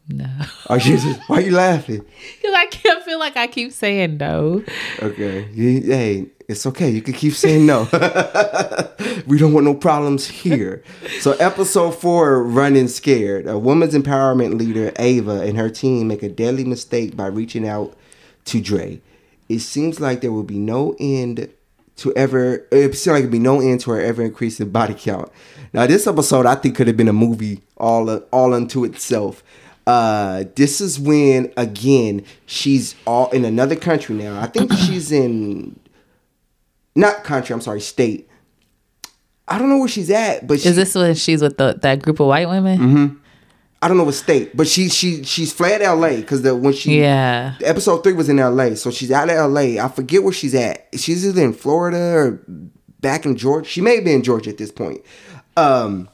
No. 0.09 0.29
Are 0.67 0.77
you 0.77 0.97
just, 0.97 1.19
why 1.27 1.37
are 1.37 1.41
you 1.41 1.55
laughing? 1.55 2.05
Because 2.41 2.55
I 2.55 2.65
can't 2.67 3.03
feel 3.03 3.19
like 3.19 3.35
I 3.35 3.47
keep 3.47 3.71
saying 3.73 4.17
no. 4.17 4.63
Okay. 5.01 5.43
Hey, 5.43 6.27
it's 6.47 6.65
okay. 6.65 6.89
You 6.89 7.01
can 7.01 7.13
keep 7.13 7.33
saying 7.33 7.65
no. 7.65 7.89
we 9.27 9.37
don't 9.37 9.51
want 9.53 9.65
no 9.65 9.73
problems 9.73 10.27
here. 10.27 10.81
So, 11.19 11.33
episode 11.33 11.91
four 11.91 12.43
Running 12.43 12.87
Scared. 12.87 13.47
A 13.47 13.59
woman's 13.59 13.93
empowerment 13.93 14.57
leader, 14.57 14.93
Ava, 14.97 15.41
and 15.41 15.57
her 15.57 15.69
team 15.69 16.07
make 16.07 16.23
a 16.23 16.29
deadly 16.29 16.63
mistake 16.63 17.17
by 17.17 17.27
reaching 17.27 17.67
out 17.67 17.97
to 18.45 18.61
Dre. 18.61 19.01
It 19.49 19.59
seems 19.59 19.99
like 19.99 20.21
there 20.21 20.31
will 20.31 20.43
be 20.43 20.59
no 20.59 20.95
end 20.99 21.49
to 21.97 22.15
ever, 22.15 22.65
it 22.71 22.95
seems 22.95 23.07
like 23.07 23.23
there'll 23.23 23.31
be 23.31 23.39
no 23.39 23.59
end 23.59 23.81
to 23.81 23.91
her 23.91 24.01
ever 24.01 24.21
increasing 24.21 24.69
body 24.69 24.93
count. 24.93 25.31
Now, 25.73 25.85
this 25.85 26.07
episode 26.07 26.45
I 26.45 26.55
think 26.55 26.75
could 26.75 26.87
have 26.87 26.97
been 26.97 27.07
a 27.07 27.13
movie 27.13 27.61
all, 27.75 28.09
all 28.31 28.53
unto 28.53 28.85
itself. 28.85 29.43
Uh, 29.87 30.43
this 30.55 30.81
is 30.81 30.99
when 30.99 31.51
again 31.55 32.23
she's 32.45 32.93
all 33.07 33.29
in 33.31 33.45
another 33.45 33.75
country 33.75 34.15
now. 34.15 34.39
I 34.39 34.47
think 34.47 34.71
she's 34.85 35.11
in 35.13 35.79
not 36.93 37.23
country. 37.23 37.53
I'm 37.53 37.61
sorry, 37.61 37.79
state. 37.81 38.29
I 39.47 39.57
don't 39.57 39.69
know 39.69 39.77
where 39.77 39.87
she's 39.87 40.09
at, 40.11 40.45
but 40.45 40.59
she, 40.59 40.67
Is 40.69 40.75
this 40.75 40.93
when 40.93 41.15
she's 41.15 41.41
with 41.41 41.57
the, 41.57 41.79
that 41.81 42.01
group 42.01 42.19
of 42.19 42.27
white 42.27 42.49
women? 42.49 42.77
Mm-hmm. 42.79 43.15
I 43.81 43.87
don't 43.87 43.95
know 43.95 44.03
what 44.03 44.15
state, 44.15 44.57
but 44.57 44.67
she 44.67 44.89
she 44.89 45.23
she's 45.23 45.53
fled 45.53 45.81
L.A. 45.81 46.17
because 46.17 46.41
the 46.41 46.53
when 46.55 46.73
she 46.73 46.99
Yeah. 46.99 47.55
episode 47.63 48.03
three 48.03 48.11
was 48.13 48.27
in 48.27 48.39
L.A. 48.39 48.75
So 48.75 48.91
she's 48.91 49.11
out 49.11 49.29
of 49.29 49.35
L.A. 49.37 49.79
I 49.79 49.87
forget 49.87 50.21
where 50.23 50.33
she's 50.33 50.53
at. 50.55 50.87
She's 50.95 51.25
either 51.25 51.43
in 51.43 51.53
Florida 51.53 51.97
or 51.97 52.43
back 52.99 53.25
in 53.25 53.37
Georgia. 53.37 53.69
She 53.69 53.79
may 53.79 53.99
be 54.01 54.11
in 54.11 54.23
Georgia 54.23 54.49
at 54.49 54.57
this 54.57 54.71
point. 54.71 55.01
Um, 55.55 56.09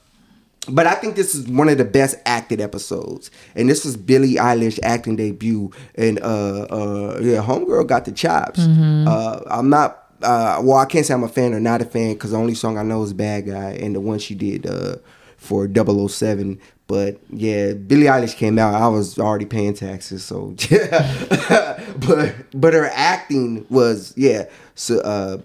but 0.69 0.87
I 0.87 0.93
think 0.95 1.15
this 1.15 1.35
is 1.35 1.47
one 1.47 1.69
of 1.69 1.77
the 1.77 1.85
best 1.85 2.15
acted 2.25 2.61
episodes, 2.61 3.31
and 3.55 3.69
this 3.69 3.83
was 3.83 3.97
Billie 3.97 4.35
Eilish 4.35 4.79
acting 4.83 5.15
debut, 5.15 5.71
and 5.95 6.19
uh, 6.19 6.63
uh, 6.63 7.19
yeah, 7.21 7.41
Homegirl 7.41 7.87
got 7.87 8.05
the 8.05 8.11
chops. 8.11 8.59
Uh, 8.59 9.43
I'm 9.47 9.69
not, 9.69 10.05
uh, 10.21 10.61
well, 10.63 10.77
I 10.77 10.85
can't 10.85 11.05
say 11.05 11.13
I'm 11.13 11.23
a 11.23 11.27
fan 11.27 11.53
or 11.53 11.59
not 11.59 11.81
a 11.81 11.85
fan 11.85 12.13
because 12.13 12.31
the 12.31 12.37
only 12.37 12.55
song 12.55 12.77
I 12.77 12.83
know 12.83 13.03
is 13.03 13.13
Bad 13.13 13.47
Guy, 13.47 13.71
and 13.71 13.95
the 13.95 13.99
one 13.99 14.19
she 14.19 14.35
did 14.35 14.65
uh, 14.65 14.97
for 15.37 15.67
007. 15.67 16.59
But 16.87 17.19
yeah, 17.29 17.73
Billie 17.73 18.05
Eilish 18.05 18.35
came 18.35 18.59
out. 18.59 18.75
I 18.75 18.87
was 18.87 19.17
already 19.17 19.45
paying 19.45 19.73
taxes, 19.73 20.23
so 20.23 20.55
yeah. 20.69 21.83
but 22.07 22.35
but 22.53 22.73
her 22.73 22.89
acting 22.93 23.65
was 23.69 24.13
yeah, 24.15 24.45
so, 24.75 24.99
uh, 24.99 25.37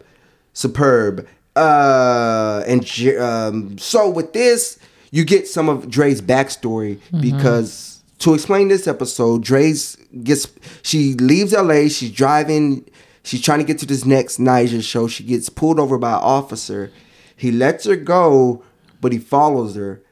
superb. 0.52 1.26
Uh, 1.56 2.62
and 2.68 2.82
um, 3.18 3.78
so 3.78 4.08
with 4.08 4.32
this, 4.32 4.78
you 5.10 5.24
get 5.24 5.46
some 5.48 5.68
of 5.68 5.88
Dre's 5.88 6.20
backstory 6.20 6.98
because 7.20 8.02
to 8.18 8.34
explain 8.34 8.68
this 8.68 8.86
episode, 8.86 9.42
Dre's 9.42 9.96
gets 10.22 10.46
she 10.82 11.14
leaves 11.14 11.52
LA. 11.52 11.88
She's 11.88 12.10
driving. 12.10 12.88
She's 13.22 13.42
trying 13.42 13.58
to 13.58 13.64
get 13.64 13.78
to 13.80 13.86
this 13.86 14.04
next 14.04 14.38
Ni'Jah 14.38 14.82
show. 14.82 15.06
She 15.06 15.22
gets 15.22 15.48
pulled 15.48 15.78
over 15.78 15.98
by 15.98 16.12
an 16.12 16.20
officer. 16.22 16.90
He 17.36 17.52
lets 17.52 17.84
her 17.84 17.96
go, 17.96 18.64
but 19.00 19.12
he 19.12 19.18
follows 19.18 19.76
her. 19.76 20.02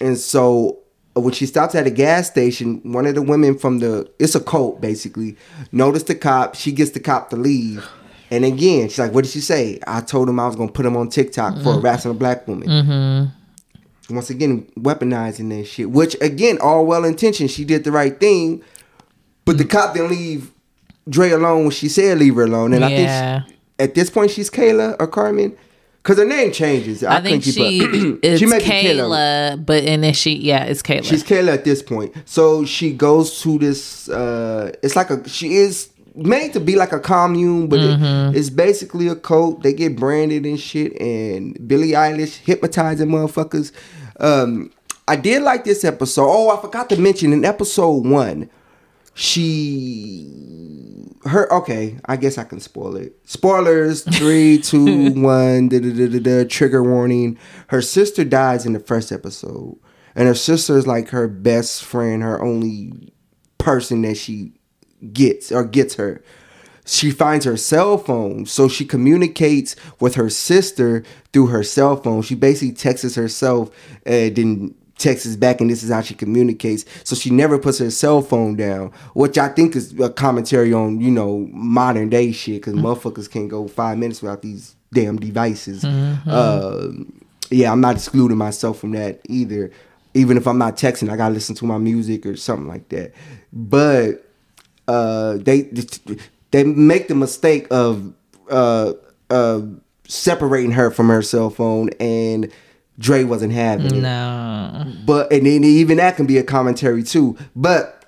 And 0.00 0.18
so 0.18 0.80
uh, 1.16 1.20
when 1.20 1.32
she 1.32 1.46
stops 1.46 1.74
at 1.74 1.86
a 1.86 1.90
gas 1.90 2.28
station, 2.28 2.80
one 2.92 3.06
of 3.06 3.14
the 3.14 3.22
women 3.22 3.56
from 3.58 3.78
the 3.78 4.10
it's 4.18 4.34
a 4.34 4.40
cult 4.40 4.80
basically 4.80 5.36
noticed 5.72 6.08
the 6.08 6.14
cop. 6.14 6.54
She 6.54 6.72
gets 6.72 6.90
the 6.90 7.00
cop 7.00 7.30
to 7.30 7.36
leave. 7.36 7.88
And 8.30 8.44
again, 8.44 8.88
she's 8.88 8.98
like, 8.98 9.12
"What 9.12 9.24
did 9.24 9.30
she 9.30 9.40
say?" 9.40 9.78
I 9.86 10.00
told 10.00 10.28
him 10.28 10.40
I 10.40 10.46
was 10.46 10.56
gonna 10.56 10.72
put 10.72 10.84
him 10.84 10.96
on 10.96 11.08
TikTok 11.08 11.62
for 11.62 11.74
harassing 11.74 12.10
a 12.10 12.14
black 12.14 12.48
woman. 12.48 12.68
Mm-hmm. 12.68 13.43
Once 14.10 14.30
again, 14.30 14.66
weaponizing 14.78 15.48
that 15.56 15.64
shit. 15.66 15.90
Which 15.90 16.16
again, 16.20 16.58
all 16.60 16.84
well 16.86 17.04
intentioned. 17.04 17.50
She 17.50 17.64
did 17.64 17.84
the 17.84 17.92
right 17.92 18.18
thing, 18.18 18.62
but 19.44 19.58
the 19.58 19.64
cop 19.64 19.94
didn't 19.94 20.10
leave 20.10 20.50
Dre 21.08 21.30
alone 21.30 21.62
when 21.62 21.70
she 21.70 21.88
said 21.88 22.18
leave 22.18 22.34
her 22.36 22.44
alone. 22.44 22.74
And 22.74 22.84
I 22.84 22.88
think 22.88 23.48
she, 23.48 23.56
at 23.78 23.94
this 23.94 24.10
point 24.10 24.30
she's 24.30 24.50
Kayla 24.50 24.96
or 25.00 25.06
Carmen, 25.06 25.56
because 26.02 26.18
her 26.18 26.24
name 26.24 26.52
changes. 26.52 27.02
I, 27.02 27.16
I 27.16 27.20
think 27.22 27.44
she 27.44 28.18
it's 28.22 28.38
She 28.40 28.46
may 28.46 28.58
be 28.58 28.64
Kayla, 28.64 29.64
but 29.64 29.84
and 29.84 30.04
then 30.04 30.12
she 30.12 30.34
yeah, 30.36 30.64
it's 30.64 30.82
Kayla. 30.82 31.04
She's 31.04 31.24
Kayla 31.24 31.54
at 31.54 31.64
this 31.64 31.82
point. 31.82 32.14
So 32.26 32.64
she 32.64 32.92
goes 32.92 33.40
to 33.42 33.58
this. 33.58 34.08
uh 34.08 34.72
It's 34.82 34.96
like 34.96 35.10
a. 35.10 35.26
She 35.28 35.54
is 35.56 35.88
made 36.14 36.52
to 36.52 36.60
be 36.60 36.76
like 36.76 36.92
a 36.92 37.00
commune, 37.00 37.68
but 37.68 37.80
Mm-hmm. 37.80 38.34
it, 38.34 38.38
it's 38.38 38.50
basically 38.50 39.08
a 39.08 39.16
cult. 39.16 39.62
They 39.62 39.72
get 39.72 39.96
branded 39.96 40.46
and 40.46 40.58
shit, 40.60 41.00
and 41.00 41.56
Billie 41.68 41.92
Eilish 41.92 42.36
hypnotizing 42.36 43.08
motherfuckers. 43.08 43.72
Um 44.20 44.70
I 45.06 45.16
did 45.16 45.42
like 45.42 45.64
this 45.64 45.84
episode. 45.84 46.26
Oh, 46.28 46.56
I 46.56 46.60
forgot 46.60 46.88
to 46.90 46.96
mention 46.98 47.32
in 47.34 47.44
episode 47.44 48.06
one, 48.06 48.48
she 49.14 51.10
her 51.24 51.50
okay 51.52 51.96
i 52.04 52.16
guess 52.16 52.36
i 52.36 52.44
can 52.44 52.60
spoil 52.60 52.96
it 52.96 53.16
spoilers 53.24 54.02
three 54.18 54.58
two 54.62 55.10
one 55.22 55.68
da, 55.68 55.78
da, 55.80 55.90
da, 55.90 56.06
da, 56.08 56.18
da, 56.18 56.44
trigger 56.48 56.82
warning 56.82 57.38
her 57.68 57.80
sister 57.80 58.24
dies 58.24 58.66
in 58.66 58.72
the 58.74 58.80
first 58.80 59.10
episode 59.10 59.76
and 60.14 60.28
her 60.28 60.34
sister 60.34 60.76
is 60.76 60.86
like 60.86 61.08
her 61.08 61.26
best 61.28 61.82
friend 61.84 62.22
her 62.22 62.42
only 62.42 63.12
person 63.58 64.02
that 64.02 64.16
she 64.16 64.52
gets 65.12 65.52
or 65.52 65.64
gets 65.64 65.94
her. 65.94 66.22
She 66.86 67.10
finds 67.10 67.46
her 67.46 67.56
cell 67.56 67.96
phone 67.96 68.44
so 68.44 68.68
she 68.68 68.84
communicates 68.84 69.74
with 70.00 70.16
her 70.16 70.28
sister 70.28 71.02
through 71.32 71.46
her 71.46 71.62
cell 71.62 71.96
phone. 71.96 72.22
She 72.22 72.34
basically 72.34 72.72
texts 72.72 73.14
herself 73.14 73.70
and 74.04 74.36
then 74.36 74.74
texts 74.98 75.34
back 75.36 75.60
and 75.60 75.70
this 75.70 75.82
is 75.82 75.90
how 75.90 76.02
she 76.02 76.14
communicates. 76.14 76.84
So 77.04 77.16
she 77.16 77.30
never 77.30 77.58
puts 77.58 77.78
her 77.78 77.90
cell 77.90 78.22
phone 78.22 78.56
down 78.56 78.92
which 79.14 79.38
i 79.38 79.48
think 79.48 79.74
is 79.74 79.98
a 79.98 80.10
commentary 80.10 80.72
on 80.72 81.00
you 81.00 81.10
know 81.10 81.48
modern 81.52 82.08
day 82.08 82.32
shit 82.32 82.56
because 82.56 82.74
mm-hmm. 82.74 82.86
motherfuckers 82.86 83.30
can't 83.30 83.48
go 83.48 83.66
five 83.66 83.98
minutes 83.98 84.22
without 84.22 84.42
these 84.42 84.76
damn 84.92 85.16
devices. 85.16 85.82
Mm-hmm. 85.82 86.30
Uh, 86.30 86.88
yeah 87.50 87.72
i'm 87.72 87.80
not 87.80 87.96
excluding 87.96 88.36
myself 88.36 88.78
from 88.78 88.92
that 88.92 89.20
either. 89.28 89.70
Even 90.12 90.36
if 90.36 90.46
i'm 90.46 90.58
not 90.58 90.76
texting 90.76 91.10
i 91.10 91.16
gotta 91.16 91.34
listen 91.34 91.54
to 91.56 91.64
my 91.64 91.78
music 91.78 92.26
or 92.26 92.36
something 92.36 92.68
like 92.68 92.88
that. 92.90 93.12
But 93.52 94.23
uh, 94.88 95.38
they 95.38 95.70
they 96.50 96.64
make 96.64 97.08
the 97.08 97.14
mistake 97.14 97.66
of 97.70 98.12
uh, 98.50 98.92
uh, 99.30 99.60
separating 100.06 100.72
her 100.72 100.90
from 100.90 101.08
her 101.08 101.22
cell 101.22 101.50
phone, 101.50 101.90
and 102.00 102.50
Dre 102.98 103.24
wasn't 103.24 103.52
having 103.52 103.86
it. 103.86 103.94
no. 103.94 104.86
But 105.04 105.32
and 105.32 105.46
then 105.46 105.64
even 105.64 105.96
that 105.98 106.16
can 106.16 106.26
be 106.26 106.38
a 106.38 106.42
commentary 106.44 107.02
too. 107.02 107.36
But 107.56 108.03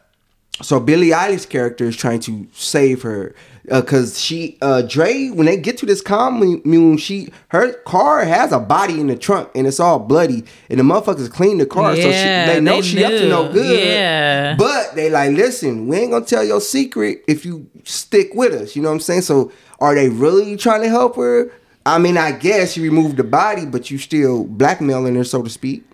so 0.63 0.81
Billie 0.81 1.11
Eilish's 1.11 1.47
character 1.47 1.85
is 1.85 1.97
trying 1.97 2.21
to 2.21 2.47
save 2.53 3.03
her 3.03 3.35
because 3.65 4.21
she 4.21 4.57
uh 4.63 4.83
Dre 4.83 5.29
when 5.29 5.47
they 5.47 5.57
get 5.57 5.77
to 5.79 5.87
this 5.87 6.01
commune, 6.01 6.97
she 6.99 7.29
her 7.49 7.73
car 7.83 8.25
has 8.25 8.53
a 8.53 8.59
body 8.59 9.01
in 9.01 9.09
the 9.09 9.17
trunk 9.17 9.51
and 9.55 9.67
it's 9.67 9.81
all 9.81 9.99
bloody 9.99 10.45
and 10.71 10.79
the 10.79 10.85
motherfuckers 10.85 11.31
clean 11.31 11.59
the 11.59 11.67
car 11.67 11.95
so 11.97 12.03
she, 12.03 12.09
they 12.09 12.61
know 12.61 12.77
they 12.77 12.83
she 12.83 13.05
up 13.05 13.11
to 13.11 13.29
no 13.29 13.53
good. 13.53 13.81
Yeah. 13.81 14.57
But 14.57 14.95
they 14.95 15.11
like 15.11 15.33
listen, 15.33 15.89
we 15.89 15.99
ain't 15.99 16.13
gonna 16.13 16.25
tell 16.25 16.45
your 16.45 16.61
secret 16.61 17.25
if 17.27 17.45
you 17.45 17.69
stick 17.85 18.31
with 18.35 18.53
us. 18.55 18.77
You 18.77 18.83
know 18.83 18.89
what 18.89 18.95
I'm 18.95 19.01
saying? 19.01 19.23
So 19.23 19.53
are 19.81 19.95
they 19.95 20.09
really 20.09 20.57
trying 20.57 20.83
to 20.83 20.89
help 20.89 21.17
her? 21.17 21.53
I 21.85 21.99
mean, 21.99 22.17
I 22.17 22.33
guess 22.33 22.73
she 22.73 22.81
removed 22.81 23.17
the 23.17 23.25
body, 23.25 23.65
but 23.65 23.91
you 23.91 23.99
still 23.99 24.45
blackmailing 24.45 25.15
her, 25.15 25.25
so 25.25 25.43
to 25.43 25.51
speak. 25.51 25.85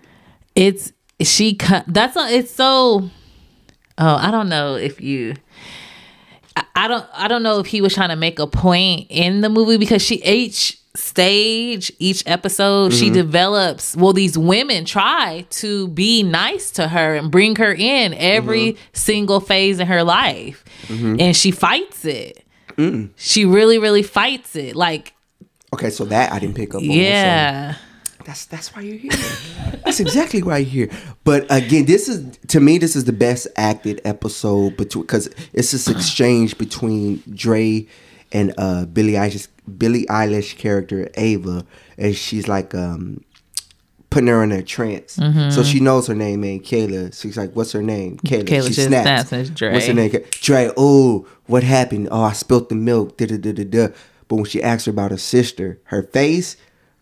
It's 0.55 0.91
she 1.21 1.57
that's 1.87 2.15
a, 2.15 2.27
it's 2.29 2.51
so 2.51 3.09
oh, 3.97 4.15
I 4.15 4.31
don't 4.31 4.49
know 4.49 4.75
if 4.75 5.01
you 5.01 5.35
I, 6.55 6.63
I 6.75 6.87
don't 6.87 7.05
I 7.13 7.27
don't 7.27 7.43
know 7.43 7.59
if 7.59 7.65
he 7.67 7.81
was 7.81 7.93
trying 7.93 8.09
to 8.09 8.15
make 8.15 8.39
a 8.39 8.47
point 8.47 9.07
in 9.09 9.41
the 9.41 9.49
movie 9.49 9.77
because 9.77 10.01
she 10.01 10.23
each 10.23 10.79
stage 10.95 11.91
each 11.97 12.23
episode 12.27 12.93
she 12.93 13.05
mm-hmm. 13.05 13.15
develops 13.15 13.95
well 13.95 14.13
these 14.13 14.37
women 14.37 14.85
try 14.85 15.43
to 15.49 15.87
be 15.87 16.21
nice 16.21 16.69
to 16.69 16.87
her 16.87 17.15
and 17.15 17.31
bring 17.31 17.55
her 17.55 17.73
in 17.73 18.13
every 18.13 18.73
mm-hmm. 18.73 18.83
single 18.93 19.39
phase 19.39 19.79
in 19.79 19.87
her 19.87 20.03
life. 20.03 20.63
Mm-hmm. 20.83 21.15
And 21.19 21.35
she 21.35 21.49
fights 21.49 22.05
it. 22.05 22.43
Mm. 22.77 23.09
She 23.15 23.45
really 23.45 23.79
really 23.79 24.03
fights 24.03 24.55
it. 24.55 24.75
Like 24.75 25.13
Okay, 25.73 25.89
so 25.89 26.05
that 26.05 26.31
I 26.31 26.37
didn't 26.37 26.55
pick 26.55 26.75
up 26.75 26.81
on. 26.81 26.87
so 26.87 26.93
yeah 26.93 27.75
That's 28.25 28.45
that's 28.45 28.75
why 28.75 28.81
you're 28.81 28.97
here. 28.97 29.11
that's 29.85 29.99
exactly 29.99 30.43
why 30.43 30.59
you're 30.59 30.87
here. 30.87 30.99
But 31.23 31.45
again, 31.49 31.85
this 31.85 32.07
is 32.07 32.37
to 32.47 32.59
me 32.59 32.77
this 32.77 32.95
is 32.95 33.05
the 33.05 33.13
best 33.13 33.47
acted 33.55 34.01
episode 34.05 34.77
between 34.77 35.03
because 35.03 35.27
it's 35.53 35.71
this 35.71 35.87
exchange 35.87 36.57
between 36.57 37.23
Dre 37.29 37.85
and 38.31 38.53
uh 38.57 38.85
Billie 38.85 39.13
Eilish 39.13 39.47
Billie 39.77 40.05
Eilish 40.05 40.57
character 40.57 41.09
Ava, 41.15 41.65
and 41.97 42.15
she's 42.15 42.47
like 42.47 42.73
um 42.73 43.23
putting 44.09 44.27
her 44.27 44.43
in 44.43 44.51
a 44.51 44.61
trance. 44.61 45.13
So 45.53 45.63
she 45.63 45.79
knows 45.79 46.07
her 46.07 46.15
name 46.15 46.43
ain't 46.43 46.63
Kayla. 46.63 47.13
So 47.13 47.27
she's 47.27 47.37
like, 47.37 47.53
"What's 47.53 47.71
her 47.71 47.81
name?" 47.81 48.17
Kayla. 48.17 48.43
Kayla 48.45 48.67
she 48.67 48.73
snaps. 48.73 49.29
snaps 49.29 49.49
Dre. 49.49 49.73
What's 49.73 49.87
her 49.87 49.93
name? 49.93 50.11
Dre. 50.41 50.71
Oh, 50.77 51.27
what 51.47 51.63
happened? 51.63 52.09
Oh, 52.11 52.21
I 52.21 52.33
spilt 52.33 52.69
the 52.69 52.75
milk. 52.75 53.17
Da 53.17 53.25
da 53.25 53.37
da 53.37 53.51
da 53.51 53.63
da. 53.63 53.87
But 54.27 54.35
when 54.37 54.45
she 54.45 54.63
asked 54.63 54.85
her 54.85 54.91
about 54.91 55.11
her 55.11 55.17
sister, 55.17 55.79
her 55.85 56.03
face, 56.03 56.55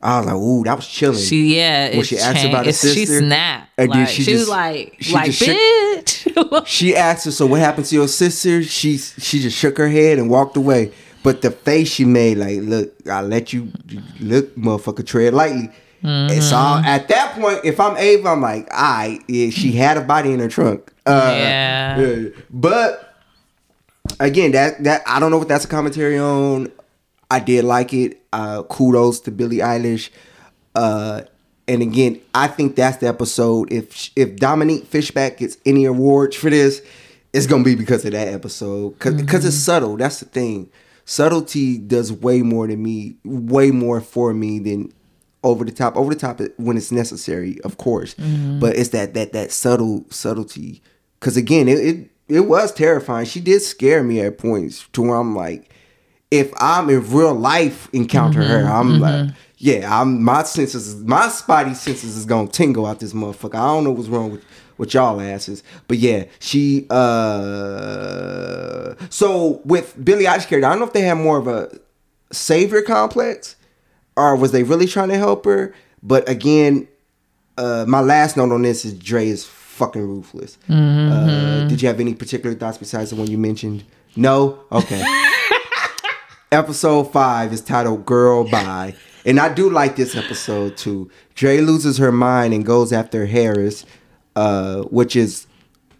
I 0.03 0.17
was 0.17 0.25
like, 0.27 0.35
"Ooh, 0.35 0.63
that 0.63 0.75
was 0.75 0.87
chilling." 0.87 1.19
She 1.19 1.55
yeah, 1.57 1.95
When 1.95 2.03
she 2.03 2.17
asked 2.17 2.35
changed. 2.37 2.49
about 2.49 2.65
her 2.65 2.69
It's- 2.69 2.81
She 2.93 3.05
sister, 3.05 3.19
snapped. 3.19 3.69
and 3.77 3.91
then 3.91 3.99
like, 3.99 4.09
she 4.09 4.23
she, 4.23 4.33
was 4.33 4.49
like, 4.49 4.97
she 4.99 5.13
like 5.13 5.25
just 5.31 5.39
shook- 5.43 5.57
bitch. 5.57 6.65
She 6.67 6.95
asked 6.95 7.25
her, 7.25 7.31
"So 7.31 7.45
what 7.45 7.59
happened 7.59 7.85
to 7.87 7.95
your 7.95 8.07
sister?" 8.07 8.63
She 8.63 8.97
she 8.97 9.39
just 9.39 9.57
shook 9.57 9.77
her 9.77 9.87
head 9.89 10.17
and 10.19 10.29
walked 10.29 10.57
away. 10.57 10.91
But 11.23 11.43
the 11.43 11.51
face 11.51 11.87
she 11.87 12.03
made, 12.03 12.37
like, 12.39 12.61
look, 12.61 12.93
I 13.07 13.21
let 13.21 13.53
you 13.53 13.71
look, 14.19 14.55
motherfucker, 14.55 15.05
tread 15.05 15.35
lightly. 15.35 15.69
It's 16.03 16.51
all 16.51 16.77
Mm-hmm. 16.77 16.85
at 16.87 17.07
that 17.09 17.35
point. 17.39 17.59
If 17.63 17.79
I'm 17.79 17.95
Ava, 17.95 18.29
I'm 18.29 18.41
like, 18.41 18.67
I 18.71 19.19
yeah, 19.27 19.51
she 19.51 19.73
had 19.73 19.97
a 19.97 20.01
body 20.01 20.33
in 20.33 20.39
her 20.39 20.47
trunk. 20.47 20.91
Uh, 21.05 21.31
Yeah. 21.35 22.25
But 22.49 23.13
again, 24.19 24.51
that 24.53 24.83
that 24.83 25.03
I 25.05 25.19
don't 25.19 25.29
know 25.29 25.37
what 25.37 25.47
that's 25.47 25.65
a 25.65 25.67
commentary 25.67 26.17
on. 26.17 26.71
I 27.31 27.39
did 27.39 27.63
like 27.63 27.93
it. 27.93 28.21
Uh, 28.33 28.63
kudos 28.63 29.21
to 29.21 29.31
Billie 29.31 29.57
Eilish. 29.57 30.09
Uh, 30.75 31.21
and 31.67 31.81
again, 31.81 32.19
I 32.35 32.47
think 32.47 32.75
that's 32.75 32.97
the 32.97 33.07
episode. 33.07 33.71
If 33.71 34.11
if 34.17 34.35
Dominique 34.35 34.85
Fishback 34.85 35.37
gets 35.37 35.57
any 35.65 35.85
awards 35.85 36.35
for 36.35 36.49
this, 36.49 36.81
it's 37.31 37.47
gonna 37.47 37.63
be 37.63 37.75
because 37.75 38.03
of 38.03 38.11
that 38.11 38.27
episode. 38.27 38.99
Because 38.99 39.45
it's 39.45 39.55
subtle. 39.55 39.95
That's 39.95 40.19
the 40.19 40.25
thing. 40.25 40.69
Subtlety 41.05 41.77
does 41.77 42.11
way 42.11 42.41
more 42.41 42.67
than 42.67 42.83
me, 42.83 43.15
way 43.23 43.71
more 43.71 44.01
for 44.01 44.33
me 44.33 44.59
than 44.59 44.91
over 45.43 45.63
the 45.63 45.71
top. 45.71 45.95
Over 45.95 46.13
the 46.13 46.19
top 46.19 46.41
when 46.57 46.75
it's 46.75 46.91
necessary, 46.91 47.61
of 47.61 47.77
course. 47.77 48.13
But 48.15 48.75
it's 48.75 48.89
that 48.89 49.13
that 49.13 49.31
that 49.31 49.51
subtle 49.51 50.05
subtlety. 50.09 50.81
Because 51.19 51.37
again, 51.37 51.69
it, 51.69 51.79
it 51.79 52.11
it 52.27 52.41
was 52.41 52.73
terrifying. 52.73 53.25
She 53.25 53.39
did 53.39 53.61
scare 53.61 54.03
me 54.03 54.19
at 54.19 54.37
points 54.37 54.87
to 54.93 55.01
where 55.01 55.15
I'm 55.15 55.35
like, 55.35 55.70
if 56.31 56.51
I'm 56.57 56.89
in 56.89 57.09
real 57.11 57.33
life 57.35 57.89
encounter 57.93 58.43
her, 58.43 58.65
I'm 58.65 58.99
like, 58.99 59.31
yeah, 59.57 59.99
I'm 60.01 60.23
my 60.23 60.43
senses, 60.43 60.95
my 61.03 61.27
spidey 61.27 61.75
senses 61.75 62.17
is 62.17 62.25
gonna 62.25 62.47
tingle 62.47 62.85
out 62.85 62.99
this 62.99 63.13
motherfucker. 63.13 63.55
I 63.55 63.67
don't 63.67 63.83
know 63.83 63.91
what's 63.91 64.09
wrong 64.09 64.31
with 64.31 64.43
with 64.77 64.93
y'all 64.95 65.21
asses, 65.21 65.61
but 65.87 65.97
yeah, 65.99 66.25
she. 66.39 66.87
uh 66.89 68.95
So 69.09 69.61
with 69.65 69.93
Billie 70.03 70.25
Eilish 70.25 70.47
character, 70.47 70.65
I 70.65 70.69
don't 70.71 70.79
know 70.79 70.85
if 70.87 70.93
they 70.93 71.01
had 71.01 71.15
more 71.15 71.37
of 71.37 71.47
a 71.47 71.69
savior 72.31 72.81
complex, 72.81 73.55
or 74.15 74.35
was 74.35 74.51
they 74.51 74.63
really 74.63 74.87
trying 74.87 75.09
to 75.09 75.17
help 75.17 75.45
her? 75.45 75.73
But 76.01 76.27
again, 76.27 76.87
uh 77.57 77.85
my 77.87 77.99
last 77.99 78.37
note 78.37 78.51
on 78.51 78.63
this 78.63 78.85
is 78.85 78.93
Dre 78.93 79.27
is 79.27 79.45
fucking 79.45 80.01
ruthless. 80.01 80.57
Uh, 80.69 81.67
did 81.67 81.81
you 81.81 81.87
have 81.87 81.99
any 81.99 82.13
particular 82.13 82.55
thoughts 82.55 82.77
besides 82.77 83.09
the 83.09 83.15
one 83.15 83.29
you 83.29 83.37
mentioned? 83.37 83.83
No. 84.15 84.59
Okay. 84.71 85.01
episode 86.51 87.05
five 87.11 87.53
is 87.53 87.61
titled 87.61 88.05
"Girl 88.05 88.43
Bye," 88.49 88.95
and 89.25 89.39
I 89.39 89.53
do 89.53 89.69
like 89.69 89.95
this 89.95 90.15
episode 90.15 90.77
too. 90.77 91.09
Dre 91.35 91.59
loses 91.61 91.97
her 91.97 92.11
mind 92.11 92.53
and 92.53 92.65
goes 92.65 92.91
after 92.93 93.25
Harris, 93.25 93.85
uh, 94.35 94.81
which 94.83 95.15
is 95.15 95.47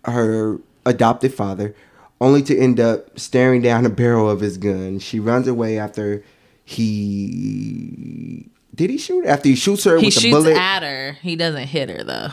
her 0.06 0.60
adopted 0.86 1.34
father. 1.34 1.76
only 2.20 2.44
to 2.44 2.56
end 2.56 2.80
up 2.80 3.20
staring 3.20 3.64
down 3.64 3.82
the 3.84 3.90
barrel 3.90 4.30
of 4.30 4.42
his 4.42 4.58
gun. 4.60 5.00
She 5.00 5.20
runs 5.20 5.48
away 5.48 5.80
after 5.80 6.24
he 6.64 8.48
did 8.76 8.90
he 8.92 8.98
shoot 9.00 9.26
after 9.26 9.50
he 9.50 9.56
shoots 9.56 9.84
her 9.86 9.98
He 9.98 10.06
with 10.06 10.18
a 10.18 10.20
shoots 10.20 10.36
bullet. 10.36 10.56
at 10.56 10.84
her. 10.84 11.14
He 11.22 11.36
doesn't 11.36 11.68
hit 11.68 11.90
her 11.90 12.04
though. 12.04 12.30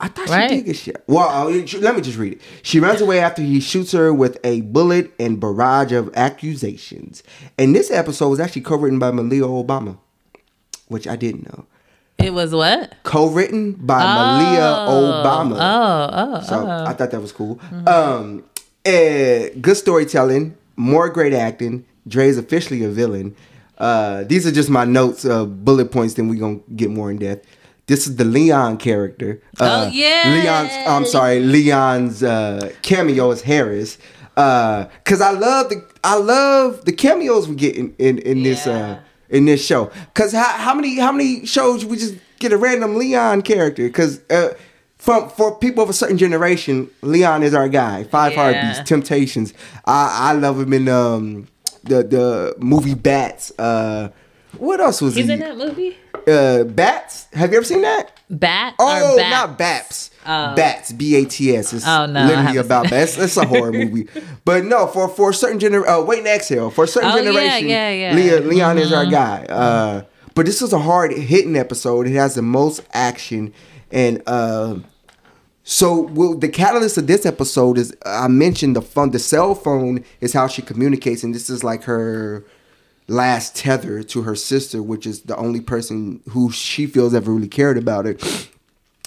I 0.00 0.08
thought 0.08 0.28
Right? 0.28 0.48
she 0.50 0.56
did 0.56 0.64
get 0.66 0.76
shot. 0.76 0.96
Well, 1.08 1.28
uh, 1.28 1.44
let 1.80 1.96
me 1.96 2.02
just 2.02 2.18
read 2.18 2.34
it. 2.34 2.40
She 2.62 2.78
runs 2.78 3.00
away 3.00 3.18
after 3.18 3.42
he 3.42 3.58
shoots 3.60 3.92
her 3.92 4.14
with 4.14 4.38
a 4.44 4.60
bullet 4.60 5.12
and 5.18 5.40
barrage 5.40 5.90
of 5.92 6.10
accusations. 6.14 7.22
And 7.58 7.74
this 7.74 7.90
episode 7.90 8.28
was 8.28 8.38
actually 8.40 8.62
co-written 8.62 8.98
by 9.00 9.10
Malia 9.10 9.42
Obama, 9.42 9.98
which 10.86 11.08
I 11.08 11.16
didn't 11.16 11.46
know. 11.46 11.66
It 12.18 12.32
was 12.32 12.52
what? 12.54 12.94
Co-written 13.02 13.72
by 13.72 13.98
Malia 13.98 14.60
Obama. 14.60 15.56
Oh, 15.58 16.36
oh, 16.36 16.40
So 16.42 16.66
oh. 16.66 16.84
I 16.86 16.92
thought 16.92 17.10
that 17.10 17.20
was 17.20 17.32
cool. 17.32 17.60
Um, 17.86 18.44
eh, 18.84 19.50
good 19.60 19.76
storytelling, 19.76 20.56
more 20.76 21.08
great 21.08 21.32
acting. 21.32 21.84
Dre's 22.06 22.38
officially 22.38 22.84
a 22.84 22.88
villain. 22.88 23.36
Uh, 23.76 24.24
these 24.24 24.46
are 24.46 24.50
just 24.52 24.70
my 24.70 24.84
notes, 24.84 25.24
uh, 25.24 25.44
bullet 25.44 25.92
points. 25.92 26.14
Then 26.14 26.28
we're 26.28 26.40
gonna 26.40 26.58
get 26.74 26.90
more 26.90 27.10
in 27.10 27.18
depth. 27.18 27.46
This 27.88 28.06
is 28.06 28.16
the 28.16 28.24
Leon 28.24 28.76
character. 28.78 29.40
Uh, 29.58 29.86
Oh, 29.86 29.90
yeah. 29.92 30.22
Leon's. 30.26 30.72
I'm 30.86 31.04
sorry, 31.06 31.40
Leon's 31.40 32.22
uh, 32.22 32.70
cameo 32.82 33.30
is 33.32 33.42
Harris. 33.42 33.98
Uh, 34.36 34.84
Cause 35.04 35.20
I 35.20 35.32
love 35.32 35.68
the 35.68 35.84
I 36.04 36.16
love 36.16 36.84
the 36.84 36.92
cameos 36.92 37.48
we 37.48 37.56
get 37.56 37.74
in 37.76 37.92
in, 37.98 38.18
in 38.18 38.42
this 38.44 38.66
uh 38.68 39.00
in 39.30 39.46
this 39.46 39.64
show. 39.66 39.90
Cause 40.14 40.32
how, 40.32 40.44
how 40.44 40.74
many 40.74 40.98
how 41.00 41.10
many 41.10 41.44
shows 41.44 41.84
we 41.84 41.96
just 41.96 42.14
get 42.38 42.52
a 42.52 42.56
random 42.56 42.94
Leon 42.96 43.42
character? 43.42 43.88
Cause 43.90 44.20
uh, 44.30 44.50
from 44.96 45.28
for 45.30 45.58
people 45.58 45.82
of 45.82 45.90
a 45.90 45.92
certain 45.92 46.18
generation, 46.18 46.88
Leon 47.02 47.42
is 47.42 47.52
our 47.52 47.68
guy. 47.68 48.04
Five 48.04 48.32
Yeah. 48.32 48.38
Heartbeats, 48.52 48.88
Temptations. 48.88 49.54
I 49.86 50.30
I 50.30 50.32
love 50.34 50.60
him 50.60 50.72
in 50.72 50.88
um 50.88 51.48
the 51.82 52.04
the 52.04 52.54
movie 52.58 52.94
Bats. 52.94 53.50
Uh, 53.58 54.10
what 54.56 54.78
else 54.80 55.00
was 55.02 55.14
He's 55.16 55.26
he? 55.26 55.32
in 55.32 55.40
that 55.40 55.56
movie. 55.58 55.96
Uh, 56.28 56.64
Bats. 56.64 57.26
Have 57.32 57.50
you 57.50 57.56
ever 57.56 57.64
seen 57.64 57.82
that? 57.82 58.12
Bat. 58.30 58.74
Oh, 58.78 59.14
or 59.14 59.16
Bat? 59.16 59.30
not 59.30 59.58
Baps. 59.58 60.10
Oh. 60.26 60.54
Bats. 60.54 60.92
B 60.92 61.16
A 61.16 61.24
T 61.24 61.56
S. 61.56 61.72
It's 61.72 61.86
Oh, 61.86 62.06
no, 62.06 62.26
literally 62.26 62.58
about 62.58 62.90
bats. 62.90 63.16
It's 63.16 63.36
a 63.36 63.46
horror 63.46 63.72
movie. 63.72 64.08
But 64.44 64.64
no, 64.64 64.86
for 64.86 65.08
for 65.08 65.30
a 65.30 65.34
certain 65.34 65.58
generation, 65.58 65.90
uh, 65.92 66.02
wait 66.02 66.18
and 66.18 66.28
exhale. 66.28 66.70
For 66.70 66.84
a 66.84 66.88
certain 66.88 67.10
Oh, 67.10 67.16
yeah, 67.16 67.22
generation, 67.22 67.68
yeah, 67.68 67.90
yeah. 67.90 68.14
Mm-hmm. 68.14 68.48
Leon, 68.48 68.48
Leon 68.48 68.78
is 68.78 68.92
our 68.92 69.06
guy. 69.06 69.44
Uh, 69.48 70.02
but 70.34 70.44
this 70.46 70.60
was 70.60 70.72
a 70.72 70.78
hard 70.78 71.12
hitting 71.12 71.56
episode. 71.56 72.06
It 72.06 72.14
has 72.14 72.34
the 72.34 72.42
most 72.42 72.82
action 72.92 73.52
and. 73.90 74.22
Uh, 74.26 74.80
so 75.64 76.00
well, 76.00 76.34
the 76.34 76.48
catalyst 76.48 76.96
of 76.96 77.06
this 77.06 77.26
episode 77.26 77.76
is 77.76 77.94
I 78.06 78.26
mentioned 78.28 78.74
the 78.74 78.80
phone. 78.80 79.10
The 79.10 79.18
cell 79.18 79.54
phone 79.54 80.02
is 80.20 80.32
how 80.32 80.46
she 80.48 80.62
communicates, 80.62 81.22
and 81.22 81.34
this 81.34 81.50
is 81.50 81.62
like 81.62 81.82
her 81.84 82.42
last 83.08 83.56
tether 83.56 84.02
to 84.02 84.22
her 84.22 84.36
sister, 84.36 84.82
which 84.82 85.06
is 85.06 85.22
the 85.22 85.36
only 85.36 85.60
person 85.60 86.20
who 86.30 86.52
she 86.52 86.86
feels 86.86 87.14
ever 87.14 87.32
really 87.32 87.48
cared 87.48 87.78
about 87.78 88.04
her. 88.04 88.16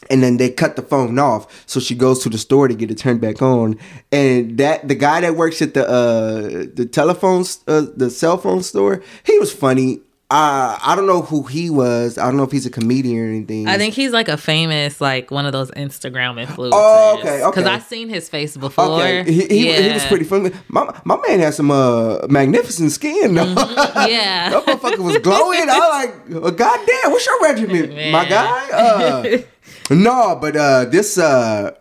And 0.10 0.22
then 0.24 0.38
they 0.38 0.50
cut 0.50 0.76
the 0.76 0.82
phone 0.82 1.20
off, 1.20 1.64
so 1.68 1.80
she 1.80 1.96
goes 1.96 2.20
to 2.24 2.30
the 2.30 2.38
store 2.38 2.68
to 2.68 2.74
get 2.74 2.92
it 2.92 2.98
turned 2.98 3.22
back 3.22 3.42
on. 3.42 3.78
And 4.12 4.58
that 4.58 4.88
the 4.88 4.96
guy 4.96 5.22
that 5.22 5.36
works 5.36 5.62
at 5.62 5.74
the 5.74 5.88
uh, 5.88 6.66
the 6.74 6.88
telephone, 6.92 7.46
uh, 7.68 7.86
the 7.96 8.10
cell 8.10 8.38
phone 8.38 8.64
store, 8.64 9.04
he 9.24 9.38
was 9.40 9.54
funny. 9.54 10.02
Uh, 10.32 10.80
I 10.82 10.96
don't 10.96 11.08
know 11.08 11.24
who 11.24 11.44
he 11.44 11.70
was. 11.70 12.18
I 12.18 12.24
don't 12.24 12.38
know 12.38 12.44
if 12.44 12.54
he's 12.54 12.66
a 12.66 12.70
comedian 12.70 13.20
or 13.20 13.28
anything. 13.28 13.68
I 13.68 13.78
think 13.78 13.94
he's 13.94 14.14
like 14.14 14.30
a 14.30 14.38
famous, 14.38 15.02
like 15.02 15.30
one 15.30 15.46
of 15.46 15.52
those 15.52 15.70
Instagram 15.72 16.42
influencers. 16.42 16.70
Oh, 16.72 17.18
okay, 17.20 17.44
okay. 17.44 17.50
Because 17.50 17.66
I've 17.66 17.84
seen 17.84 18.08
his 18.08 18.30
face 18.30 18.56
before. 18.56 18.86
Okay, 18.86 19.30
he, 19.30 19.46
he, 19.48 19.74
he 19.74 19.92
was 19.92 20.06
pretty 20.06 20.24
funny. 20.24 20.52
My 20.70 20.98
my 21.04 21.18
man 21.28 21.42
had 21.42 21.54
some 21.54 21.70
uh 21.70 22.26
magnificent 22.30 22.94
skin 22.94 23.36
though. 23.36 23.44
Mm-hmm. 23.44 24.10
Yeah. 24.10 24.50
that 24.52 24.66
motherfucker 24.66 25.00
was 25.00 25.18
glowing. 25.18 25.70
I 25.70 25.78
was 25.78 26.06
like, 26.06 26.46
uh, 26.46 26.52
goddamn, 26.52 27.12
what's 27.12 27.26
your 27.26 27.42
regiment, 27.42 27.90
my 28.14 28.24
guy? 28.24 28.70
Uh, 28.72 29.38
no, 29.94 30.38
but 30.40 30.56
uh, 30.56 30.86
this 30.86 31.18
uh, 31.18 31.72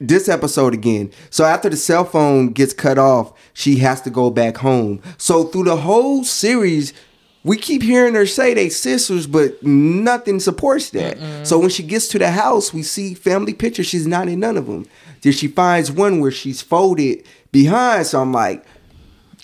this 0.00 0.28
episode 0.28 0.74
again. 0.74 1.12
So 1.30 1.44
after 1.44 1.68
the 1.68 1.76
cell 1.76 2.04
phone 2.04 2.48
gets 2.48 2.72
cut 2.72 2.98
off, 2.98 3.32
she 3.52 3.76
has 3.76 4.00
to 4.00 4.10
go 4.10 4.28
back 4.28 4.56
home. 4.56 5.00
So 5.18 5.44
through 5.44 5.64
the 5.64 5.76
whole 5.76 6.24
series. 6.24 6.92
We 7.44 7.56
keep 7.56 7.82
hearing 7.82 8.14
her 8.14 8.26
say 8.26 8.54
they 8.54 8.68
sisters, 8.68 9.26
but 9.26 9.62
nothing 9.64 10.38
supports 10.40 10.90
that. 10.90 11.46
So 11.46 11.58
when 11.58 11.70
she 11.70 11.82
gets 11.82 12.06
to 12.08 12.18
the 12.18 12.30
house, 12.30 12.72
we 12.72 12.82
see 12.82 13.14
family 13.14 13.52
pictures. 13.54 13.86
She's 13.86 14.06
not 14.06 14.28
in 14.28 14.40
none 14.40 14.56
of 14.56 14.66
them. 14.66 14.86
Then 15.22 15.32
she 15.32 15.48
finds 15.48 15.90
one 15.90 16.20
where 16.20 16.30
she's 16.30 16.62
folded 16.62 17.24
behind. 17.50 18.06
So 18.06 18.20
I'm 18.20 18.32
like, 18.32 18.64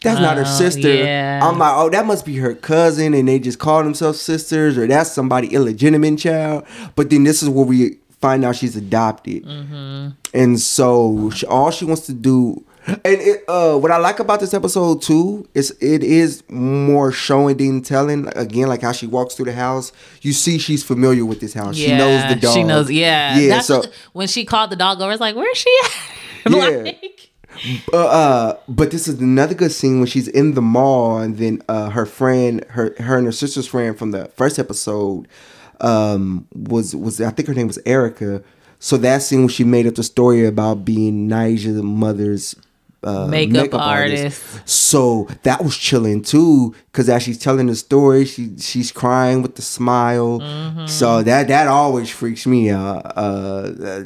that's 0.02 0.20
not 0.20 0.36
her 0.36 0.44
Oh, 0.46 0.58
sister. 0.58 0.94
yeah. 0.94 1.40
I'm 1.42 1.58
like, 1.58 1.72
oh, 1.76 1.90
that 1.90 2.06
must 2.06 2.24
be 2.24 2.36
her 2.36 2.54
cousin, 2.54 3.14
and 3.14 3.26
they 3.26 3.40
just 3.40 3.58
call 3.58 3.82
themselves 3.82 4.20
sisters, 4.20 4.78
or 4.78 4.86
that's 4.86 5.10
somebody 5.10 5.48
illegitimate 5.48 6.20
child. 6.20 6.64
But 6.94 7.10
then 7.10 7.24
this 7.24 7.42
is 7.42 7.48
where 7.48 7.64
we 7.66 7.96
find 8.20 8.44
out 8.44 8.54
she's 8.54 8.76
adopted, 8.76 9.44
Mm-hmm. 9.44 10.08
and 10.34 10.60
so 10.60 11.30
she, 11.30 11.46
all 11.46 11.72
she 11.72 11.84
wants 11.84 12.06
to 12.06 12.12
do. 12.12 12.64
And 12.88 13.00
it, 13.20 13.44
uh, 13.48 13.76
what 13.76 13.90
I 13.90 13.98
like 13.98 14.18
about 14.18 14.40
this 14.40 14.54
episode 14.54 15.02
too 15.02 15.46
is 15.54 15.76
it 15.80 16.02
is 16.02 16.42
more 16.48 17.12
showing 17.12 17.58
than 17.58 17.82
telling. 17.82 18.28
Again, 18.34 18.68
like 18.68 18.82
how 18.82 18.92
she 18.92 19.06
walks 19.06 19.34
through 19.34 19.46
the 19.46 19.52
house, 19.52 19.92
you 20.22 20.32
see 20.32 20.58
she's 20.58 20.82
familiar 20.82 21.26
with 21.26 21.40
this 21.40 21.52
house. 21.52 21.76
she 21.76 21.94
knows 21.94 22.22
the 22.28 22.40
dog. 22.40 22.54
She 22.54 22.62
knows. 22.62 22.90
Yeah. 22.90 23.36
yeah. 23.38 23.48
That's 23.48 23.66
so 23.66 23.80
what, 23.80 23.92
when 24.12 24.28
she 24.28 24.44
called 24.44 24.70
the 24.70 24.76
dog 24.76 25.00
over, 25.00 25.12
it's 25.12 25.20
like, 25.20 25.36
where's 25.36 25.56
she 25.56 25.78
at? 25.84 25.90
Yeah. 26.48 26.66
like, 26.68 27.30
uh, 27.92 28.06
uh, 28.06 28.58
but 28.68 28.90
this 28.90 29.06
is 29.06 29.20
another 29.20 29.54
good 29.54 29.72
scene 29.72 29.98
when 29.98 30.06
she's 30.06 30.28
in 30.28 30.54
the 30.54 30.62
mall, 30.62 31.18
and 31.18 31.36
then 31.36 31.60
uh, 31.68 31.90
her 31.90 32.06
friend, 32.06 32.64
her 32.70 32.94
her 33.00 33.18
and 33.18 33.26
her 33.26 33.32
sister's 33.32 33.66
friend 33.66 33.98
from 33.98 34.12
the 34.12 34.26
first 34.36 34.58
episode, 34.58 35.28
um, 35.80 36.46
was 36.54 36.94
was 36.94 37.20
I 37.20 37.30
think 37.30 37.48
her 37.48 37.54
name 37.54 37.66
was 37.66 37.78
Erica. 37.84 38.42
So 38.78 38.96
that 38.98 39.22
scene 39.22 39.40
when 39.40 39.48
she 39.48 39.64
made 39.64 39.86
up 39.86 39.96
the 39.96 40.04
story 40.04 40.46
about 40.46 40.84
being 40.84 41.26
Ni'Jah's 41.28 41.82
mother's 41.82 42.54
uh, 43.02 43.26
Makeup 43.26 43.74
artist. 43.74 44.68
So 44.68 45.28
that 45.42 45.62
was 45.62 45.76
chilling 45.76 46.22
too, 46.22 46.74
because 46.90 47.08
as 47.08 47.22
she's 47.22 47.38
telling 47.38 47.66
the 47.66 47.76
story, 47.76 48.24
she 48.24 48.56
she's 48.58 48.90
crying 48.92 49.42
with 49.42 49.54
the 49.56 49.62
smile. 49.62 50.40
Mm-hmm. 50.40 50.86
So 50.86 51.22
that 51.22 51.48
that 51.48 51.68
always 51.68 52.10
freaks 52.10 52.46
me 52.46 52.70
out. 52.70 53.12
Uh, 53.16 53.72
uh, 53.82 54.04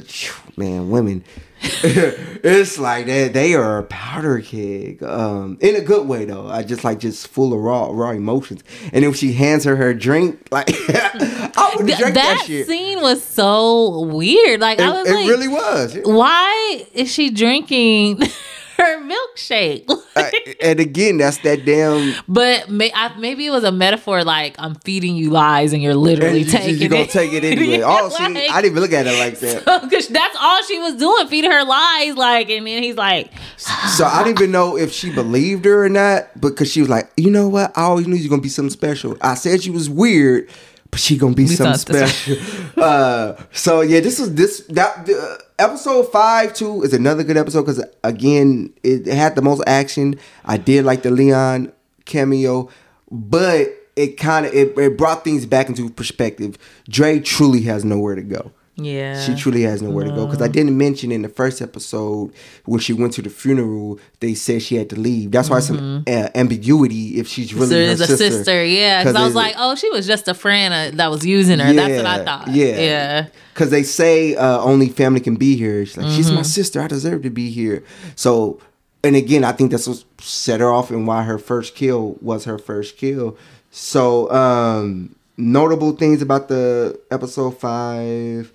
man, 0.57 0.89
women. 0.89 1.23
it's 1.83 2.77
like 2.77 3.05
they 3.05 3.29
they 3.29 3.53
are 3.53 3.79
a 3.79 3.83
powder 3.83 4.41
keg, 4.41 5.01
um, 5.01 5.57
in 5.61 5.77
a 5.77 5.81
good 5.81 6.05
way 6.07 6.25
though. 6.25 6.47
I 6.47 6.61
just 6.61 6.83
like 6.83 6.99
just 6.99 7.27
full 7.29 7.53
of 7.53 7.59
raw 7.61 7.87
raw 7.89 8.11
emotions. 8.11 8.65
And 8.91 9.05
if 9.05 9.15
she 9.15 9.31
hands 9.31 9.63
her 9.63 9.77
her 9.77 9.93
drink, 9.93 10.49
like 10.51 10.67
I 10.71 11.73
would 11.77 11.85
drink 11.85 11.99
that, 11.99 12.13
that, 12.15 12.43
shit. 12.45 12.67
scene 12.67 13.01
was 13.01 13.23
so 13.23 14.01
weird. 14.01 14.59
Like, 14.59 14.79
it 14.79 14.83
I 14.83 14.89
was 14.89 15.07
it 15.07 15.13
like, 15.13 15.29
really 15.29 15.47
was. 15.47 15.97
why 16.03 16.85
is 16.93 17.09
she 17.09 17.29
drinking 17.29 18.21
milkshake? 19.03 19.89
And 20.61 20.79
again, 20.79 21.17
that's 21.17 21.39
that 21.39 21.65
damn. 21.65 22.13
but 22.27 22.69
may, 22.69 22.91
I, 22.93 23.17
maybe 23.17 23.45
it 23.47 23.49
was 23.49 23.63
a 23.63 23.71
metaphor 23.71 24.23
like 24.23 24.55
I'm 24.59 24.75
feeding 24.75 25.15
you 25.15 25.31
lies 25.31 25.73
and 25.73 25.81
you're 25.81 25.95
literally 25.95 26.41
And 26.41 26.45
you, 26.45 26.51
taking 26.51 26.77
you 26.81 26.87
gonna 26.89 27.01
it. 27.03 27.09
take 27.09 27.33
it 27.33 27.43
anyway. 27.43 27.81
Oh, 27.83 28.09
see, 28.09 28.23
I 28.23 28.27
didn't 28.61 28.65
even 28.65 28.79
look 28.81 28.93
at 28.93 29.07
it 29.07 29.17
like 29.19 29.39
that. 29.39 29.81
Because 29.83 30.07
that's 30.09 30.37
all 30.39 30.61
she 30.63 30.77
was 30.79 30.95
doing, 30.95 31.27
feeding 31.27 31.51
her 31.51 31.63
lies. 31.65 32.15
Like, 32.15 32.49
and 32.51 32.65
then 32.67 32.83
he's 32.83 32.95
like, 32.95 33.31
So 33.57 34.05
I 34.05 34.23
didn't 34.23 34.39
even 34.39 34.51
know 34.51 34.77
if 34.77 34.91
she 34.93 35.11
believed 35.11 35.65
her 35.65 35.83
or 35.85 35.89
not, 35.89 36.39
because 36.39 36.71
she 36.71 36.79
was 36.81 36.89
like, 36.89 37.09
you 37.17 37.31
know 37.31 37.49
what? 37.49 37.75
I 37.77 37.81
always 37.83 38.07
knew 38.07 38.15
you 38.15 38.29
were 38.29 38.35
gonna 38.35 38.41
be 38.43 38.49
something 38.49 38.69
special. 38.69 39.17
I 39.19 39.33
said 39.33 39.63
she 39.63 39.71
was 39.71 39.89
weird, 39.89 40.47
but 40.91 40.99
she 40.99 41.17
gonna 41.17 41.33
be, 41.33 41.45
Be 41.47 41.55
something 41.55 41.75
something 41.75 42.07
special. 42.07 42.37
uh, 42.83 43.35
so 43.51 43.81
yeah, 43.81 43.99
this 43.99 44.19
is 44.19 44.35
this 44.35 44.59
that 44.69 45.09
uh, 45.09 45.42
episode 45.59 46.11
five 46.11 46.53
too 46.53 46.83
is 46.83 46.93
another 46.93 47.23
good 47.23 47.37
episode 47.37 47.63
because 47.63 47.83
again 48.03 48.73
it 48.83 49.05
had 49.07 49.35
the 49.35 49.41
most 49.41 49.63
action. 49.67 50.19
I 50.45 50.57
did 50.57 50.85
like 50.85 51.03
the 51.03 51.11
Leon 51.11 51.71
cameo, 52.05 52.69
but 53.11 53.69
it 53.95 54.17
kind 54.17 54.45
of 54.45 54.53
it, 54.53 54.77
it 54.77 54.97
brought 54.97 55.23
things 55.23 55.45
back 55.45 55.69
into 55.69 55.89
perspective. 55.89 56.57
Dre 56.89 57.19
truly 57.19 57.61
has 57.63 57.85
nowhere 57.85 58.15
to 58.15 58.23
go. 58.23 58.51
Yeah. 58.75 59.21
She 59.23 59.35
truly 59.35 59.61
has 59.63 59.81
nowhere 59.81 60.05
to 60.05 60.11
go 60.11 60.25
because 60.25 60.41
I 60.41 60.47
didn't 60.47 60.77
mention 60.77 61.11
in 61.11 61.21
the 61.21 61.29
first 61.29 61.61
episode 61.61 62.33
when 62.65 62.79
she 62.79 62.91
went 62.93 63.13
to 63.13 63.21
the 63.21 63.29
funeral, 63.29 63.99
they 64.19 64.33
said 64.33 64.61
she 64.63 64.75
had 64.75 64.89
to 64.89 64.95
leave. 64.99 65.31
That's 65.31 65.49
why 65.49 65.59
some 65.59 66.03
uh, 66.07 66.29
ambiguity 66.33 67.19
if 67.19 67.27
she's 67.27 67.53
really 67.53 67.67
so 67.67 67.75
her 67.75 67.81
it's 67.91 68.01
a 68.01 68.07
sister. 68.07 68.29
sister, 68.31 68.65
yeah. 68.65 69.03
Because 69.03 69.15
I 69.15 69.23
was 69.25 69.35
like, 69.35 69.55
oh, 69.59 69.75
she 69.75 69.89
was 69.91 70.07
just 70.07 70.27
a 70.27 70.33
friend 70.33 70.73
uh, 70.73 70.97
that 70.97 71.11
was 71.11 71.25
using 71.25 71.59
her. 71.59 71.71
That's 71.73 71.97
what 71.97 72.05
I 72.05 72.23
thought. 72.25 72.47
Yeah, 72.49 72.79
yeah. 72.79 73.27
Because 73.53 73.69
they 73.69 73.83
say 73.83 74.35
uh, 74.35 74.59
only 74.61 74.89
family 74.89 75.19
can 75.19 75.35
be 75.35 75.55
here. 75.55 75.85
She's 75.85 75.97
like, 75.97 76.07
she's 76.11 76.27
Mm-hmm. 76.27 76.35
my 76.37 76.41
sister. 76.41 76.81
I 76.81 76.87
deserve 76.87 77.21
to 77.23 77.29
be 77.29 77.51
here. 77.51 77.83
So, 78.15 78.59
and 79.03 79.15
again, 79.15 79.43
I 79.43 79.51
think 79.51 79.69
that's 79.71 79.87
what 79.87 80.03
set 80.21 80.61
her 80.61 80.71
off 80.71 80.89
and 80.89 81.05
why 81.05 81.23
her 81.23 81.37
first 81.37 81.75
kill 81.75 82.17
was 82.21 82.45
her 82.45 82.57
first 82.57 82.97
kill. 82.97 83.37
So, 83.69 84.31
um, 84.31 85.15
notable 85.35 85.91
things 85.93 86.21
about 86.21 86.47
the 86.47 86.99
episode 87.11 87.59
five. 87.59 88.52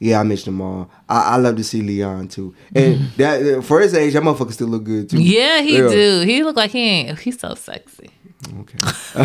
Yeah, 0.00 0.20
I 0.20 0.22
mentioned 0.22 0.54
them 0.54 0.60
all. 0.60 0.90
I, 1.08 1.20
I 1.22 1.36
love 1.38 1.56
to 1.56 1.64
see 1.64 1.82
Leon 1.82 2.28
too, 2.28 2.54
and 2.74 3.10
that 3.16 3.64
for 3.64 3.80
his 3.80 3.94
age, 3.94 4.12
that 4.12 4.22
motherfucker 4.22 4.52
still 4.52 4.68
look 4.68 4.84
good 4.84 5.10
too. 5.10 5.20
Yeah, 5.20 5.60
he 5.60 5.78
do. 5.78 6.20
He 6.20 6.44
look 6.44 6.56
like 6.56 6.70
he 6.70 6.80
ain't. 6.80 7.18
He's 7.18 7.40
so 7.40 7.54
sexy. 7.54 8.10
Okay. 8.60 8.78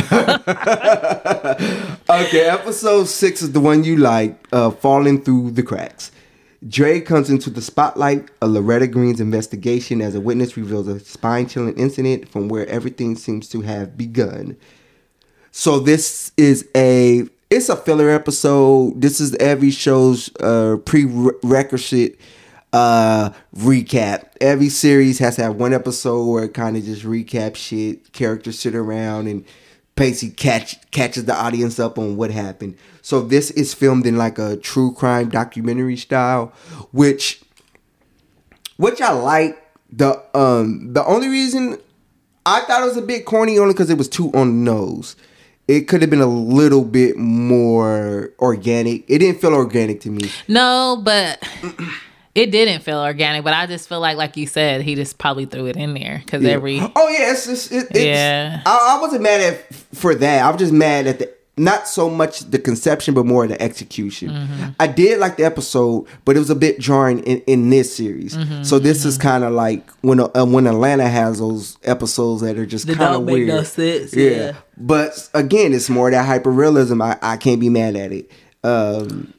okay, 2.09 2.45
episode 2.49 3.05
six 3.05 3.43
is 3.43 3.51
the 3.51 3.59
one 3.59 3.83
you 3.83 3.97
like, 3.97 4.47
uh, 4.51 4.71
falling 4.71 5.21
through 5.21 5.51
the 5.51 5.61
cracks. 5.61 6.11
Dre 6.67 6.99
comes 7.01 7.29
into 7.29 7.49
the 7.49 7.61
spotlight 7.61 8.29
of 8.41 8.51
Loretta 8.51 8.87
Green's 8.87 9.19
investigation 9.19 10.01
as 10.01 10.15
a 10.15 10.21
witness 10.21 10.55
reveals 10.57 10.87
a 10.87 10.99
spine-chilling 10.99 11.77
incident 11.77 12.29
from 12.29 12.47
where 12.47 12.65
everything 12.67 13.15
seems 13.15 13.49
to 13.49 13.61
have 13.61 13.97
begun. 13.97 14.57
So 15.51 15.79
this 15.79 16.31
is 16.37 16.67
a 16.75 17.27
it's 17.53 17.69
a 17.69 17.75
filler 17.75 18.09
episode. 18.09 18.99
This 18.99 19.19
is 19.19 19.35
every 19.35 19.71
show's 19.71 20.29
uh, 20.37 20.77
prerequisite 20.85 22.19
uh, 22.71 23.29
recap. 23.55 24.29
Every 24.41 24.69
series 24.69 25.19
has 25.19 25.35
to 25.35 25.43
have 25.43 25.55
one 25.55 25.73
episode 25.73 26.25
where 26.25 26.45
it 26.45 26.53
kind 26.53 26.75
of 26.75 26.83
just 26.83 27.03
recap 27.03 27.55
shit. 27.55 28.11
Characters 28.11 28.59
sit 28.59 28.73
around 28.73 29.27
and 29.27 29.45
Pacey 29.95 30.31
catch 30.31 30.89
catches 30.89 31.25
the 31.25 31.35
audience 31.35 31.79
up 31.79 31.99
on 31.99 32.17
what 32.17 32.31
happened. 32.31 32.75
So 33.03 33.21
this 33.21 33.51
is 33.51 33.75
filmed 33.75 34.07
in 34.07 34.17
like 34.17 34.39
a 34.39 34.57
true 34.57 34.91
crime 34.91 35.29
documentary 35.29 35.97
style, 35.97 36.51
which 36.91 37.43
which 38.77 39.01
I 39.01 39.11
like. 39.11 39.59
The 39.95 40.19
um 40.35 40.93
the 40.93 41.05
only 41.05 41.27
reason 41.27 41.77
I 42.47 42.61
thought 42.61 42.81
it 42.81 42.85
was 42.85 42.97
a 42.97 43.03
bit 43.03 43.25
corny 43.25 43.59
only 43.59 43.75
because 43.75 43.91
it 43.91 43.97
was 43.99 44.09
too 44.09 44.31
on 44.33 44.47
the 44.47 44.71
nose. 44.71 45.15
It 45.67 45.87
could 45.87 46.01
have 46.01 46.09
been 46.09 46.21
a 46.21 46.25
little 46.27 46.83
bit 46.83 47.17
more 47.17 48.31
organic. 48.39 49.03
It 49.09 49.19
didn't 49.19 49.39
feel 49.39 49.53
organic 49.53 50.01
to 50.01 50.09
me. 50.09 50.29
No, 50.49 50.99
but 51.03 51.41
it 52.35 52.51
didn't 52.51 52.81
feel 52.81 52.99
organic. 52.99 53.43
But 53.45 53.53
I 53.53 53.65
just 53.65 53.87
feel 53.87 54.01
like, 54.01 54.17
like 54.17 54.35
you 54.35 54.45
said, 54.45 54.81
he 54.81 54.95
just 54.95 55.17
probably 55.17 55.45
threw 55.45 55.67
it 55.67 55.77
in 55.77 55.93
there 55.93 56.21
because 56.25 56.43
Yeah. 56.43 56.51
every 56.51 56.79
Oh 56.81 57.07
yeah, 57.09 57.31
it's 57.31 57.45
just 57.45 57.71
it, 57.71 57.87
it's, 57.91 57.99
Yeah. 57.99 58.61
I, 58.65 58.97
I 58.97 59.01
wasn't 59.01 59.21
mad 59.23 59.39
at 59.39 59.73
for 59.95 60.13
that. 60.15 60.43
I 60.43 60.49
was 60.49 60.59
just 60.59 60.73
mad 60.73 61.07
at 61.07 61.19
the 61.19 61.33
not 61.55 61.87
so 61.87 62.09
much 62.09 62.39
the 62.39 62.57
conception, 62.57 63.13
but 63.13 63.25
more 63.25 63.45
the 63.45 63.61
execution. 63.61 64.29
Mm-hmm. 64.29 64.69
I 64.79 64.87
did 64.87 65.19
like 65.19 65.37
the 65.37 65.43
episode, 65.43 66.07
but 66.25 66.35
it 66.35 66.39
was 66.39 66.49
a 66.49 66.55
bit 66.55 66.79
jarring 66.79 67.19
in, 67.19 67.41
in 67.41 67.69
this 67.69 67.95
series. 67.95 68.35
Mm-hmm, 68.35 68.63
so 68.63 68.79
this 68.79 69.05
is 69.05 69.17
kind 69.19 69.43
of 69.43 69.53
like 69.53 69.87
when 70.01 70.19
uh, 70.19 70.45
when 70.45 70.65
Atlanta 70.65 71.07
has 71.07 71.39
those 71.39 71.77
episodes 71.83 72.41
that 72.41 72.57
are 72.57 72.65
just 72.65 72.87
kind 72.87 73.15
of 73.15 73.23
weird. 73.23 73.49
no 73.49 73.63
sense, 73.63 74.15
yeah. 74.15 74.53
But 74.77 75.29
again, 75.35 75.73
it's 75.73 75.89
more 75.89 76.09
that 76.09 76.25
hyper 76.25 76.49
realism. 76.49 77.01
I, 77.01 77.19
I 77.21 77.37
can't 77.37 77.59
be 77.59 77.69
mad 77.69 77.95
at 77.95 78.11
it. 78.11 78.31
Um, 78.63 79.33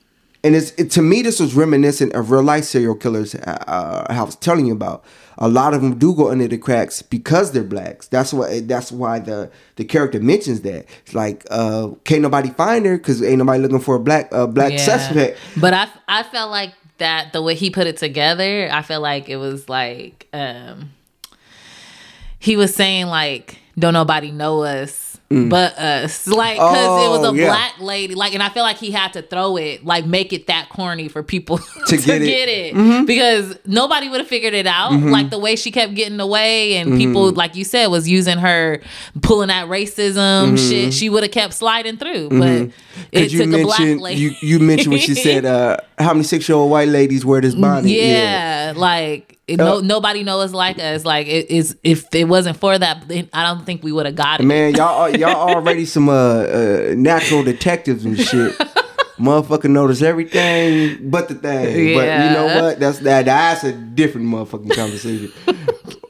and 0.45 0.55
it's 0.55 0.71
it, 0.73 0.91
to 0.93 1.03
me 1.03 1.23
this 1.23 1.41
was 1.41 1.55
reminiscent 1.55 2.13
of 2.13 2.31
real 2.31 2.43
life 2.43 2.65
serial 2.65 2.95
killers 2.95 3.35
uh, 3.35 4.07
I 4.09 4.23
was 4.23 4.37
telling 4.37 4.67
you 4.67 4.75
about. 4.75 5.05
A 5.39 5.49
lot 5.49 5.75
of 5.75 5.83
them 5.83 5.99
do 5.99 6.15
go 6.15 6.31
under 6.31 6.47
the 6.47 6.59
cracks 6.59 7.03
because 7.03 7.53
they're 7.53 7.65
blacks. 7.65 8.07
That's 8.09 8.33
why 8.33 8.61
that's 8.61 8.93
why 8.93 9.19
the 9.19 9.51
the 9.77 9.85
character 9.85 10.21
mentions 10.21 10.61
that. 10.63 10.87
It's 11.05 11.15
like 11.15 11.45
uh, 11.51 11.89
can't 12.05 12.23
nobody 12.23 12.51
find 12.51 12.87
her 12.87 12.97
because 12.97 13.23
ain't 13.23 13.39
nobody 13.39 13.61
looking 13.61 13.81
for 13.81 13.97
a 13.97 14.01
black 14.01 14.29
uh, 14.33 14.47
black 14.47 14.73
Yeah. 14.73 14.85
suspect. 14.85 15.39
But 15.57 15.75
I 15.75 15.89
I 16.09 16.23
felt 16.23 16.51
like 16.51 16.73
that 16.99 17.33
the 17.33 17.43
way 17.43 17.55
he 17.57 17.71
put 17.71 17.87
it 17.89 17.97
together, 17.97 18.69
I 18.71 18.83
felt 18.83 19.03
like 19.03 19.29
it 19.29 19.37
was 19.37 19.69
like 19.69 20.29
um 20.33 20.91
he 22.39 22.57
was 22.57 22.75
saying 22.75 23.07
like 23.07 23.59
don't 23.79 23.95
nobody 23.95 24.31
know 24.31 24.63
us 24.63 25.04
but 25.49 25.79
us 25.79 26.27
like 26.27 26.57
because 26.57 27.05
it 27.05 27.09
was 27.11 27.21
Mm. 27.21 27.25
Oh, 27.25 27.33
a 27.33 27.37
yeah. 27.37 27.47
black 27.47 27.81
lady 27.81 28.15
like 28.15 28.35
and 28.35 28.43
i 28.43 28.49
feel 28.51 28.63
like 28.65 28.77
he 28.77 28.91
had 28.91 29.13
to 29.15 29.23
throw 29.23 29.57
it 29.57 29.85
like 29.85 30.05
make 30.05 30.33
it 30.33 30.47
that 30.49 30.69
corny 30.69 31.09
for 31.09 31.23
people 31.23 31.59
to, 31.87 31.97
get 31.97 32.19
get, 32.21 32.49
it. 32.49 32.75
Mm-hmm. 32.75 33.05
because 33.07 33.57
nobody 33.65 34.09
would 34.09 34.21
have 34.21 34.29
figured 34.29 34.53
it 34.55 34.67
out 34.67 34.93
like 34.93 35.31
the 35.31 35.39
way 35.39 35.57
she 35.57 35.71
kept 35.71 35.95
getting 35.95 36.21
away 36.21 36.77
and 36.77 36.97
people 36.99 37.29
Mm-hmm. 37.29 37.39
like 37.39 37.57
you 37.57 37.65
said 37.65 37.87
was 37.87 38.09
using 38.09 38.39
her 38.39 38.81
pulling 39.23 39.49
that 39.49 39.69
racism 39.69 40.59
shit 40.59 40.93
she 40.93 41.09
would 41.09 41.23
have 41.23 41.33
kept 41.33 41.55
sliding 41.55 41.97
through 41.97 42.29
but 42.31 42.49
it 42.49 42.73
Mm-hmm. 42.75 43.19
Cause 43.23 43.33
you 43.33 43.39
took 43.45 43.61
a 43.61 43.63
black 43.65 43.79
mentioned 43.81 44.01
lady 44.03 44.21
you, 44.21 44.31
you 44.43 44.59
mentioned 44.61 44.93
when 44.93 45.01
she 45.01 45.15
said 45.15 45.45
uh, 45.55 45.77
how 45.99 46.13
many 46.13 46.25
six 46.25 46.49
year 46.49 46.57
old 46.57 46.71
white 46.71 46.89
ladies 46.89 47.25
wear 47.25 47.41
this 47.41 47.55
bonnet. 47.55 47.87
Yeah, 47.91 48.73
like 48.77 49.34
it, 49.47 49.59
no, 49.59 49.81
nobody 49.81 50.23
knows 50.23 50.53
like 50.53 50.79
us. 50.79 51.05
Like 51.05 51.27
it 51.27 51.51
is 51.51 51.77
if 51.83 52.15
it 52.15 52.25
wasn't 52.25 52.57
for 52.57 52.79
that, 52.79 53.05
I 53.33 53.43
don't 53.43 53.65
think 53.65 53.83
we 53.83 53.93
would 53.93 54.07
have 54.07 54.15
got 54.15 54.41
it. 54.41 54.45
Man, 54.45 54.75
y'all 54.75 55.09
y'all 55.11 55.35
already 55.55 55.85
some 55.85 56.09
uh, 56.09 56.13
uh 56.13 56.95
natural 56.97 57.43
detectives 57.43 58.05
and 58.05 58.19
shit. 58.19 58.57
Motherfucker 59.19 59.71
notice 59.71 60.03
everything 60.03 61.09
but 61.09 61.29
the 61.29 61.35
thing. 61.35 61.95
But 61.95 62.05
you 62.05 62.31
know 62.31 62.63
what? 62.63 62.81
That's 62.81 62.99
that 63.01 63.27
that's 63.27 63.65
a 63.65 63.73
different 63.73 64.27
motherfucking 64.29 64.75
conversation. 64.75 65.33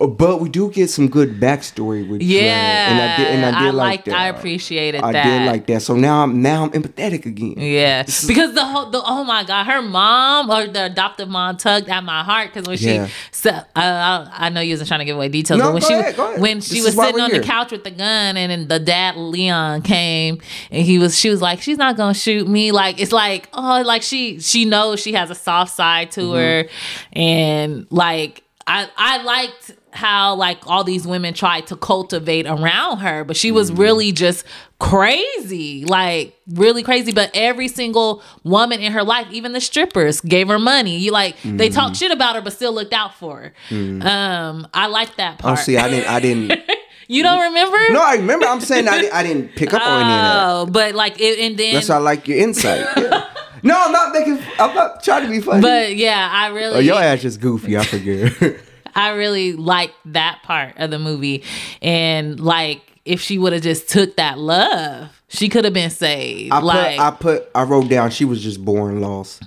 But 0.06 0.40
we 0.40 0.48
do 0.48 0.70
get 0.70 0.90
some 0.90 1.08
good 1.08 1.40
backstory 1.40 2.08
with 2.08 2.20
Dre, 2.20 2.26
Yeah, 2.28 2.90
and 2.90 3.00
I 3.00 3.16
did 3.16 3.26
and 3.28 3.44
I 3.56 3.64
did 3.64 3.74
like 3.74 3.86
liked- 3.88 4.04
that. 4.06 4.14
I 4.14 4.26
appreciated 4.28 5.02
I 5.02 5.12
that. 5.12 5.24
did 5.24 5.46
like 5.46 5.66
that. 5.66 5.82
So 5.82 5.94
now 5.96 6.22
I'm 6.22 6.42
now 6.42 6.64
I'm 6.64 6.70
empathetic 6.70 7.26
again. 7.26 7.54
Yeah, 7.58 8.02
because 8.02 8.54
the 8.54 8.64
whole, 8.64 8.90
the 8.90 9.02
oh 9.04 9.24
my 9.24 9.44
god, 9.44 9.64
her 9.64 9.82
mom 9.82 10.50
or 10.50 10.66
the 10.66 10.86
adoptive 10.86 11.28
mom 11.28 11.56
tugged 11.56 11.88
at 11.88 12.02
my 12.04 12.22
heart 12.22 12.52
because 12.52 12.66
when 12.68 12.78
Yeah. 12.78 13.06
she, 13.06 13.12
so, 13.32 13.50
I, 13.76 13.86
I 13.86 14.28
I 14.46 14.48
know 14.48 14.60
you 14.60 14.72
wasn't 14.72 14.88
trying 14.88 15.00
to 15.00 15.04
give 15.04 15.16
away 15.16 15.28
details, 15.28 15.58
No, 15.58 15.66
but 15.66 15.74
when 15.74 15.82
she 15.82 15.94
ahead, 15.94 16.40
when 16.40 16.60
she 16.60 16.78
is 16.78 16.84
was 16.86 16.94
sitting 16.96 17.20
on 17.20 17.30
here. 17.30 17.40
the 17.40 17.46
couch 17.46 17.70
with 17.72 17.84
the 17.84 17.90
gun 17.90 18.36
and 18.36 18.50
then 18.50 18.68
the 18.68 18.78
dad 18.78 19.16
Leon 19.16 19.82
came 19.82 20.40
and 20.70 20.84
he 20.84 20.98
was 20.98 21.18
she 21.18 21.30
was 21.30 21.40
like 21.42 21.60
she's 21.62 21.78
not 21.78 21.96
gonna 21.96 22.14
shoot 22.14 22.46
me 22.48 22.72
like 22.72 23.00
it's 23.00 23.12
like 23.12 23.48
oh 23.52 23.82
like 23.84 24.02
she 24.02 24.40
she 24.40 24.64
knows 24.64 25.00
she 25.00 25.12
has 25.12 25.30
a 25.30 25.34
soft 25.34 25.72
side 25.74 26.10
to 26.12 26.20
Mm-hmm. 26.20 26.34
her 26.64 26.68
and 27.12 27.86
like 27.90 28.42
I 28.66 28.88
I 28.96 29.22
liked 29.22 29.72
how 29.96 30.34
like 30.34 30.58
all 30.66 30.84
these 30.84 31.06
women 31.06 31.32
tried 31.34 31.66
to 31.68 31.76
cultivate 31.76 32.46
around 32.46 32.98
her 32.98 33.24
but 33.24 33.36
she 33.36 33.50
was 33.52 33.70
Mm-hmm. 33.70 33.80
really 33.80 34.12
just 34.12 34.44
crazy 34.78 35.84
like 35.86 36.34
really 36.52 36.82
crazy 36.82 37.12
but 37.12 37.30
every 37.34 37.68
single 37.68 38.22
woman 38.42 38.80
in 38.80 38.92
her 38.92 39.02
life 39.02 39.26
even 39.30 39.52
the 39.52 39.60
strippers 39.60 40.20
gave 40.20 40.48
her 40.48 40.58
money 40.58 40.98
you 40.98 41.10
like 41.10 41.36
they 41.42 41.68
Mm-hmm. 41.68 41.74
talked 41.74 41.96
shit 41.96 42.10
about 42.10 42.34
her 42.36 42.42
but 42.42 42.52
still 42.52 42.72
looked 42.72 42.92
out 42.92 43.14
for 43.14 43.52
her 43.70 44.06
um 44.06 44.66
i 44.74 44.86
like 44.86 45.16
that 45.16 45.38
part. 45.38 45.58
Oh, 45.58 45.62
see, 45.62 45.76
I 45.76 45.88
didn't 45.88 46.08
I 46.08 46.20
didn't 46.20 46.60
you 47.08 47.22
don't 47.22 47.42
remember 47.42 47.76
No, 47.90 48.02
I 48.02 48.14
remember 48.16 48.46
I'm 48.46 48.60
saying 48.60 48.88
I, 48.88 49.00
didn't, 49.00 49.14
I 49.14 49.22
didn't 49.22 49.48
pick 49.56 49.72
up 49.74 49.82
on 49.82 50.02
any 50.02 50.10
of 50.12 50.20
that. 50.20 50.46
oh 50.46 50.66
but 50.66 50.94
like 50.94 51.20
it, 51.20 51.38
and 51.38 51.56
then 51.58 51.74
That's 51.74 51.88
why 51.88 51.96
I 51.96 51.98
like 51.98 52.28
your 52.28 52.38
insight. 52.38 52.86
Yeah. 52.96 53.70
No, 53.70 53.82
I'm 53.82 53.92
not 53.92 54.12
making 54.12 54.38
I'm 54.58 54.74
not 54.74 55.02
trying 55.02 55.22
to 55.24 55.30
be 55.30 55.40
funny. 55.40 55.62
but 55.62 55.96
yeah 55.96 56.28
i 56.30 56.48
really 56.48 56.76
oh, 56.76 56.80
your 56.80 57.00
ass 57.00 57.24
is 57.24 57.38
goofy, 57.38 57.78
I 57.78 57.84
forget. 57.84 58.32
I 58.94 59.10
really 59.10 59.52
liked 59.52 59.94
that 60.06 60.40
part 60.42 60.74
of 60.76 60.90
the 60.90 60.98
movie. 60.98 61.42
And 61.82 62.38
like 62.40 62.80
if 63.04 63.20
she 63.20 63.38
would 63.38 63.52
have 63.52 63.62
just 63.62 63.88
took 63.88 64.16
that 64.16 64.38
love, 64.38 65.10
she 65.28 65.48
could 65.48 65.64
have 65.64 65.74
been 65.74 65.90
saved. 65.90 66.52
I 66.52 66.60
like 66.60 66.96
put 66.96 67.02
I 67.02 67.10
put 67.10 67.50
I 67.54 67.62
wrote 67.64 67.88
down 67.88 68.10
she 68.10 68.24
was 68.24 68.42
just 68.42 68.64
born 68.64 69.00
lost. 69.00 69.42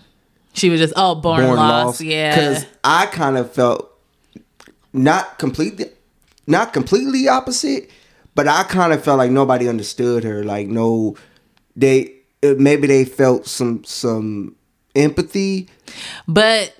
she 0.53 0.69
was 0.69 0.79
just 0.79 0.93
oh 0.95 1.15
born, 1.15 1.45
lost. 1.47 2.01
Yeah. 2.01 2.35
Because 2.35 2.65
I 2.83 3.05
kind 3.07 3.37
of 3.37 3.51
felt 3.51 3.91
not 4.93 5.39
completely 5.39 5.85
not 6.45 6.73
completely 6.73 7.27
opposite, 7.27 7.89
but 8.35 8.47
I 8.47 8.63
kind 8.63 8.93
of 8.93 9.03
felt 9.03 9.17
like 9.17 9.31
nobody 9.31 9.67
understood 9.67 10.23
her. 10.23 10.43
Like 10.43 10.67
no, 10.67 11.15
they 11.75 12.13
uh, 12.43 12.55
maybe 12.57 12.87
they 12.87 13.05
felt 13.05 13.47
some 13.47 13.83
some 13.83 14.55
empathy. 14.95 15.69
But 16.27 16.75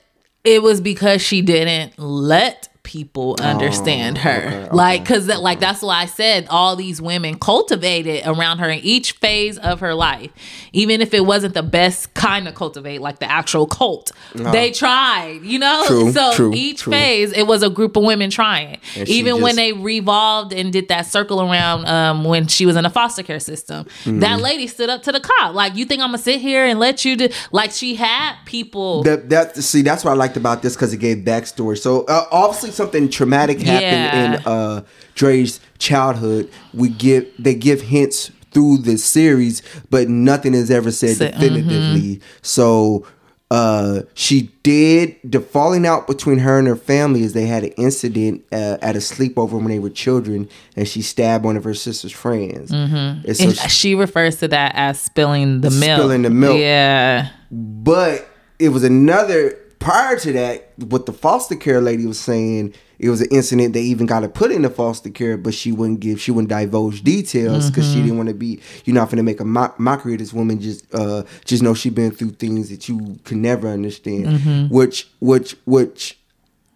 it 0.47 0.61
was 0.63 0.79
because 0.81 1.21
she 1.21 1.41
didn't 1.41 1.97
let 1.99 2.66
people 2.87 3.35
understand 3.41 4.17
her. 4.19 4.41
Oh, 4.43 4.47
okay, 4.47 4.69
like 4.71 5.05
cuz 5.05 5.25
that 5.25 5.41
like 5.41 5.59
that's 5.59 5.81
why 5.81 6.01
I 6.01 6.05
said 6.05 6.47
all 6.49 6.77
these 6.77 7.01
women 7.01 7.37
cultivated 7.37 8.25
around 8.25 8.59
her 8.59 8.69
in 8.69 8.79
each 8.79 9.11
phase 9.11 9.57
of 9.57 9.81
her 9.81 9.93
life. 9.93 10.31
Even 10.71 11.01
if 11.01 11.13
it 11.13 11.25
wasn't 11.25 11.53
the 11.53 11.63
best 11.63 12.13
kind 12.13 12.47
of 12.47 12.55
cultivate 12.55 13.01
like 13.01 13.19
the 13.19 13.29
actual 13.29 13.67
cult. 13.67 14.11
They 14.33 14.71
tried, 14.71 15.41
you 15.43 15.59
know? 15.59 15.83
True, 15.87 16.11
so 16.13 16.33
true, 16.33 16.53
each 16.53 16.81
true. 16.81 16.93
phase 16.93 17.33
it 17.33 17.45
was 17.45 17.61
a 17.61 17.69
group 17.69 17.97
of 17.97 18.03
women 18.03 18.29
trying. 18.29 18.77
And 18.95 19.07
Even 19.09 19.41
when 19.41 19.57
they 19.57 19.73
revolved 19.73 20.53
and 20.53 20.71
did 20.71 20.87
that 20.87 21.05
circle 21.05 21.41
around 21.41 21.85
um, 21.87 22.23
when 22.23 22.47
she 22.47 22.65
was 22.65 22.77
in 22.77 22.85
a 22.85 22.89
foster 22.89 23.23
care 23.23 23.41
system. 23.41 23.85
Mm-hmm. 23.85 24.19
That 24.19 24.39
lady 24.39 24.67
stood 24.67 24.89
up 24.89 25.03
to 25.03 25.11
the 25.11 25.19
cop. 25.19 25.53
Like, 25.53 25.75
you 25.75 25.83
think 25.83 26.01
I'm 26.01 26.09
gonna 26.09 26.19
sit 26.19 26.39
here 26.39 26.65
and 26.65 26.79
let 26.79 27.03
you 27.03 27.17
do 27.17 27.27
like 27.51 27.71
she 27.71 27.95
had 27.95 28.35
people 28.45 29.03
That 29.03 29.29
that 29.29 29.57
see 29.57 29.81
that's 29.81 30.05
what 30.05 30.11
I 30.11 30.15
liked 30.15 30.37
about 30.37 30.61
this 30.61 30.75
because 30.75 30.93
it 30.93 30.97
gave 30.97 31.17
backstory. 31.17 31.77
So 31.77 32.05
uh, 32.05 32.25
obviously 32.31 32.71
something 32.77 33.09
traumatic 33.09 33.59
happened 33.59 33.81
Yeah. 33.81 34.35
in 34.39 34.41
uh 34.45 34.81
Dre's 35.15 35.59
childhood. 35.79 36.49
We 36.73 36.89
give 36.89 37.25
they 37.37 37.55
give 37.55 37.81
hints 37.81 38.31
through 38.51 38.77
this 38.79 39.03
series, 39.03 39.61
but 39.89 40.07
nothing 40.09 40.53
is 40.53 40.71
ever 40.71 40.91
said 40.91 41.17
Say- 41.17 41.31
definitively. 41.31 42.21
So 42.41 43.05
uh 43.49 44.01
she 44.13 44.51
did 44.63 45.15
the 45.23 45.39
falling 45.39 45.85
out 45.85 46.05
between 46.05 46.39
her 46.39 46.59
and 46.59 46.67
her 46.67 46.75
family 46.75 47.23
is 47.23 47.31
they 47.31 47.45
had 47.45 47.63
an 47.63 47.71
incident 47.77 48.43
uh, 48.51 48.77
at 48.81 48.95
a 48.97 48.99
sleepover 48.99 49.53
when 49.53 49.69
they 49.69 49.79
were 49.79 49.89
children 49.89 50.49
and 50.75 50.85
she 50.85 51.01
stabbed 51.01 51.45
one 51.45 51.55
of 51.55 51.63
her 51.63 51.73
sister's 51.73 52.11
friends 52.11 52.71
and 52.73 53.23
so 53.37 53.43
and 53.45 53.55
she- 53.57 53.69
she 53.69 53.95
refers 53.95 54.35
to 54.37 54.49
that 54.49 54.73
as 54.75 54.99
spilling 54.99 55.61
the 55.61 55.69
milk. 55.71 55.97
Spilling 55.97 56.23
the 56.23 56.29
milk. 56.29 56.59
Yeah. 56.59 57.29
but 57.49 58.27
it 58.59 58.69
was 58.69 58.83
another 58.83 59.57
prior 59.79 60.17
to 60.19 60.31
that. 60.33 60.71
What 60.77 61.05
the 61.05 61.13
foster 61.13 61.55
care 61.55 61.81
lady 61.81 62.05
was 62.05 62.19
saying, 62.19 62.73
it 62.99 63.09
was 63.09 63.21
an 63.21 63.27
incident 63.31 63.73
they 63.73 63.81
even 63.81 64.05
got 64.05 64.21
to 64.21 64.29
put 64.29 64.51
into 64.51 64.69
foster 64.69 65.09
care, 65.09 65.37
but 65.37 65.53
she 65.53 65.71
wouldn't 65.71 65.99
give, 65.99 66.19
she 66.19 66.31
wouldn't 66.31 66.49
divulge 66.49 67.03
details 67.03 67.69
because 67.69 67.87
she 67.91 68.01
didn't 68.01 68.17
want 68.17 68.29
to 68.29 68.35
be. 68.35 68.59
You're 68.85 68.95
not 68.95 69.09
gonna 69.09 69.23
make 69.23 69.39
a 69.39 69.45
mo- 69.45 69.73
mockery 69.77 70.13
of 70.13 70.19
this 70.19 70.33
woman. 70.33 70.59
Just, 70.59 70.85
uh, 70.95 71.23
just 71.45 71.61
know 71.63 71.73
she's 71.73 71.93
been 71.93 72.11
through 72.11 72.31
things 72.31 72.69
that 72.69 72.89
you 72.89 73.19
can 73.23 73.41
never 73.41 73.67
understand. 73.67 74.69
Which, 74.71 75.07
which, 75.19 75.55
which 75.65 76.17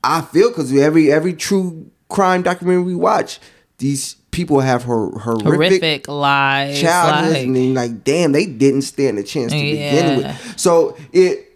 I 0.03 0.21
feel 0.21 0.49
because 0.49 0.71
every 0.75 1.11
every 1.11 1.33
true 1.33 1.89
crime 2.09 2.41
documentary 2.43 2.83
we 2.83 2.95
watch, 2.95 3.39
these 3.79 4.15
people 4.31 4.59
have 4.61 4.83
her 4.83 5.09
horrific, 5.09 5.43
Horrific 5.45 6.07
lies. 6.07 6.79
childhood, 6.79 7.33
like- 7.33 7.45
and 7.47 7.73
like, 7.75 8.03
damn, 8.03 8.31
they 8.31 8.45
didn't 8.45 8.83
stand 8.83 9.17
a 9.17 9.23
chance 9.23 9.51
to 9.51 9.57
begin 9.59 10.17
with. 10.17 10.59
So 10.59 10.97
it. 11.13 11.47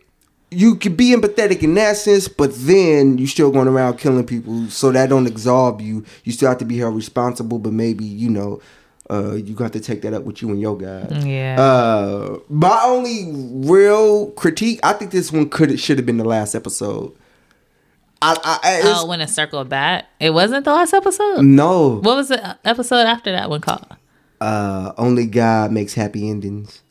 You 0.55 0.75
could 0.75 0.95
be 0.97 1.09
empathetic 1.15 1.61
in 1.63 1.73
that 1.75 1.97
sense, 1.97 2.27
but 2.27 2.51
then 2.55 3.17
you 3.17 3.27
still 3.27 3.51
going 3.51 3.67
around 3.67 3.97
killing 3.97 4.25
people, 4.25 4.67
so 4.69 4.91
that 4.91 5.09
don't 5.09 5.27
absolve 5.27 5.81
you. 5.81 6.03
You 6.23 6.31
still 6.31 6.49
have 6.49 6.57
to 6.59 6.65
be 6.65 6.77
held 6.77 6.95
responsible, 6.95 7.59
but 7.59 7.73
maybe 7.73 8.05
you 8.05 8.29
know, 8.29 8.61
uh, 9.09 9.33
you 9.33 9.53
got 9.53 9.73
to 9.73 9.79
take 9.79 10.01
that 10.03 10.13
up 10.13 10.23
with 10.23 10.41
you 10.41 10.49
and 10.49 10.59
your 10.61 10.77
guys. 10.77 11.25
Yeah. 11.25 11.59
Uh, 11.61 12.39
my 12.49 12.79
only 12.85 13.31
real 13.67 14.31
critique, 14.31 14.79
I 14.83 14.93
think 14.93 15.11
this 15.11 15.31
one 15.31 15.49
could 15.49 15.79
should 15.79 15.97
have 15.97 16.05
been 16.05 16.17
the 16.17 16.25
last 16.25 16.55
episode. 16.55 17.15
I, 18.21 18.31
I, 18.43 18.59
I 18.63 18.81
oh, 18.85 19.05
when 19.05 19.21
it 19.21 19.29
circled 19.29 19.69
back, 19.69 20.05
it 20.19 20.31
wasn't 20.31 20.65
the 20.65 20.71
last 20.73 20.93
episode. 20.93 21.43
no, 21.43 21.97
What 21.99 22.15
was 22.15 22.29
the 22.29 22.57
episode 22.65 23.05
after 23.05 23.31
that 23.31 23.49
one 23.49 23.61
called? 23.61 23.85
uh, 24.41 24.93
only 24.97 25.25
God 25.27 25.71
makes 25.71 25.93
happy 25.93 26.29
endings. 26.29 26.81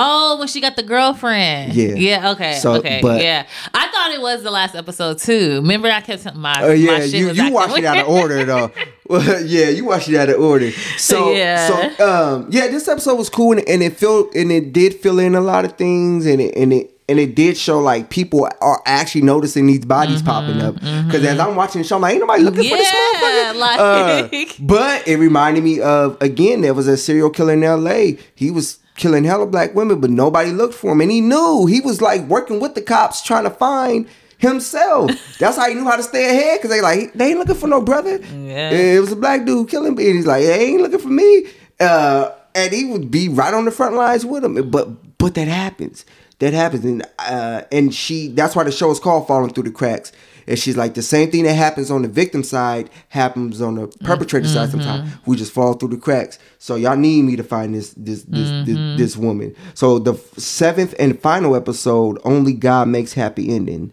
Oh, 0.00 0.38
when 0.38 0.48
she 0.48 0.60
got 0.60 0.76
the 0.76 0.82
girlfriend. 0.82 1.74
Yeah. 1.74 1.94
Yeah. 1.94 2.30
Okay. 2.32 2.54
So, 2.54 2.74
okay. 2.74 3.00
but- 3.02 3.20
yeah. 3.22 3.46
I 3.74 3.88
thought 3.88 4.12
it 4.12 4.20
was 4.20 4.42
the 4.42 4.50
last 4.50 4.74
episode 4.74 5.18
too. 5.18 5.56
Remember, 5.56 5.88
I 5.90 6.00
kept 6.00 6.34
my. 6.34 6.54
Oh 6.62 6.72
yeah, 6.72 6.92
my 6.92 7.00
shit 7.00 7.14
you 7.14 7.30
you 7.32 7.52
watched 7.52 7.76
it 7.78 7.84
out 7.84 7.98
of 7.98 8.08
order 8.08 8.44
though. 8.44 8.70
Yeah, 9.44 9.70
you 9.70 9.84
watched 9.86 10.08
it 10.10 10.16
out 10.16 10.28
of 10.28 10.38
order. 10.40 10.70
So 10.98 11.32
Yeah. 11.32 11.66
so 11.96 12.06
um 12.34 12.46
yeah, 12.50 12.68
this 12.68 12.86
episode 12.88 13.14
was 13.16 13.28
cool 13.30 13.56
and, 13.58 13.66
and 13.68 13.82
it 13.82 13.96
filled 13.96 14.34
and 14.34 14.52
it 14.52 14.72
did 14.72 14.94
fill 14.94 15.18
in 15.18 15.34
a 15.34 15.40
lot 15.40 15.64
of 15.64 15.72
things 15.78 16.26
and 16.26 16.40
it 16.42 16.54
and 16.56 16.72
it 16.74 16.90
and 17.08 17.18
it 17.18 17.34
did 17.34 17.56
show 17.56 17.78
like 17.80 18.10
people 18.10 18.46
are 18.60 18.82
actually 18.84 19.22
noticing 19.22 19.66
these 19.66 19.82
bodies 19.86 20.20
popping 20.20 20.60
up 20.60 20.74
because 20.74 21.24
as 21.24 21.38
I'm 21.38 21.56
watching 21.56 21.80
the 21.80 21.88
show, 21.88 21.96
I'm 21.96 22.02
like 22.02 22.12
ain't 22.12 22.20
nobody 22.20 22.42
looking 22.42 22.68
for 22.68 22.76
this 22.76 22.86
Mm-hmm, 22.86 23.24
motherfucker. 23.24 23.58
like- 23.58 23.80
Uh, 23.80 24.54
but 24.60 25.08
it 25.08 25.16
reminded 25.16 25.64
me 25.64 25.80
of 25.80 26.18
again 26.20 26.60
there 26.60 26.74
was 26.74 26.86
a 26.86 26.98
serial 26.98 27.30
killer 27.30 27.54
in 27.54 27.64
L.A. 27.64 28.18
He 28.34 28.50
was 28.50 28.78
killing 28.98 29.24
hella 29.24 29.46
black 29.46 29.74
women, 29.74 30.00
but 30.00 30.10
nobody 30.10 30.50
looked 30.50 30.74
for 30.74 30.92
him, 30.92 31.00
and 31.00 31.10
he 31.10 31.22
knew 31.22 31.64
he 31.66 31.80
was 31.80 32.02
like 32.02 32.22
working 32.22 32.60
with 32.60 32.74
the 32.74 32.82
cops 32.82 33.22
trying 33.22 33.44
to 33.44 33.50
find 33.50 34.06
himself. 34.36 35.10
That's 35.38 35.56
how 35.56 35.68
he 35.68 35.74
knew 35.74 35.84
how 35.84 35.96
to 35.96 36.02
stay 36.02 36.28
ahead 36.28 36.58
because 36.58 36.70
they 36.70 36.82
like 36.82 37.14
they 37.14 37.30
ain't 37.30 37.38
looking 37.38 37.54
for 37.54 37.66
no 37.68 37.80
brother. 37.80 38.18
Yeah. 38.18 38.70
it 38.70 39.00
was 39.00 39.12
a 39.12 39.16
black 39.16 39.46
dude 39.46 39.68
killing, 39.70 39.92
and 39.92 39.98
he's 39.98 40.26
like, 40.26 40.44
they 40.44 40.66
ain't 40.66 40.82
looking 40.82 40.98
for 40.98 41.08
me. 41.08 41.46
Uh, 41.80 42.32
and 42.54 42.72
he 42.72 42.84
would 42.84 43.10
be 43.10 43.28
right 43.28 43.54
on 43.54 43.64
the 43.64 43.70
front 43.70 43.94
lines 43.94 44.26
with 44.26 44.44
him, 44.44 44.70
but 44.70 45.16
but 45.18 45.34
that 45.34 45.48
happens. 45.48 46.04
That 46.40 46.52
happens, 46.52 46.84
and 46.84 47.06
uh, 47.18 47.62
and 47.72 47.92
she. 47.92 48.28
That's 48.28 48.54
why 48.54 48.62
the 48.64 48.70
show 48.72 48.90
is 48.90 49.00
called 49.00 49.26
"Falling 49.26 49.52
Through 49.52 49.64
the 49.64 49.70
Cracks." 49.72 50.12
And 50.48 50.58
she's 50.58 50.76
like, 50.76 50.94
the 50.94 51.02
same 51.02 51.30
thing 51.30 51.44
that 51.44 51.54
happens 51.54 51.90
on 51.90 52.02
the 52.02 52.08
victim 52.08 52.42
side 52.42 52.90
happens 53.10 53.60
on 53.60 53.74
the 53.76 53.86
perpetrator 54.02 54.48
side. 54.48 54.70
Mm-hmm. 54.70 54.80
Sometimes 54.80 55.26
we 55.26 55.36
just 55.36 55.52
fall 55.52 55.74
through 55.74 55.90
the 55.90 55.98
cracks. 55.98 56.38
So 56.58 56.74
y'all 56.74 56.96
need 56.96 57.22
me 57.22 57.36
to 57.36 57.44
find 57.44 57.74
this 57.74 57.92
this 57.92 58.22
this 58.22 58.48
this, 58.66 58.76
mm-hmm. 58.76 58.96
this 58.96 59.16
woman. 59.16 59.54
So 59.74 59.98
the 59.98 60.14
seventh 60.38 60.94
and 60.98 61.20
final 61.20 61.54
episode, 61.54 62.18
only 62.24 62.54
God 62.54 62.88
makes 62.88 63.12
happy 63.12 63.54
ending 63.54 63.92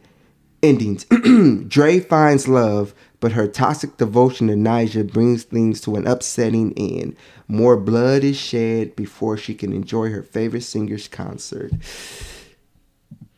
endings. 0.63 1.05
Dre 1.67 1.99
finds 1.99 2.47
love, 2.47 2.93
but 3.19 3.33
her 3.33 3.47
toxic 3.47 3.97
devotion 3.97 4.47
to 4.47 4.55
Ni'Jah 4.55 5.11
brings 5.11 5.43
things 5.43 5.79
to 5.81 5.95
an 5.95 6.07
upsetting 6.07 6.73
end. 6.75 7.15
More 7.47 7.77
blood 7.77 8.23
is 8.23 8.37
shed 8.37 8.95
before 8.95 9.37
she 9.37 9.53
can 9.53 9.71
enjoy 9.71 10.09
her 10.09 10.23
favorite 10.23 10.63
singer's 10.63 11.07
concert. 11.07 11.71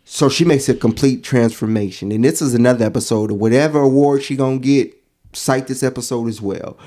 So 0.10 0.30
she 0.30 0.46
makes 0.46 0.70
a 0.70 0.74
complete 0.74 1.22
transformation. 1.22 2.14
And 2.14 2.24
this 2.24 2.42
is 2.42 2.54
another 2.54 2.86
episode 2.86 3.30
of 3.30 3.38
whatever 3.38 3.82
award 3.82 4.24
she 4.24 4.38
gonna 4.38 4.58
get, 4.58 4.96
cite 5.34 5.68
this 5.68 5.84
episode 5.84 6.30
as 6.30 6.42
well. 6.42 6.78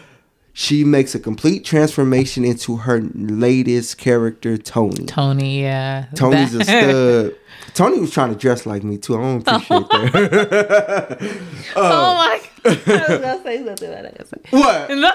She 0.55 0.85
makes 0.85 1.14
a 1.14 1.21
complete 1.21 1.62
transformation 1.62 2.47
into 2.47 2.79
her 2.79 3.03
latest 3.14 3.99
character, 3.99 4.57
Tony. 4.57 5.05
Tony. 5.05 5.61
Yeah. 5.61 6.07
Tony's 6.14 6.55
a 6.55 6.64
stud. 6.64 7.37
Tony 7.75 8.01
was 8.01 8.11
trying 8.11 8.31
to 8.31 8.37
dress 8.37 8.64
like 8.64 8.83
me 8.83 8.97
too. 8.97 9.16
I 9.16 9.18
don't 9.18 9.45
oh 9.47 9.55
appreciate 9.55 9.91
that. 9.91 11.21
Uh, 11.77 11.81
oh 11.83 12.14
my! 12.14 12.41
God. 12.64 12.79
I 12.89 13.12
was 13.12 13.21
gonna 13.21 13.43
say 13.43 13.64
something. 13.64 13.91
Gonna 13.91 14.27
say. 14.27 14.39
what? 14.49 14.91
No. 14.91 15.12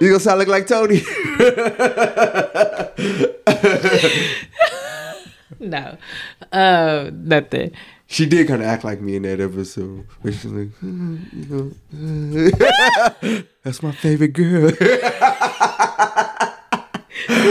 You 0.00 0.08
gonna 0.08 0.20
sound 0.20 0.38
look 0.38 0.48
like 0.48 0.66
Tony? 0.66 1.02
No. 5.60 5.96
Uh, 6.52 7.10
nothing. 7.12 7.72
she 8.06 8.26
did 8.26 8.46
kind 8.48 8.60
of 8.62 8.68
act 8.68 8.84
like 8.84 9.00
me 9.00 9.16
in 9.16 9.22
that 9.22 9.40
episode. 9.40 10.06
Where 10.20 10.32
she's 10.32 10.44
like, 10.46 10.70
"Hmm, 10.76 11.16
you 11.32 11.72
know, 11.92 13.42
that's 13.64 13.82
my 13.82 13.92
favorite 13.92 14.32
girl. 14.34 14.70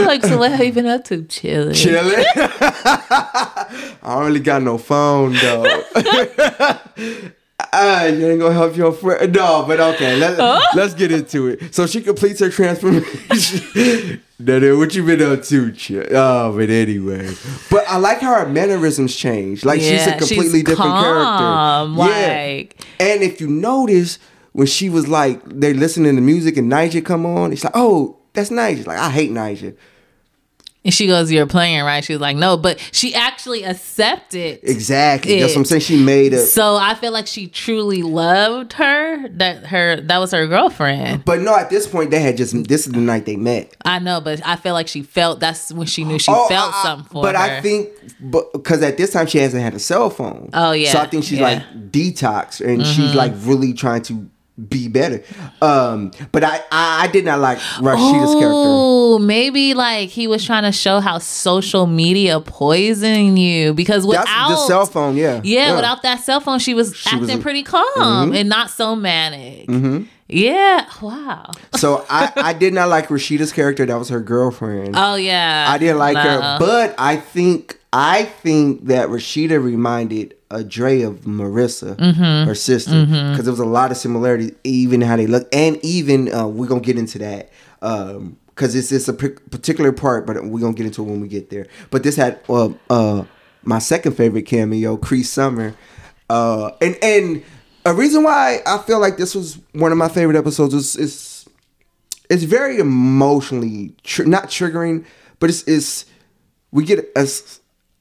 like, 0.06 0.22
so 0.24 0.38
what 0.38 0.52
have 0.52 0.64
you 0.64 0.72
been 0.72 0.86
up 0.86 1.04
to? 1.04 1.24
Chilling. 1.24 1.74
Chilling. 1.74 2.24
I 2.36 3.88
don't 4.02 4.26
really 4.26 4.40
got 4.40 4.62
no 4.62 4.78
phone 4.78 5.32
though. 5.34 5.82
You 8.18 8.26
ain't 8.30 8.40
gonna 8.40 8.54
help 8.54 8.76
your 8.76 8.92
friend. 8.92 9.32
No, 9.34 9.64
but 9.66 9.80
okay, 9.80 10.16
let, 10.16 10.38
let's 10.74 10.94
get 10.94 11.12
into 11.12 11.48
it. 11.48 11.74
So 11.74 11.86
she 11.86 12.00
completes 12.00 12.40
her 12.40 12.50
transformation. 12.50 13.20
is 14.38 14.76
what 14.78 14.94
you 14.94 15.04
been 15.04 15.22
up 15.22 15.42
to, 15.44 15.72
Ch- 15.72 15.92
Oh, 16.10 16.52
but 16.56 16.68
anyway. 16.70 17.34
But 17.70 17.84
I 17.88 17.96
like 17.98 18.20
how 18.20 18.34
her 18.44 18.46
mannerisms 18.48 19.14
change. 19.16 19.64
Like 19.64 19.80
she's 19.80 20.06
a 20.06 20.10
Yeah, 20.10 20.18
completely 20.18 20.62
different 20.62 20.94
calm, 20.96 21.96
character. 21.96 21.98
Like, 21.98 22.84
And 23.00 23.22
if 23.22 23.40
you 23.40 23.48
notice, 23.48 24.18
when 24.52 24.66
she 24.66 24.88
was 24.88 25.08
like, 25.08 25.42
they 25.46 25.72
listening 25.74 26.16
to 26.16 26.22
music 26.22 26.56
and 26.56 26.70
Ni'Jah 26.70 27.04
come 27.04 27.26
on, 27.26 27.52
it's 27.52 27.64
like, 27.64 27.72
oh, 27.76 28.16
that's 28.32 28.50
Ni'Jah. 28.50 28.86
Like, 28.86 28.98
I 28.98 29.10
hate 29.10 29.30
Ni'Jah. 29.30 29.74
And 30.86 30.94
she 30.94 31.06
goes, 31.06 31.30
"You're 31.30 31.44
playing, 31.46 31.84
right?" 31.84 32.02
She 32.02 32.14
was 32.14 32.20
like, 32.22 32.36
"No," 32.36 32.56
but 32.56 32.78
she 32.92 33.14
actually 33.14 33.64
accepted. 33.64 34.60
Exactly. 34.62 35.40
That's 35.40 35.52
what 35.54 35.58
I'm 35.60 35.64
saying. 35.66 35.82
She 35.82 36.02
made 36.02 36.32
a. 36.32 36.38
So 36.38 36.76
I 36.76 36.94
feel 36.94 37.12
like 37.12 37.26
she 37.26 37.46
truly 37.48 38.02
loved 38.02 38.72
her. 38.74 39.28
That 39.28 39.66
her 39.66 40.00
that 40.02 40.18
was 40.18 40.30
her 40.32 40.46
girlfriend. 40.46 41.24
But 41.26 41.40
no, 41.40 41.54
at 41.54 41.68
this 41.68 41.86
point, 41.86 42.10
they 42.10 42.20
had 42.20 42.36
just, 42.38 42.54
this 42.68 42.86
is 42.86 42.92
the 42.92 43.00
night 43.00 43.26
they 43.26 43.36
met. 43.36 43.76
I 43.84 43.98
know, 43.98 44.20
but 44.20 44.40
I 44.46 44.56
feel 44.56 44.72
like 44.72 44.88
she 44.88 45.02
felt. 45.02 45.40
That's 45.40 45.72
when 45.72 45.86
she 45.86 46.04
knew 46.04 46.18
she 46.18 46.30
Oh, 46.32 46.46
felt 46.48 46.72
I- 46.74 46.82
something 46.82 47.08
for 47.08 47.26
her. 47.26 47.32
But 47.32 47.34
her. 47.36 47.56
I 47.58 47.60
think, 47.60 47.88
because 48.52 48.82
at 48.82 48.96
this 48.96 49.12
time 49.12 49.26
she 49.26 49.38
hasn't 49.38 49.62
had 49.62 49.74
a 49.74 49.78
cell 49.78 50.08
phone. 50.10 50.50
Oh, 50.54 50.72
yeah, 50.72 50.92
So 50.92 51.00
I 51.00 51.06
think 51.08 51.24
she's 51.24 51.38
yeah. 51.40 51.60
Mm-hmm. 51.60 51.78
like 51.80 51.90
detox, 51.90 52.60
and 52.64 52.86
she's 52.86 53.14
like 53.14 53.32
really 53.38 53.72
trying 53.72 54.02
to 54.02 54.30
be 54.68 54.88
better. 54.88 55.22
Um, 55.60 56.12
but 56.32 56.42
I, 56.42 56.56
I, 56.72 57.04
I 57.04 57.06
did 57.08 57.24
not 57.24 57.40
like 57.40 57.58
Rashida's 57.58 58.32
character. 58.34 58.50
Oh, 58.52 59.18
maybe 59.18 59.74
like 59.74 60.08
he 60.08 60.26
was 60.26 60.44
trying 60.44 60.62
to 60.62 60.72
show 60.72 61.00
how 61.00 61.18
social 61.18 61.86
media 61.86 62.40
poison 62.40 63.36
you 63.36 63.74
because 63.74 64.04
That's 64.06 64.20
without 64.26 64.48
the 64.48 64.56
cell 64.66 64.86
phone. 64.86 65.16
Yeah. 65.16 65.40
Yeah, 65.44 65.76
without 65.76 66.02
that 66.02 66.20
cell 66.20 66.40
phone, 66.40 66.58
she 66.58 66.72
was 66.74 66.96
She 66.96 67.10
acting 67.14 67.38
a- 67.38 67.42
pretty 67.42 67.62
calm 67.62 68.32
and 68.34 68.48
not 68.48 68.70
so 68.70 68.96
manic. 68.96 69.68
Yeah, 70.28 70.86
wow. 71.02 71.50
So 71.76 72.04
I, 72.08 72.32
I 72.36 72.52
did 72.54 72.72
not 72.72 72.88
like 72.88 73.08
Rashida's 73.08 73.52
character. 73.52 73.84
That 73.86 73.96
was 73.98 74.08
her 74.08 74.20
girlfriend. 74.20 74.94
Oh 74.96 75.16
yeah, 75.16 75.66
I 75.68 75.76
didn't 75.78 75.98
like 75.98 76.16
her, 76.16 76.56
but 76.58 76.94
I 76.98 77.16
think 77.16 77.78
I 77.98 78.24
think 78.24 78.86
that 78.88 79.08
Rashida 79.08 79.62
reminded 79.62 80.34
Dre 80.68 81.00
of 81.00 81.20
Marissa, 81.20 81.96
Mm-hmm. 81.96 82.46
her 82.46 82.54
sister, 82.54 83.06
because 83.06 83.44
there 83.46 83.52
was 83.52 83.58
a 83.60 83.64
lot 83.64 83.90
of 83.90 83.96
similarities, 83.96 84.52
even 84.64 85.00
how 85.00 85.16
they 85.16 85.26
look, 85.26 85.48
and 85.50 85.82
even 85.82 86.30
uh, 86.32 86.46
we're 86.46 86.66
gonna 86.66 86.80
get 86.82 86.98
into 86.98 87.18
that 87.20 87.50
because 87.80 88.74
it's 88.74 88.92
it's 88.92 89.08
a 89.08 89.14
particular 89.14 89.92
part, 89.92 90.26
but 90.26 90.44
we're 90.44 90.60
gonna 90.60 90.74
get 90.74 90.84
into 90.86 91.02
it 91.02 91.06
when 91.10 91.20
we 91.22 91.28
get 91.28 91.48
there. 91.48 91.66
But 91.90 92.02
this 92.02 92.16
had 92.16 92.38
uh, 92.50 92.68
uh, 92.90 93.24
my 93.62 93.78
second 93.78 94.12
favorite 94.12 94.44
cameo, 94.46 94.96
Cree 94.98 95.22
Summer, 95.22 95.74
uh, 96.28 96.72
and 96.82 96.98
and 97.02 97.42
a 97.86 97.94
reason 97.94 98.22
why 98.24 98.60
I 98.66 98.78
feel 98.78 99.00
like 99.00 99.16
this 99.16 99.34
was 99.34 99.58
one 99.72 99.90
of 99.90 99.96
my 99.98 100.08
favorite 100.08 100.36
episodes 100.36 100.74
is 100.74 100.96
is 100.96 101.48
it's 102.28 102.42
very 102.44 102.78
emotionally 102.78 103.94
tr- 104.04 104.24
not 104.24 104.48
triggering, 104.48 105.04
but 105.40 105.48
it's 105.48 105.62
it's 105.66 106.04
we 106.72 106.84
get 106.84 106.98
a, 107.16 107.26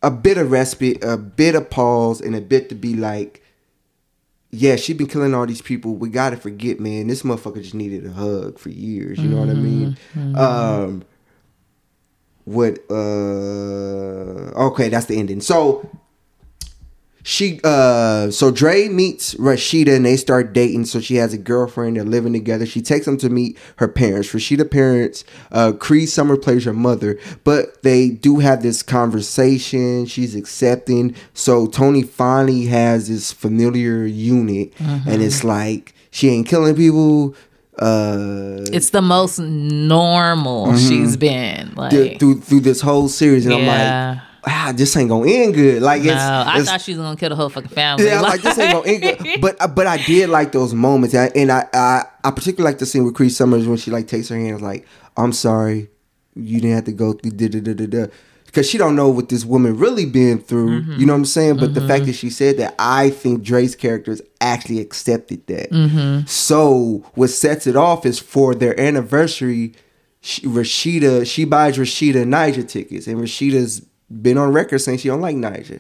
a 0.06 0.12
bit 0.12 0.38
of 0.38 0.52
respite, 0.52 1.04
a 1.04 1.18
bit 1.18 1.56
of 1.56 1.68
pause, 1.72 2.22
and 2.22 2.36
a 2.36 2.42
bit 2.42 2.70
to 2.70 2.76
be 2.76 2.94
like, 2.94 3.42
yeah, 4.52 4.76
she 4.76 4.94
been 4.94 5.08
killing 5.08 5.34
all 5.34 5.48
these 5.48 5.64
people. 5.64 5.96
We 5.96 6.10
gotta 6.10 6.38
forget, 6.38 6.80
man. 6.80 7.08
This 7.08 7.24
motherfucker 7.24 7.64
just 7.64 7.74
needed 7.74 8.06
a 8.06 8.12
hug 8.12 8.60
for 8.60 8.70
years. 8.70 9.18
You 9.18 9.30
know 9.30 9.40
what 9.40 9.50
I 9.50 9.54
mean? 9.54 9.98
Um, 10.36 11.04
what? 12.44 12.80
Uh, 12.88 14.68
okay, 14.68 14.90
that's 14.90 15.08
the 15.08 15.18
ending. 15.18 15.42
So 15.42 15.90
she 17.28 17.60
uh 17.64 18.30
so 18.30 18.52
Dre 18.52 18.88
meets 18.88 19.34
Rashida 19.36 19.96
and 19.96 20.06
they 20.06 20.16
start 20.16 20.54
dating. 20.54 20.86
So 20.86 21.00
she 21.02 21.16
has 21.16 21.34
a 21.34 21.40
girlfriend. 21.40 21.98
They're 21.98 22.04
living 22.04 22.34
together. 22.34 22.68
She 22.68 22.84
takes 22.84 23.06
them 23.08 23.18
to 23.18 23.30
meet 23.30 23.58
her 23.78 23.88
parents. 23.88 24.30
Rashida 24.30 24.70
parents, 24.70 25.26
uh 25.52 25.72
Cree 25.72 26.06
Summer 26.06 26.38
plays 26.38 26.66
her 26.66 26.74
mother, 26.74 27.18
but 27.44 27.82
they 27.82 28.10
do 28.10 28.38
have 28.40 28.62
this 28.62 28.84
conversation. 28.84 30.06
She's 30.06 30.36
accepting. 30.36 31.16
So 31.34 31.66
Tony 31.66 32.04
finally 32.04 32.66
has 32.68 33.08
this 33.08 33.32
familiar 33.32 34.06
unit, 34.06 34.72
and 34.80 35.22
it's 35.24 35.44
like 35.44 35.94
she 36.12 36.30
ain't 36.30 36.48
killing 36.48 36.76
people. 36.76 37.36
Uh, 37.78 38.64
It's 38.72 38.92
the 38.92 39.02
most 39.02 39.38
normal 39.40 40.78
she's 40.78 41.18
been. 41.18 41.74
Like, 41.76 41.92
th- 41.92 42.20
through 42.20 42.42
through 42.42 42.62
this 42.62 42.82
whole 42.82 43.10
series, 43.10 43.46
and 43.46 43.54
I'm 43.56 43.66
like, 44.14 44.22
ah, 44.48 44.74
this 44.76 44.96
ain't 44.98 45.10
gonna 45.10 45.30
end 45.30 45.54
good. 45.54 45.82
Like 45.82 46.00
it's, 46.02 46.08
no, 46.10 46.16
I 46.16 46.52
it's- 46.60 46.66
thought 46.68 46.82
she 46.82 46.92
was 46.94 47.00
gonna 47.00 47.16
kill 47.18 47.30
the 47.30 47.36
whole 47.36 47.50
fucking 47.50 47.70
family. 47.70 48.06
yeah, 48.06 48.18
I'm 48.18 48.22
like 48.24 48.42
this 48.42 48.58
ain't 48.58 48.74
gonna 48.74 48.88
end 48.88 49.02
good. 49.20 49.26
But 49.42 49.62
uh, 49.62 49.68
but 49.68 49.88
I 49.88 49.98
did 49.98 50.30
like 50.30 50.52
those 50.52 50.74
moments, 50.74 51.14
and 51.16 51.24
I 51.24 51.40
and 51.40 51.52
I, 51.52 51.68
I, 51.74 52.04
I 52.24 52.32
particularly 52.32 52.72
like 52.74 52.80
the 52.80 52.86
scene 52.86 53.04
with 53.04 53.16
Cree 53.16 53.30
Summers 53.30 53.68
when 53.68 53.78
she 53.78 53.92
like 53.92 54.08
takes 54.08 54.30
her 54.30 54.36
hand, 54.36 54.48
and 54.50 54.56
is 54.58 54.62
like, 54.64 54.86
I'm 55.18 55.34
sorry, 55.34 55.90
you 56.36 56.60
didn't 56.62 56.76
have 56.76 56.86
to 56.86 56.92
go 56.94 57.14
through 57.14 57.32
da 57.32 57.48
da 57.48 57.60
da 57.60 57.74
da 57.74 57.86
da. 57.86 58.06
Because 58.46 58.70
she 58.70 58.78
don't 58.78 58.96
know 58.96 59.10
what 59.10 59.28
this 59.28 59.44
woman 59.44 59.76
really 59.78 60.06
been 60.06 60.40
through, 60.40 60.82
Mm-hmm. 60.82 61.00
you 61.00 61.06
know 61.06 61.12
what 61.12 61.18
I'm 61.20 61.26
saying. 61.26 61.58
But 61.58 61.74
the 61.74 61.86
fact 61.86 62.06
that 62.06 62.14
she 62.14 62.30
said 62.30 62.56
that, 62.60 62.74
I 62.80 63.10
think 63.10 63.44
Dre's 63.44 63.76
characters 63.76 64.22
actually 64.40 64.80
accepted 64.80 65.46
that. 65.48 65.72
Mm-hmm. 65.72 66.26
So 66.28 67.04
what 67.16 67.32
sets 67.32 67.68
it 67.68 67.76
off 67.76 68.06
is 68.06 68.18
for 68.18 68.56
their 68.56 68.80
anniversary, 68.80 69.74
she, 70.22 70.42
Rashida 70.44 71.28
she 71.28 71.44
buys 71.44 71.78
Rashida 71.78 72.26
Ni'Jah 72.26 72.64
tickets, 72.66 73.08
and 73.08 73.20
Rashida's 73.20 73.82
been 74.22 74.38
on 74.38 74.52
record 74.54 74.80
saying 74.80 75.00
she 75.00 75.08
don't 75.10 75.22
like 75.22 75.36
Ni'Jah, 75.36 75.80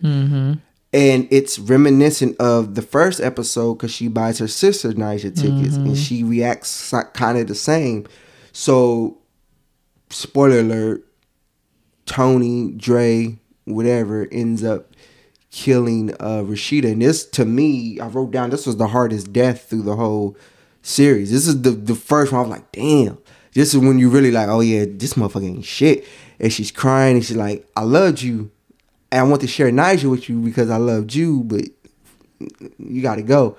and 0.93 1.27
it's 1.31 1.59
reminiscent 1.59 2.37
of 2.39 2.75
the 2.75 2.81
first 2.81 3.19
episode 3.21 3.75
because 3.75 3.91
she 3.91 4.07
buys 4.07 4.39
her 4.39 4.47
sister 4.47 4.93
Ni'Jah 4.93 5.35
tickets, 5.35 5.75
and 5.77 5.97
she 5.97 6.23
reacts 6.23 6.93
kind 7.13 7.37
of 7.37 7.47
the 7.47 7.55
same. 7.55 8.05
So, 8.51 9.17
spoiler 10.09 10.59
alert: 10.59 11.05
Tony, 12.05 12.71
Dre, 12.71 13.37
whatever 13.65 14.27
ends 14.31 14.63
up 14.63 14.91
killing 15.51 16.11
uh 16.19 16.43
Rashida. 16.43 16.91
And 16.91 17.01
this 17.01 17.25
to 17.27 17.45
me, 17.45 17.99
I 17.99 18.07
wrote 18.07 18.31
down 18.31 18.49
this 18.49 18.65
was 18.67 18.75
the 18.77 18.87
hardest 18.87 19.31
death 19.31 19.69
through 19.69 19.83
the 19.83 19.95
whole 19.95 20.35
series. 20.81 21.31
This 21.31 21.47
is 21.47 21.61
the 21.61 21.71
the 21.71 21.95
first 21.95 22.31
one 22.31 22.39
I 22.39 22.41
was 22.43 22.51
like, 22.51 22.71
damn. 22.71 23.17
This 23.53 23.73
is 23.73 23.79
when 23.79 23.97
you 23.97 24.09
really 24.09 24.31
like, 24.31 24.49
oh 24.49 24.59
yeah, 24.59 24.83
this 24.85 25.13
motherfucker 25.13 25.45
ain't 25.45 25.63
shit. 25.63 26.05
And 26.39 26.51
she's 26.51 26.71
crying 26.71 27.15
and 27.17 27.25
she's 27.25 27.37
like, 27.37 27.67
I 27.75 27.83
loved 27.83 28.21
you. 28.21 28.51
And 29.11 29.21
I 29.21 29.23
want 29.23 29.41
to 29.41 29.47
share 29.47 29.71
Ni'Jah 29.71 30.09
with 30.09 30.27
you 30.29 30.39
because 30.39 30.69
I 30.69 30.77
loved 30.77 31.13
you, 31.13 31.41
but 31.43 31.61
you 32.77 33.01
gotta 33.01 33.21
go. 33.23 33.57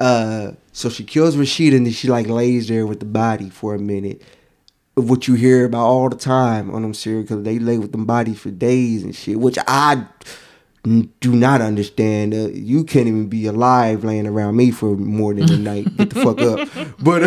Uh 0.00 0.52
so 0.72 0.88
she 0.88 1.04
kills 1.04 1.36
Rashida 1.36 1.76
and 1.76 1.86
then 1.86 1.92
she 1.92 2.08
like 2.08 2.26
lays 2.28 2.68
there 2.68 2.86
with 2.86 3.00
the 3.00 3.06
body 3.06 3.50
for 3.50 3.74
a 3.74 3.78
minute 3.78 4.22
Of 4.96 5.08
what 5.10 5.26
you 5.28 5.34
hear 5.34 5.64
about 5.64 5.86
all 5.86 6.08
the 6.08 6.16
time 6.16 6.70
on 6.74 6.82
them 6.82 6.94
serial 6.94 7.24
killers. 7.24 7.44
They 7.44 7.58
lay 7.58 7.78
with 7.78 7.92
them 7.92 8.04
bodies 8.06 8.38
for 8.40 8.50
days 8.50 9.02
and 9.02 9.14
shit, 9.14 9.38
which 9.38 9.58
I 9.66 10.06
do 10.84 11.32
not 11.36 11.60
understand. 11.60 12.34
Uh, 12.34 12.48
you 12.48 12.82
can't 12.84 13.06
even 13.06 13.28
be 13.28 13.46
alive 13.46 14.02
laying 14.04 14.26
around 14.26 14.56
me 14.56 14.70
for 14.72 14.96
more 14.96 15.32
than 15.34 15.50
a 15.52 15.56
night. 15.72 15.96
Get 15.96 16.10
the 16.10 16.20
fuck 16.20 16.40
up. 16.40 16.68
But 16.98 17.22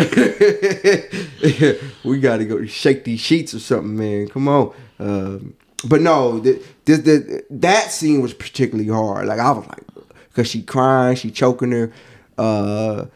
we 2.04 2.20
got 2.20 2.36
to 2.38 2.44
go 2.44 2.64
shake 2.66 3.04
these 3.04 3.20
sheets 3.20 3.54
or 3.54 3.60
something, 3.60 3.96
man. 3.96 4.28
Come 4.28 4.48
on. 4.48 4.74
Um, 4.98 5.54
but 5.84 6.00
no, 6.00 6.38
the, 6.38 6.62
the, 6.84 6.96
the, 6.96 7.46
that 7.50 7.90
scene 7.92 8.22
was 8.22 8.34
particularly 8.34 8.88
hard. 8.88 9.26
Like 9.26 9.38
I 9.38 9.50
was 9.52 9.66
like, 9.66 9.84
because 10.28 10.48
she 10.48 10.62
crying, 10.62 11.16
she 11.16 11.30
choking 11.30 11.72
her. 11.72 11.92
Uh, 12.38 13.06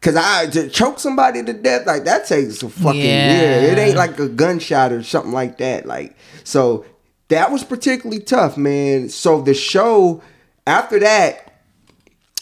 Cause 0.00 0.16
I 0.16 0.48
to 0.48 0.68
choke 0.68 0.98
somebody 0.98 1.42
to 1.42 1.54
death 1.54 1.86
like 1.86 2.04
that 2.04 2.26
takes 2.26 2.62
a 2.62 2.68
fucking 2.68 3.00
yeah. 3.00 3.62
Yeah. 3.62 3.72
It 3.72 3.78
ain't 3.78 3.96
like 3.96 4.18
a 4.18 4.28
gunshot 4.28 4.92
or 4.92 5.02
something 5.02 5.32
like 5.32 5.56
that. 5.56 5.86
Like 5.86 6.14
so 6.44 6.84
that 7.28 7.50
was 7.50 7.64
particularly 7.64 8.20
tough, 8.20 8.58
man. 8.58 9.08
So 9.08 9.40
the 9.40 9.54
show 9.54 10.22
after 10.66 10.98
that, 10.98 11.54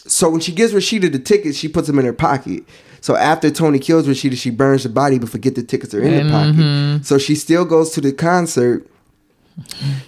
so 0.05 0.29
when 0.29 0.41
she 0.41 0.51
gives 0.51 0.73
Rashida 0.73 1.09
the 1.09 1.19
tickets, 1.19 1.57
she 1.57 1.69
puts 1.69 1.87
them 1.87 1.99
in 1.99 2.05
her 2.05 2.11
pocket. 2.11 2.65
So 3.03 3.17
after 3.17 3.51
Tony 3.51 3.79
kills 3.79 4.07
Rashida, 4.07 4.37
she 4.37 4.49
burns 4.49 4.83
the 4.83 4.89
body 4.89 5.19
but 5.19 5.27
forget 5.27 5.55
the 5.55 5.63
tickets 5.63 5.93
are 5.93 6.01
in 6.01 6.25
the 6.25 6.31
pocket. 6.31 7.05
So 7.05 7.17
she 7.17 7.35
still 7.35 7.65
goes 7.65 7.89
to 7.95 7.99
the 8.01 8.13
concert. 8.13 8.87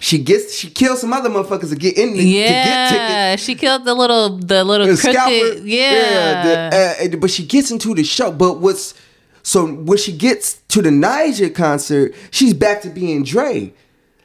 She 0.00 0.16
gets 0.18 0.54
she 0.56 0.70
kills 0.70 1.02
some 1.02 1.12
other 1.12 1.28
motherfuckers 1.28 1.68
to 1.68 1.76
get 1.76 1.98
in 1.98 2.14
the, 2.14 2.18
to 2.18 2.24
get 2.24 2.88
tickets. 2.88 3.10
yeah, 3.12 3.36
she 3.36 3.54
killed 3.54 3.84
the 3.84 3.92
little 3.94 4.38
the 4.38 4.64
little 4.64 4.86
The 4.86 4.96
crooked. 4.96 5.14
scalper. 5.14 5.66
yeah, 5.66 6.70
the- 6.70 7.14
uh, 7.14 7.16
but 7.18 7.30
she 7.30 7.44
gets 7.44 7.70
into 7.70 7.94
the 7.94 8.02
show. 8.02 8.32
But 8.32 8.60
what's 8.60 8.94
so 9.42 9.66
when 9.66 9.98
she 9.98 10.12
gets 10.16 10.54
to 10.68 10.80
the 10.80 10.90
Ni'Jah 10.90 11.54
concert, 11.54 12.14
she's 12.30 12.54
back 12.54 12.80
to 12.82 12.88
being 12.88 13.22
Dre. 13.24 13.74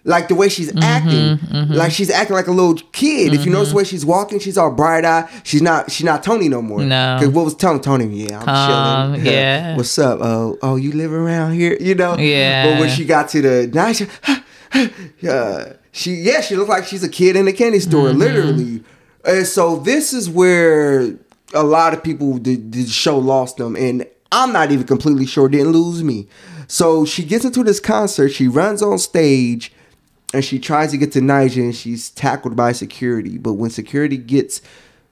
Like 0.03 0.29
the 0.29 0.35
way 0.35 0.49
she's 0.49 0.71
Mm-hmm, 0.71 0.79
acting, 0.83 1.69
like 1.75 1.91
she's 1.91 2.09
acting 2.09 2.35
like 2.35 2.47
a 2.47 2.51
little 2.51 2.73
kid. 2.91 3.33
If 3.35 3.45
you 3.45 3.51
notice 3.51 3.69
the 3.69 3.75
way 3.75 3.83
she's 3.83 4.03
walking, 4.05 4.39
she's 4.39 4.57
all 4.57 4.71
bright 4.71 5.05
eyed. 5.05 5.29
She's 5.43 5.61
not. 5.61 5.91
She's 5.91 6.05
not 6.05 6.23
Tony 6.23 6.49
no 6.49 6.59
more. 6.61 6.81
No. 6.81 7.17
Because 7.19 7.33
what 7.33 7.45
was 7.45 7.53
telling 7.53 7.81
Tony? 7.81 8.05
Yeah, 8.07 8.39
I'm 8.39 8.45
Calm, 8.45 9.13
chilling. 9.13 9.25
yeah. 9.33 9.77
What's 9.77 9.99
up? 9.99 10.19
Oh, 10.21 10.57
oh, 10.63 10.75
you 10.75 10.91
live 10.93 11.13
around 11.13 11.53
here? 11.53 11.77
You 11.79 11.93
know? 11.93 12.17
Yeah. 12.17 12.65
But 12.71 12.79
when 12.79 12.89
she 12.89 13.05
got 13.05 13.29
to 13.29 13.41
the 13.43 13.67
Ni'Jah, 13.67 14.43
uh, 15.29 15.73
she 15.91 16.15
yeah, 16.15 16.41
she 16.41 16.55
looked 16.55 16.69
like 16.69 16.85
she's 16.85 17.03
a 17.03 17.09
kid 17.09 17.35
in 17.35 17.47
a 17.47 17.53
candy 17.53 17.79
store, 17.79 18.09
Mm-hmm. 18.09 18.17
literally. 18.19 18.83
And 19.23 19.45
so 19.45 19.77
this 19.77 20.13
is 20.13 20.29
where 20.29 21.13
a 21.53 21.63
lot 21.63 21.93
of 21.93 22.03
people 22.03 22.39
the, 22.39 22.55
the 22.55 22.87
show 22.87 23.17
lost 23.19 23.57
them, 23.57 23.75
and 23.75 24.05
I'm 24.31 24.51
not 24.51 24.71
even 24.71 24.87
completely 24.87 25.25
sure 25.27 25.47
didn't 25.47 25.73
lose 25.73 26.03
me. 26.03 26.27
So 26.67 27.05
she 27.05 27.23
gets 27.23 27.43
into 27.45 27.63
this 27.63 27.79
concert, 27.79 28.29
she 28.29 28.47
runs 28.47 28.81
on 28.81 28.97
stage, 28.97 29.73
and 30.33 30.43
she 30.43 30.59
tries 30.59 30.91
to 30.91 30.97
get 30.97 31.11
to 31.13 31.21
Ni'Jah, 31.21 31.61
and 31.61 31.75
she's 31.75 32.09
tackled 32.09 32.55
by 32.55 32.71
security. 32.71 33.37
But 33.37 33.53
when 33.53 33.69
security 33.69 34.17
gets 34.17 34.61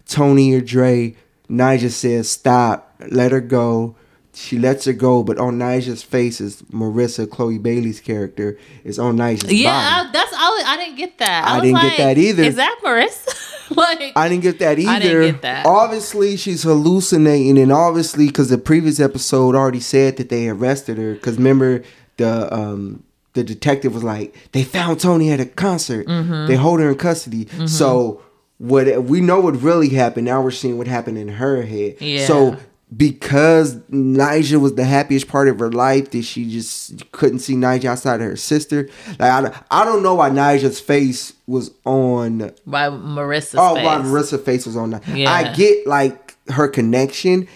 Tony 0.05 0.53
or 0.53 0.61
Dre, 0.61 1.15
Ni'Jah 1.49 1.91
says, 1.91 2.29
"Stop, 2.29 2.95
let 3.09 3.31
her 3.31 3.41
go." 3.41 3.95
She 4.31 4.57
lets 4.57 4.85
her 4.85 4.93
go, 4.93 5.23
but 5.23 5.37
on 5.37 5.57
Ni'Jah's 5.57 6.03
face 6.03 6.39
is 6.39 6.61
Marissa 6.71 7.29
Chloe 7.29 7.57
Bailey's 7.57 7.99
character 7.99 8.57
is 8.83 8.97
on 8.97 9.17
Ni'Jah's 9.17 9.51
yeah. 9.51 9.71
body. 9.71 10.09
I, 10.09 10.11
that's 10.13 10.33
all. 10.33 10.63
I 10.65 10.77
didn't 10.77 10.97
get 10.97 11.17
that. 11.17 11.45
I 11.45 11.55
was 11.55 11.63
didn't 11.63 11.81
get 11.81 11.97
that 11.97 12.17
either. 12.17 12.43
Is 12.43 12.55
that 12.55 12.79
Marissa? 12.83 13.49
like 13.75 14.13
I 14.15 14.29
didn't 14.29 14.43
get 14.43 14.59
that 14.59 14.79
either. 14.79 14.91
I 14.91 14.99
didn't 14.99 15.31
get 15.33 15.41
that. 15.41 15.65
Obviously, 15.65 16.37
she's 16.37 16.63
hallucinating, 16.63 17.57
and 17.57 17.71
obviously, 17.71 18.27
because 18.27 18.49
the 18.49 18.57
previous 18.57 18.99
episode 18.99 19.55
already 19.55 19.79
said 19.79 20.17
that 20.17 20.29
they 20.29 20.47
arrested 20.47 20.97
her. 20.97 21.13
Because 21.15 21.37
remember, 21.37 21.83
the 22.17 22.53
um 22.53 23.03
the 23.33 23.43
detective 23.43 23.93
was 23.93 24.03
like, 24.03 24.35
they 24.53 24.63
found 24.63 24.99
Tony 24.99 25.31
at 25.31 25.39
a 25.39 25.45
concert. 25.45 26.07
Mm-hmm. 26.07 26.47
They 26.47 26.55
hold 26.55 26.79
her 26.79 26.89
in 26.89 26.97
custody. 26.97 27.47
So 27.67 28.21
what 28.57 29.03
we 29.05 29.21
know 29.21 29.39
what 29.39 29.61
really 29.61 29.89
happened. 29.89 30.25
Now 30.25 30.41
we're 30.41 30.51
seeing 30.51 30.77
what 30.77 30.87
happened 30.87 31.17
in 31.17 31.27
her 31.29 31.61
head. 31.61 31.95
Yeah. 31.99 32.25
So 32.25 32.57
because 32.95 33.79
Ni'Jah 33.89 34.59
was 34.59 34.73
the 34.73 34.83
happiest 34.83 35.27
part 35.27 35.47
of 35.47 35.59
her 35.59 35.71
life, 35.71 36.09
that 36.11 36.23
she 36.23 36.49
just 36.49 37.09
couldn't 37.11 37.39
see 37.39 37.55
Ni'Jah 37.55 37.85
outside 37.85 38.15
of 38.15 38.21
her 38.27 38.35
sister. 38.35 38.89
Like 39.19 39.31
I, 39.31 39.41
don't- 39.41 39.55
I 39.69 39.85
don't 39.85 40.01
know 40.01 40.15
why 40.15 40.29
Ni'Jah's 40.31 40.79
face 40.79 41.33
was 41.45 41.71
on 41.85 42.51
by 42.65 42.89
Marissa's 42.89 43.55
Oh, 43.57 43.75
face. 43.75 43.85
wow, 43.85 44.01
Marissa's 44.01 44.41
face 44.43 44.65
was 44.65 44.75
on. 44.75 44.99
Yeah. 45.13 45.31
I 45.31 45.53
get 45.53 45.85
like 45.85 46.35
her 46.49 46.67
connection, 46.67 47.47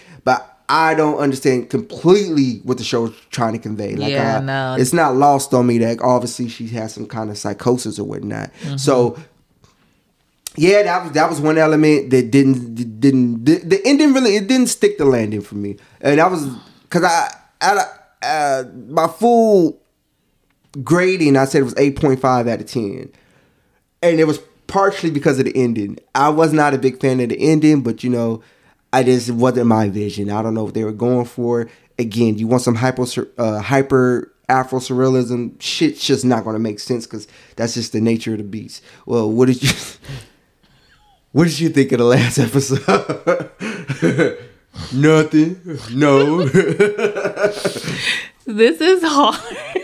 I 0.68 0.94
don't 0.94 1.18
understand 1.18 1.68
completely 1.70 2.60
what 2.64 2.78
the 2.78 2.84
show 2.84 3.06
is 3.06 3.12
trying 3.30 3.52
to 3.52 3.58
convey. 3.58 3.96
Like, 3.96 4.12
Yeah, 4.12 4.38
I- 4.38 4.40
no. 4.40 4.76
it's 4.78 4.92
not 4.92 5.14
lost 5.16 5.52
on 5.52 5.66
me 5.66 5.78
that 5.78 6.00
obviously 6.00 6.48
she 6.48 6.68
has 6.68 6.94
some 6.94 7.06
kind 7.06 7.30
of 7.30 7.36
psychosis 7.38 7.98
or 7.98 8.04
whatnot. 8.04 8.50
Mm-hmm. 8.62 8.76
So. 8.76 9.18
Yeah, 10.56 10.84
that 10.84 11.02
was 11.02 11.12
that 11.14 11.28
was 11.28 11.40
one 11.40 11.58
element 11.58 12.10
that 12.10 12.30
didn't 12.30 13.00
didn't 13.00 13.44
the, 13.44 13.56
the 13.58 13.80
ending 13.84 14.14
really 14.14 14.36
it 14.36 14.46
didn't 14.46 14.68
stick 14.68 14.98
the 14.98 15.04
landing 15.04 15.40
for 15.40 15.56
me, 15.56 15.78
and 16.00 16.20
that 16.20 16.30
was 16.30 16.46
because 16.84 17.02
I 17.02 17.86
uh, 18.22 18.62
my 18.86 19.08
full 19.08 19.80
grading 20.84 21.36
I 21.36 21.46
said 21.46 21.62
it 21.62 21.64
was 21.64 21.74
eight 21.76 21.96
point 22.00 22.20
five 22.20 22.46
out 22.46 22.60
of 22.60 22.66
ten 22.66 23.10
and 24.00 24.20
it 24.20 24.26
was 24.26 24.38
partially 24.66 25.10
because 25.10 25.38
of 25.38 25.46
the 25.46 25.56
ending. 25.56 25.98
I 26.14 26.28
was 26.28 26.52
not 26.52 26.74
a 26.74 26.78
big 26.78 27.00
fan 27.00 27.20
of 27.20 27.30
the 27.30 27.38
ending, 27.38 27.82
but 27.82 28.04
you 28.04 28.10
know, 28.10 28.42
I 28.94 29.02
just 29.02 29.28
wasn't 29.28 29.66
my 29.66 29.88
vision. 29.88 30.30
I 30.30 30.40
don't 30.40 30.54
know 30.54 30.62
what 30.62 30.74
they 30.74 30.84
were 30.84 30.92
going 30.92 31.24
for. 31.24 31.68
Again, 31.98 32.38
you 32.38 32.46
want 32.46 32.62
some 32.62 32.76
hyper 32.76 33.04
uh, 33.36 33.58
hyper 33.58 34.32
Afro 34.48 34.78
surrealism? 34.78 35.60
Shit's 35.60 36.06
just 36.06 36.24
not 36.24 36.44
going 36.44 36.54
to 36.54 36.60
make 36.60 36.78
sense 36.78 37.04
because 37.04 37.26
that's 37.56 37.74
just 37.74 37.92
the 37.92 38.00
nature 38.00 38.32
of 38.32 38.38
the 38.38 38.44
beast. 38.44 38.84
Well, 39.04 39.28
what 39.28 39.46
did 39.46 39.62
you? 39.62 39.70
What 41.32 41.48
did 41.48 41.58
you 41.58 41.70
think 41.70 41.90
of 41.90 41.98
the 41.98 42.04
last 42.04 42.38
episode? 42.38 42.86
Nothing. 44.94 45.80
No. 45.90 46.48
This 48.46 48.80
is 48.80 49.02
hard 49.02 49.83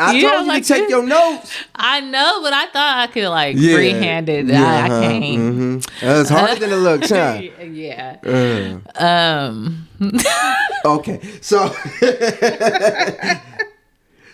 I 0.00 0.12
You 0.14 0.22
told 0.30 0.42
you 0.42 0.48
like 0.48 0.62
to 0.64 0.68
take 0.68 0.82
this? 0.84 0.90
your 0.90 1.06
notes. 1.06 1.52
I 1.74 2.00
know, 2.00 2.40
but 2.42 2.52
I 2.52 2.66
thought 2.66 2.98
I 2.98 3.06
could 3.12 3.28
like 3.28 3.56
Yeah. 3.58 3.74
free-handed. 3.74 4.48
Yeah, 4.48 4.64
I, 4.64 4.76
I 4.76 4.80
huh, 4.88 5.00
can't. 5.00 5.24
mhm. 5.24 5.86
Uh, 6.02 6.20
it's 6.20 6.30
harder 6.30 6.60
than 6.60 6.72
it 6.72 6.76
looks, 6.76 7.10
huh? 7.10 7.40
yeah. 7.72 8.16
Uh, 8.98 9.04
Um. 9.04 9.88
okay, 10.84 11.20
so 11.40 11.74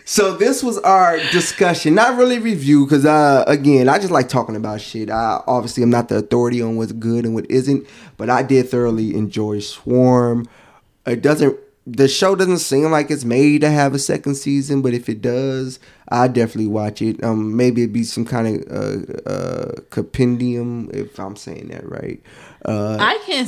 so 0.04 0.36
this 0.36 0.62
was 0.62 0.78
our 0.78 1.18
discussion, 1.32 1.94
not 1.94 2.18
really 2.18 2.38
review, 2.38 2.84
because 2.84 3.06
uh, 3.06 3.44
again, 3.46 3.88
I 3.88 3.98
just 3.98 4.10
like 4.10 4.28
talking 4.28 4.56
about 4.56 4.80
shit. 4.80 5.10
I 5.10 5.42
obviously 5.46 5.82
I'm 5.82 5.90
not 5.90 6.08
the 6.08 6.16
authority 6.16 6.60
on 6.60 6.76
what's 6.76 6.92
good 6.92 7.24
and 7.24 7.34
what 7.34 7.50
isn't, 7.50 7.86
but 8.16 8.28
I 8.28 8.42
did 8.42 8.68
thoroughly 8.68 9.14
enjoy 9.14 9.60
Swarm. 9.60 10.46
It 11.06 11.22
doesn't. 11.22 11.58
The 11.86 12.08
show 12.08 12.34
doesn't 12.34 12.58
seem 12.58 12.90
like 12.90 13.10
it's 13.10 13.24
made 13.26 13.60
to 13.60 13.70
have 13.70 13.92
a 13.94 13.98
second 13.98 14.36
season, 14.36 14.80
but 14.80 14.94
if 14.94 15.08
it 15.10 15.20
does, 15.20 15.78
I 16.08 16.28
definitely 16.28 16.68
watch 16.68 17.02
it. 17.02 17.22
Um, 17.22 17.56
maybe 17.56 17.82
it'd 17.82 17.92
be 17.92 18.04
some 18.04 18.24
kind 18.24 18.64
of 18.64 18.70
uh, 18.72 19.28
uh, 19.28 19.72
compendium, 19.90 20.90
if 20.94 21.18
I'm 21.20 21.36
saying 21.36 21.68
that 21.68 21.86
right. 21.88 22.22
Uh, 22.64 22.96
I 22.98 23.18
can. 23.26 23.46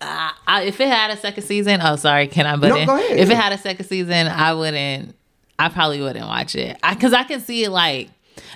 Uh, 0.00 0.30
I, 0.46 0.62
if 0.62 0.80
it 0.80 0.88
had 0.88 1.10
a 1.10 1.16
second 1.18 1.42
season, 1.44 1.80
oh 1.82 1.96
sorry, 1.96 2.26
can 2.26 2.46
I 2.46 2.56
butt 2.56 2.70
No, 2.70 2.76
in? 2.76 2.86
go 2.86 2.96
ahead. 2.96 3.18
If 3.18 3.28
it 3.30 3.36
had 3.36 3.52
a 3.52 3.58
second 3.58 3.84
season, 3.86 4.28
I 4.28 4.54
wouldn't. 4.54 5.14
I 5.58 5.68
probably 5.68 6.00
wouldn't 6.00 6.26
watch 6.26 6.56
it 6.56 6.78
because 6.88 7.12
I, 7.12 7.24
can 7.24 7.40
see 7.40 7.64
it 7.64 7.70
like. 7.70 8.08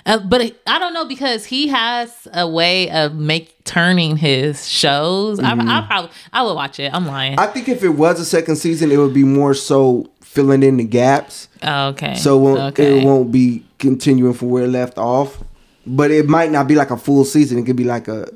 Uh, 0.05 0.19
but 0.19 0.55
I 0.67 0.79
don't 0.79 0.93
know 0.93 1.05
because 1.05 1.45
he 1.45 1.67
has 1.67 2.27
a 2.33 2.47
way 2.47 2.89
of 2.91 3.15
make 3.15 3.63
turning 3.63 4.17
his 4.17 4.67
shows. 4.67 5.39
I, 5.39 5.51
I 5.51 5.85
probably 5.87 6.11
I 6.33 6.43
would 6.43 6.53
watch 6.55 6.79
it. 6.79 6.93
I'm 6.93 7.05
lying. 7.05 7.33
Mm-hmm. 7.33 7.39
I 7.39 7.47
think 7.47 7.69
if 7.69 7.83
it 7.83 7.89
was 7.89 8.19
a 8.19 8.25
second 8.25 8.55
season, 8.55 8.91
it 8.91 8.97
would 8.97 9.13
be 9.13 9.23
more 9.23 9.53
so 9.53 10.09
filling 10.21 10.63
in 10.63 10.77
the 10.77 10.83
gaps. 10.83 11.47
oh, 11.63 11.87
okay. 11.89 12.15
So 12.15 12.37
it 12.37 12.41
won't, 12.41 12.59
okay. 12.73 12.99
it 13.01 13.05
won't 13.05 13.31
be 13.31 13.63
continuing 13.79 14.33
from 14.33 14.49
where 14.49 14.63
it 14.65 14.69
left 14.69 14.97
off. 14.97 15.43
But 15.87 16.11
it 16.11 16.27
might 16.27 16.51
not 16.51 16.67
be 16.67 16.75
like 16.75 16.91
a 16.91 16.97
full 16.97 17.25
season. 17.25 17.57
It 17.57 17.65
could 17.65 17.75
be 17.75 17.83
like 17.83 18.07
a 18.07 18.27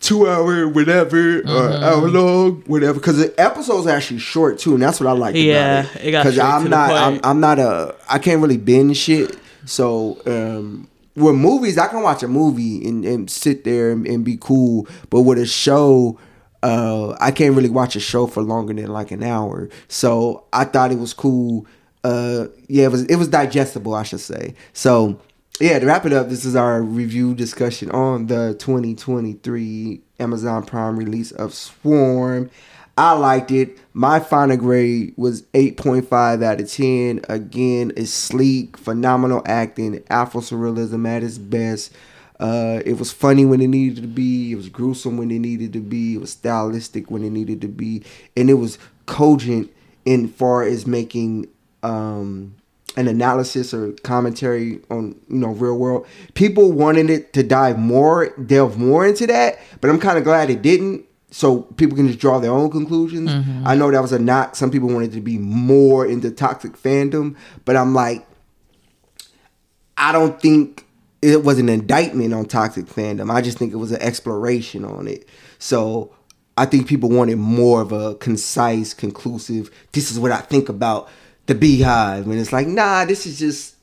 two 0.00 0.28
hour 0.28 0.66
whatever 0.68 1.38
or 1.38 1.42
Mm-hmm. 1.42 1.84
hour 1.84 2.08
long 2.08 2.62
whatever. 2.66 2.94
Because 2.94 3.18
the 3.18 3.32
episodes 3.40 3.86
are 3.86 3.90
actually 3.96 4.18
short 4.18 4.58
too, 4.58 4.74
and 4.74 4.82
that's 4.82 4.98
what 5.00 5.08
I 5.08 5.12
like. 5.12 5.36
Yeah, 5.36 5.80
about 5.80 5.96
it. 5.96 6.04
it 6.06 6.10
got 6.10 6.24
Because 6.24 6.38
I'm 6.38 6.68
not 6.68 6.90
I'm. 6.90 7.20
I'm 7.22 7.40
not 7.40 7.58
a 7.58 7.94
I 8.10 8.18
can't 8.18 8.42
really 8.42 8.56
binge 8.56 8.96
shit. 8.96 9.38
So 9.64 10.20
um, 10.26 10.88
with 11.16 11.34
movies, 11.34 11.78
I 11.78 11.88
can 11.88 12.02
watch 12.02 12.22
a 12.22 12.28
movie 12.28 12.86
and, 12.86 13.04
and 13.04 13.30
sit 13.30 13.64
there 13.64 13.90
and, 13.90 14.06
and 14.06 14.24
be 14.24 14.36
cool. 14.40 14.86
But 15.10 15.22
with 15.22 15.38
a 15.38 15.46
show. 15.46 16.18
Uh, 16.64 17.16
I 17.20 17.32
can't 17.32 17.56
really 17.56 17.68
watch 17.68 17.96
a 17.96 17.98
show 18.00 18.28
for 18.28 18.40
longer 18.40 18.72
than 18.72 18.86
like 18.86 19.10
an 19.10 19.24
hour, 19.24 19.68
so 19.88 20.44
I 20.52 20.62
thought 20.62 20.92
it 20.92 20.98
was 21.00 21.12
cool 21.12 21.66
uh 22.04 22.46
yeah 22.68 22.84
it 22.84 22.90
was 22.90 23.04
it 23.04 23.16
was 23.16 23.28
digestible 23.28 23.94
i 23.94 24.02
should 24.02 24.20
say 24.20 24.54
so 24.72 25.20
yeah 25.60 25.78
to 25.78 25.86
wrap 25.86 26.04
it 26.04 26.12
up 26.12 26.28
this 26.28 26.44
is 26.44 26.56
our 26.56 26.82
review 26.82 27.34
discussion 27.34 27.90
on 27.90 28.26
the 28.26 28.54
2023 28.58 30.00
amazon 30.18 30.64
prime 30.64 30.96
release 30.98 31.30
of 31.32 31.54
swarm 31.54 32.50
i 32.96 33.12
liked 33.12 33.50
it 33.50 33.78
my 33.92 34.20
final 34.20 34.56
grade 34.56 35.14
was 35.16 35.42
8.5 35.54 36.42
out 36.42 36.60
of 36.60 36.70
10 36.70 37.20
again 37.28 37.92
it's 37.96 38.12
sleek 38.12 38.76
phenomenal 38.76 39.42
acting 39.46 40.02
afro 40.10 40.40
surrealism 40.40 41.06
at 41.08 41.22
its 41.22 41.38
best 41.38 41.92
uh, 42.42 42.82
it 42.84 42.98
was 42.98 43.12
funny 43.12 43.44
when 43.44 43.60
it 43.60 43.68
needed 43.68 44.02
to 44.02 44.08
be. 44.08 44.50
It 44.50 44.56
was 44.56 44.68
gruesome 44.68 45.16
when 45.16 45.30
it 45.30 45.38
needed 45.38 45.72
to 45.74 45.80
be. 45.80 46.14
It 46.14 46.20
was 46.20 46.32
stylistic 46.32 47.08
when 47.08 47.22
it 47.22 47.30
needed 47.30 47.60
to 47.60 47.68
be, 47.68 48.02
and 48.36 48.50
it 48.50 48.54
was 48.54 48.78
cogent 49.06 49.70
in 50.04 50.26
far 50.26 50.64
as 50.64 50.84
making 50.84 51.48
um, 51.84 52.56
an 52.96 53.06
analysis 53.06 53.72
or 53.72 53.92
commentary 54.02 54.80
on 54.90 55.14
you 55.28 55.38
know 55.38 55.50
real 55.50 55.78
world. 55.78 56.04
People 56.34 56.72
wanted 56.72 57.10
it 57.10 57.32
to 57.34 57.44
dive 57.44 57.78
more, 57.78 58.30
delve 58.30 58.76
more 58.76 59.06
into 59.06 59.26
that, 59.28 59.60
but 59.80 59.88
I'm 59.88 60.00
kind 60.00 60.18
of 60.18 60.24
glad 60.24 60.50
it 60.50 60.62
didn't. 60.62 61.04
So 61.32 61.62
people 61.62 61.96
can 61.96 62.06
just 62.06 62.20
draw 62.20 62.38
their 62.38 62.52
own 62.52 62.70
conclusions. 62.70 63.30
Mm-hmm. 63.30 63.66
I 63.66 63.74
know 63.74 63.90
that 63.90 64.02
was 64.02 64.12
a 64.12 64.18
knock. 64.18 64.54
Some 64.54 64.70
people 64.70 64.88
wanted 64.88 65.12
to 65.12 65.20
be 65.22 65.38
more 65.38 66.06
into 66.06 66.30
toxic 66.30 66.76
fandom, 66.76 67.36
but 67.64 67.74
I'm 67.74 67.94
like, 67.94 68.26
I 69.96 70.12
don't 70.12 70.40
think 70.40 70.86
it 71.22 71.42
was 71.42 71.58
an 71.58 71.70
indictment 71.70 72.34
on 72.34 72.44
toxic 72.44 72.84
fandom. 72.84 73.32
I 73.32 73.40
just 73.40 73.56
think 73.56 73.72
it 73.72 73.76
was 73.76 73.92
an 73.92 74.02
exploration 74.02 74.84
on 74.84 75.08
it. 75.08 75.26
So 75.58 76.14
I 76.58 76.66
think 76.66 76.86
people 76.86 77.08
wanted 77.08 77.38
more 77.38 77.80
of 77.80 77.92
a 77.92 78.14
concise, 78.16 78.92
conclusive. 78.92 79.70
This 79.92 80.10
is 80.10 80.18
what 80.18 80.32
I 80.32 80.38
think 80.38 80.68
about 80.68 81.08
the 81.46 81.54
Beehive, 81.54 82.26
and 82.26 82.38
it's 82.38 82.52
like, 82.52 82.66
nah, 82.66 83.06
this 83.06 83.26
is 83.26 83.38
just 83.38 83.76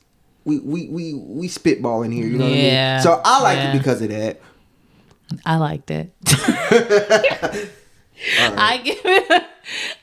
we 0.44 0.60
we 0.60 0.88
we 0.88 1.14
we 1.14 1.48
spitballing 1.48 2.12
here. 2.12 2.26
You 2.26 2.38
know 2.38 2.44
what 2.44 2.52
I 2.52 2.56
mean? 2.56 3.00
So 3.02 3.20
I 3.24 3.42
like 3.42 3.58
yeah. 3.58 3.74
it 3.74 3.78
because 3.78 4.00
of 4.02 4.10
that. 4.10 4.40
I 5.44 5.56
liked 5.56 5.90
it. 5.90 6.12
I 8.56 8.78
give 8.84 8.98
it. 9.04 9.30
A, 9.30 9.46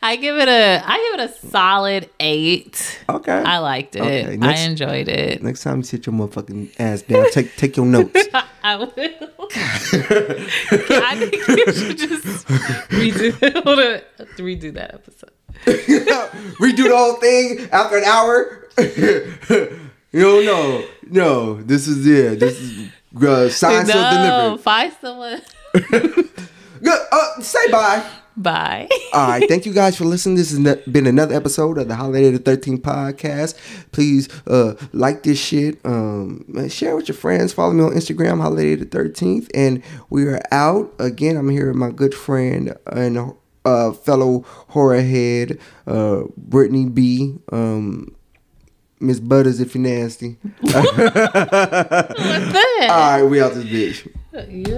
I 0.01 0.15
give 0.15 0.37
it 0.37 0.47
a. 0.47 0.81
I 0.83 0.97
give 0.97 1.19
it 1.19 1.29
a 1.29 1.33
solid 1.49 2.09
eight. 2.19 2.99
Okay. 3.07 3.31
I 3.31 3.59
liked 3.59 3.95
it. 3.95 4.01
Okay, 4.01 4.37
I 4.41 4.59
enjoyed 4.61 5.07
it. 5.07 5.43
Next 5.43 5.63
time 5.63 5.77
you 5.77 5.83
sit 5.83 6.05
your 6.05 6.13
motherfucking 6.13 6.71
ass 6.79 7.01
down, 7.03 7.29
take 7.31 7.55
take 7.57 7.77
your 7.77 7.85
notes. 7.85 8.27
I 8.63 8.75
will. 8.77 8.89
I 8.89 8.93
think 11.19 11.33
you 11.47 11.73
should 11.73 11.97
just 11.97 12.47
redo, 12.89 13.31
redo 14.37 14.73
that 14.73 14.93
episode. 14.95 15.31
Redo 15.65 16.83
the 16.87 16.95
whole 16.95 17.15
thing 17.15 17.67
after 17.71 17.97
an 17.97 18.03
hour. 18.03 18.67
you 20.11 20.21
don't 20.21 20.45
know. 20.45 20.83
No, 21.09 21.55
this 21.63 21.87
is 21.87 22.05
it. 22.05 22.39
This 22.39 22.59
is 22.59 22.89
uh, 23.23 23.49
sealed, 23.49 23.87
no, 23.87 23.93
delivered. 23.93 24.63
find 24.63 24.93
someone. 25.01 25.41
Good. 26.81 27.07
Uh, 27.11 27.41
say 27.41 27.71
bye. 27.71 28.05
Bye. 28.37 28.87
All 29.13 29.27
right. 29.29 29.49
Thank 29.49 29.65
you 29.65 29.73
guys 29.73 29.97
for 29.97 30.05
listening. 30.05 30.35
This 30.35 30.51
has 30.51 30.77
been 30.85 31.07
another 31.07 31.33
episode 31.33 31.79
of 31.79 31.87
the 31.87 31.95
Holiday 31.95 32.29
the 32.29 32.37
13th 32.37 32.81
podcast. 32.81 33.57
Please 33.91 34.29
uh, 34.45 34.75
like 34.93 35.23
this 35.23 35.39
shit. 35.39 35.83
Um, 35.83 36.45
share 36.69 36.95
with 36.95 37.07
your 37.07 37.15
friends. 37.17 37.51
Follow 37.51 37.73
me 37.73 37.83
on 37.83 37.93
Instagram, 37.93 38.39
Holiday 38.39 38.75
the 38.75 38.85
13th. 38.85 39.49
And 39.55 39.81
we 40.11 40.25
are 40.27 40.39
out. 40.51 40.93
Again, 40.99 41.35
I'm 41.35 41.49
here 41.49 41.67
with 41.69 41.77
my 41.77 41.89
good 41.89 42.13
friend 42.13 42.77
and 42.85 43.33
uh, 43.65 43.91
fellow 43.91 44.45
horror 44.69 45.01
head, 45.01 45.59
uh, 45.87 46.23
Brittney 46.39 46.93
B. 46.93 47.39
Um, 47.51 48.15
Miss 48.99 49.19
Butters, 49.19 49.59
if 49.59 49.75
you're 49.75 49.83
nasty. 49.83 50.37
What's 50.61 50.73
that? 50.73 52.87
All 52.89 53.21
right, 53.21 53.23
we 53.23 53.41
out 53.41 53.53
this 53.53 53.65
bitch. 53.65 54.07
You 54.49 54.75